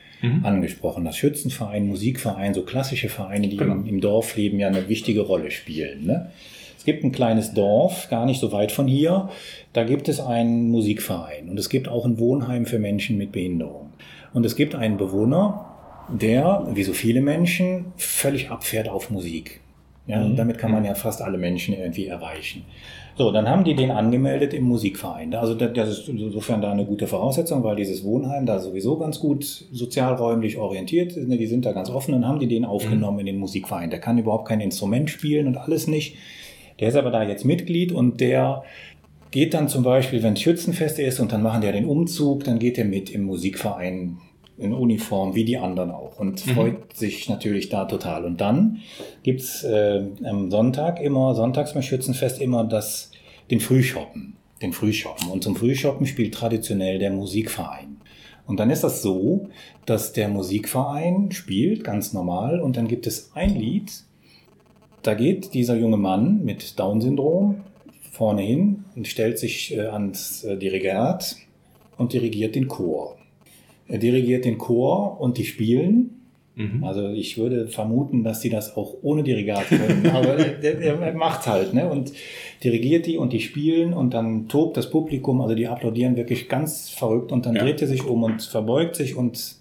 angesprochen 0.44 1.07
hast. 1.09 1.16
Schützenverein, 1.16 1.86
Musikverein, 1.88 2.55
so 2.55 2.62
klassische 2.62 3.09
Vereine, 3.09 3.48
die 3.48 3.57
Genau. 3.57 3.74
im, 3.74 3.86
im 3.86 4.00
Dorfleben 4.00 4.61
ja 4.61 4.68
eine 4.68 4.88
wichtige 4.88 5.22
Rolle 5.22 5.50
spielen. 5.50 6.07
Ne? 6.07 6.30
Es 6.83 6.87
gibt 6.87 7.05
ein 7.05 7.12
kleines 7.12 7.55
Dorf, 7.55 8.09
gar 8.11 8.26
nicht 8.26 8.41
so 8.41 8.51
weit 8.51 8.72
von 8.72 8.89
hier. 8.89 9.28
Da 9.72 9.85
gibt 9.85 10.09
es 10.09 10.18
einen 10.18 10.68
Musikverein 10.68 11.49
und 11.49 11.57
es 11.57 11.68
gibt 11.68 11.87
auch 11.87 12.05
ein 12.05 12.18
Wohnheim 12.18 12.66
für 12.66 12.80
Menschen 12.80 13.16
mit 13.18 13.30
Behinderung. 13.30 13.91
Und 14.35 14.45
es 14.45 14.57
gibt 14.57 14.74
einen 14.74 14.97
Bewohner, 14.97 15.64
der, 16.09 16.66
wie 16.74 16.83
so 16.83 16.93
viele 16.93 17.20
Menschen, 17.20 17.93
völlig 17.97 18.51
abfährt 18.51 18.89
auf 18.89 19.11
Musik. 19.11 19.61
Ja, 20.09 20.24
Mhm. 20.24 20.35
Damit 20.35 20.59
kann 20.59 20.72
man 20.72 20.85
ja 20.85 20.97
fast 20.97 21.22
alle 21.22 21.39
Menschen 21.39 21.72
irgendwie 21.72 22.09
erreichen. 22.09 22.64
So, 23.16 23.30
dann 23.30 23.49
haben 23.49 23.62
die 23.62 23.76
den 23.76 23.93
angemeldet 23.93 24.53
im 24.53 24.64
Musikverein. 24.64 25.33
Also 25.37 25.55
das 25.55 25.89
ist 25.89 26.09
insofern 26.09 26.61
da 26.62 26.72
eine 26.72 26.85
gute 26.85 27.07
Voraussetzung, 27.07 27.62
weil 27.62 27.76
dieses 27.76 28.03
Wohnheim 28.03 28.45
da 28.45 28.59
sowieso 28.59 28.99
ganz 28.99 29.20
gut 29.20 29.45
sozialräumlich 29.70 30.57
orientiert 30.57 31.12
ist. 31.16 31.28
ne, 31.28 31.37
Die 31.37 31.47
sind 31.47 31.64
da 31.64 31.70
ganz 31.70 31.91
offen 31.91 32.14
und 32.14 32.26
haben 32.26 32.41
die 32.41 32.49
den 32.49 32.64
aufgenommen 32.64 33.20
in 33.20 33.26
den 33.26 33.39
Musikverein. 33.39 33.91
Der 33.91 34.01
kann 34.01 34.18
überhaupt 34.18 34.49
kein 34.49 34.61
Instrument 34.61 35.11
spielen 35.11 35.47
und 35.47 35.57
alles 35.57 35.87
nicht. 35.87 36.16
Der 36.81 36.89
ist 36.89 36.97
aber 36.97 37.11
da 37.11 37.23
jetzt 37.23 37.45
Mitglied 37.45 37.93
und 37.93 38.20
der 38.20 38.62
geht 39.31 39.55
dann 39.55 39.68
zum 39.68 39.83
Beispiel, 39.83 40.23
wenn 40.23 40.35
es 40.35 40.41
Schützenfest 40.41 40.99
ist 40.99 41.20
und 41.20 41.33
dann 41.33 41.43
machen 41.43 41.62
die 41.62 41.66
ja 41.66 41.73
den 41.73 41.87
Umzug, 41.87 42.45
dann 42.45 42.59
geht 42.59 42.79
er 42.79 42.85
mit 42.85 43.11
im 43.11 43.25
Musikverein 43.25 44.18
in 44.59 44.75
Uniform, 44.75 45.35
wie 45.35 45.45
die 45.45 45.57
anderen 45.57 45.91
auch 45.91 46.18
und 46.20 46.41
freut 46.41 46.95
sich 46.95 47.29
natürlich 47.29 47.68
da 47.68 47.87
total. 47.87 48.25
Und 48.25 48.41
dann 48.41 48.79
gibt's 49.23 49.64
äh, 49.64 50.05
am 50.25 50.51
Sonntag 50.51 51.01
immer, 51.01 51.35
sonntags 51.35 51.73
beim 51.73 51.83
Schützenfest 51.83 52.41
immer 52.41 52.64
das, 52.64 53.11
den 53.51 53.61
Frühschoppen. 53.61 54.37
Den 54.61 54.73
Frühschoppen. 54.73 55.29
Und 55.29 55.43
zum 55.43 55.57
Frühschoppen 55.57 56.07
spielt 56.07 56.35
traditionell 56.35 56.99
der 56.99 57.11
Musikverein. 57.11 57.97
Und 58.47 58.61
dann 58.61 58.70
ist 58.70 58.85
das 58.85 59.03
so, 59.03 59.49
dass 59.87 60.12
der 60.12 60.29
Musikverein 60.29 61.33
spielt, 61.33 61.85
ganz 61.85 62.12
normal, 62.12 62.61
und 62.61 62.77
dann 62.77 62.87
gibt 62.87 63.07
es 63.07 63.33
ein 63.35 63.55
Lied, 63.55 63.91
da 65.03 65.14
geht 65.14 65.55
dieser 65.55 65.76
junge 65.76 65.96
Mann 65.96 66.44
mit 66.44 66.78
Down-Syndrom 66.78 67.57
vorne 68.12 68.42
hin 68.42 68.84
und 68.94 69.07
stellt 69.09 69.38
sich 69.38 69.74
äh, 69.74 69.80
ans 69.86 70.44
äh, 70.44 70.57
Dirigat 70.57 71.36
und 71.96 72.12
dirigiert 72.12 72.55
den 72.55 72.68
Chor. 72.68 73.16
Er 73.88 73.98
dirigiert 73.98 74.44
den 74.44 74.59
Chor 74.59 75.20
und 75.20 75.38
die 75.38 75.44
spielen. 75.44 76.18
Mhm. 76.55 76.84
Also 76.84 77.09
ich 77.09 77.38
würde 77.38 77.66
vermuten, 77.68 78.22
dass 78.24 78.40
die 78.40 78.50
das 78.50 78.76
auch 78.76 78.94
ohne 79.03 79.22
Dirigat 79.22 79.66
können, 79.68 80.07
aber 80.07 80.36
er, 80.36 80.62
er, 80.62 81.00
er 81.00 81.14
macht 81.14 81.46
halt, 81.46 81.72
ne? 81.72 81.88
Und 81.90 82.12
dirigiert 82.62 83.07
die 83.07 83.16
und 83.16 83.32
die 83.32 83.40
spielen 83.40 83.94
und 83.94 84.12
dann 84.12 84.48
tobt 84.48 84.76
das 84.76 84.90
Publikum, 84.90 85.40
also 85.40 85.55
die 85.55 85.66
applaudieren 85.66 86.16
wirklich 86.16 86.48
ganz 86.48 86.90
verrückt 86.90 87.32
und 87.32 87.46
dann 87.46 87.57
Ja. 87.57 87.62
dreht 87.64 87.80
er 87.80 87.88
sich 87.88 88.05
um 88.05 88.22
und 88.22 88.42
verbeugt 88.42 88.96
sich 88.96 89.16
und 89.16 89.57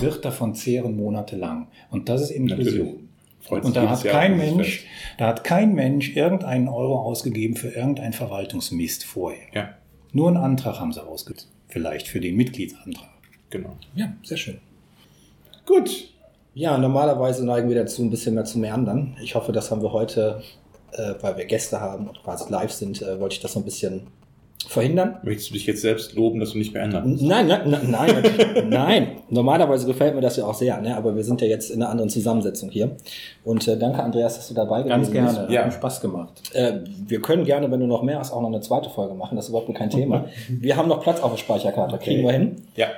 wird 0.00 0.24
davon 0.24 0.54
zehren 0.56 0.96
monatelang. 0.96 1.68
Und 1.92 2.08
das 2.08 2.22
ist 2.22 2.30
Inklusion. 2.30 2.86
Natürlich. 2.86 3.03
Freut 3.46 3.64
Und 3.64 3.76
da 3.76 3.88
hat 3.90 4.02
Jahr 4.04 4.14
kein 4.14 4.36
Mensch, 4.38 4.78
Fest. 4.80 4.86
da 5.18 5.26
hat 5.28 5.44
kein 5.44 5.74
Mensch 5.74 6.16
irgendeinen 6.16 6.68
Euro 6.68 6.98
ausgegeben 7.00 7.56
für 7.56 7.68
irgendeinen 7.68 8.12
Verwaltungsmist 8.14 9.04
vorher. 9.04 9.46
Ja, 9.52 9.74
Nur 10.12 10.28
einen 10.28 10.38
Antrag 10.38 10.80
haben 10.80 10.92
sie 10.92 11.04
ausgegeben. 11.04 11.48
Vielleicht 11.68 12.08
für 12.08 12.20
den 12.20 12.36
Mitgliedsantrag. 12.36 13.08
genau. 13.50 13.76
Ja, 13.94 14.12
sehr 14.22 14.36
schön. 14.36 14.60
Gut. 15.66 16.08
Ja, 16.54 16.78
normalerweise 16.78 17.44
neigen 17.44 17.68
wir 17.68 17.74
dazu, 17.76 18.02
ein 18.02 18.10
bisschen 18.10 18.34
mehr 18.34 18.44
zu 18.44 18.58
meandern. 18.58 19.16
Ich 19.22 19.34
hoffe, 19.34 19.50
das 19.52 19.70
haben 19.70 19.82
wir 19.82 19.92
heute, 19.92 20.40
äh, 20.92 21.14
weil 21.20 21.36
wir 21.36 21.44
Gäste 21.46 21.80
haben 21.80 22.06
und 22.08 22.22
quasi 22.22 22.50
live 22.50 22.70
sind, 22.70 23.02
äh, 23.02 23.18
wollte 23.18 23.34
ich 23.34 23.40
das 23.42 23.52
so 23.54 23.60
ein 23.60 23.64
bisschen 23.64 24.06
verhindern. 24.68 25.18
Möchtest 25.22 25.50
du 25.50 25.54
dich 25.54 25.66
jetzt 25.66 25.82
selbst 25.82 26.14
loben, 26.14 26.40
dass 26.40 26.52
du 26.52 26.58
nicht 26.58 26.72
mehr 26.74 26.82
ändern? 26.82 27.18
Nein, 27.20 27.46
nein, 27.46 27.78
nein, 27.90 28.22
nein. 28.68 29.08
Normalerweise 29.30 29.86
gefällt 29.86 30.14
mir 30.14 30.20
das 30.20 30.36
ja 30.36 30.44
auch 30.44 30.54
sehr, 30.54 30.80
ne? 30.80 30.96
aber 30.96 31.14
wir 31.16 31.24
sind 31.24 31.40
ja 31.40 31.46
jetzt 31.46 31.70
in 31.70 31.82
einer 31.82 31.90
anderen 31.90 32.10
Zusammensetzung 32.10 32.70
hier. 32.70 32.96
Und 33.44 33.66
äh, 33.68 33.78
danke, 33.78 34.02
Andreas, 34.02 34.36
dass 34.36 34.48
du 34.48 34.54
dabei 34.54 34.82
Ganz 34.82 35.08
gewesen 35.08 35.24
bist. 35.26 35.36
gerne. 35.36 35.54
Ja. 35.54 35.64
Hat 35.64 35.74
Spaß 35.74 36.00
gemacht. 36.00 36.32
Äh, 36.52 36.80
wir 37.06 37.20
können 37.20 37.44
gerne, 37.44 37.70
wenn 37.70 37.80
du 37.80 37.86
noch 37.86 38.02
mehr 38.02 38.18
hast, 38.18 38.32
auch 38.32 38.40
noch 38.40 38.48
eine 38.48 38.60
zweite 38.60 38.90
Folge 38.90 39.14
machen. 39.14 39.36
Das 39.36 39.46
ist 39.46 39.48
überhaupt 39.50 39.72
kein 39.74 39.90
Thema. 39.90 40.26
Wir 40.48 40.76
haben 40.76 40.88
noch 40.88 41.02
Platz 41.02 41.20
auf 41.20 41.32
der 41.32 41.38
Speicherkarte. 41.38 41.98
Kriegen 41.98 42.24
wir 42.24 42.32
hin. 42.32 42.56
Ja. 42.76 42.88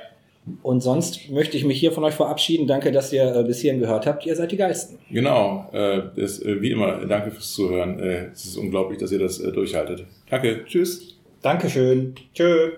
Und 0.63 0.81
sonst 0.81 1.29
möchte 1.29 1.57
ich 1.57 1.65
mich 1.65 1.79
hier 1.79 1.91
von 1.91 2.03
euch 2.03 2.13
verabschieden. 2.13 2.67
Danke, 2.67 2.91
dass 2.91 3.11
ihr 3.11 3.35
äh, 3.35 3.43
bis 3.43 3.59
hierhin 3.59 3.81
gehört 3.81 4.05
habt. 4.05 4.25
Ihr 4.25 4.35
seid 4.35 4.51
die 4.51 4.57
Geisten. 4.57 4.97
Genau. 5.11 5.65
Äh, 5.73 6.03
das, 6.15 6.41
äh, 6.41 6.61
wie 6.61 6.71
immer, 6.71 7.05
danke 7.05 7.31
fürs 7.31 7.53
Zuhören. 7.53 7.99
Es 7.99 8.45
ist 8.45 8.57
unglaublich, 8.57 8.99
dass 8.99 9.11
ihr 9.11 9.19
das 9.19 9.39
durchhaltet. 9.39 10.05
Danke. 10.29 10.63
Tschüss. 10.65 11.16
Dankeschön. 11.47 12.13
Tschö. 12.33 12.73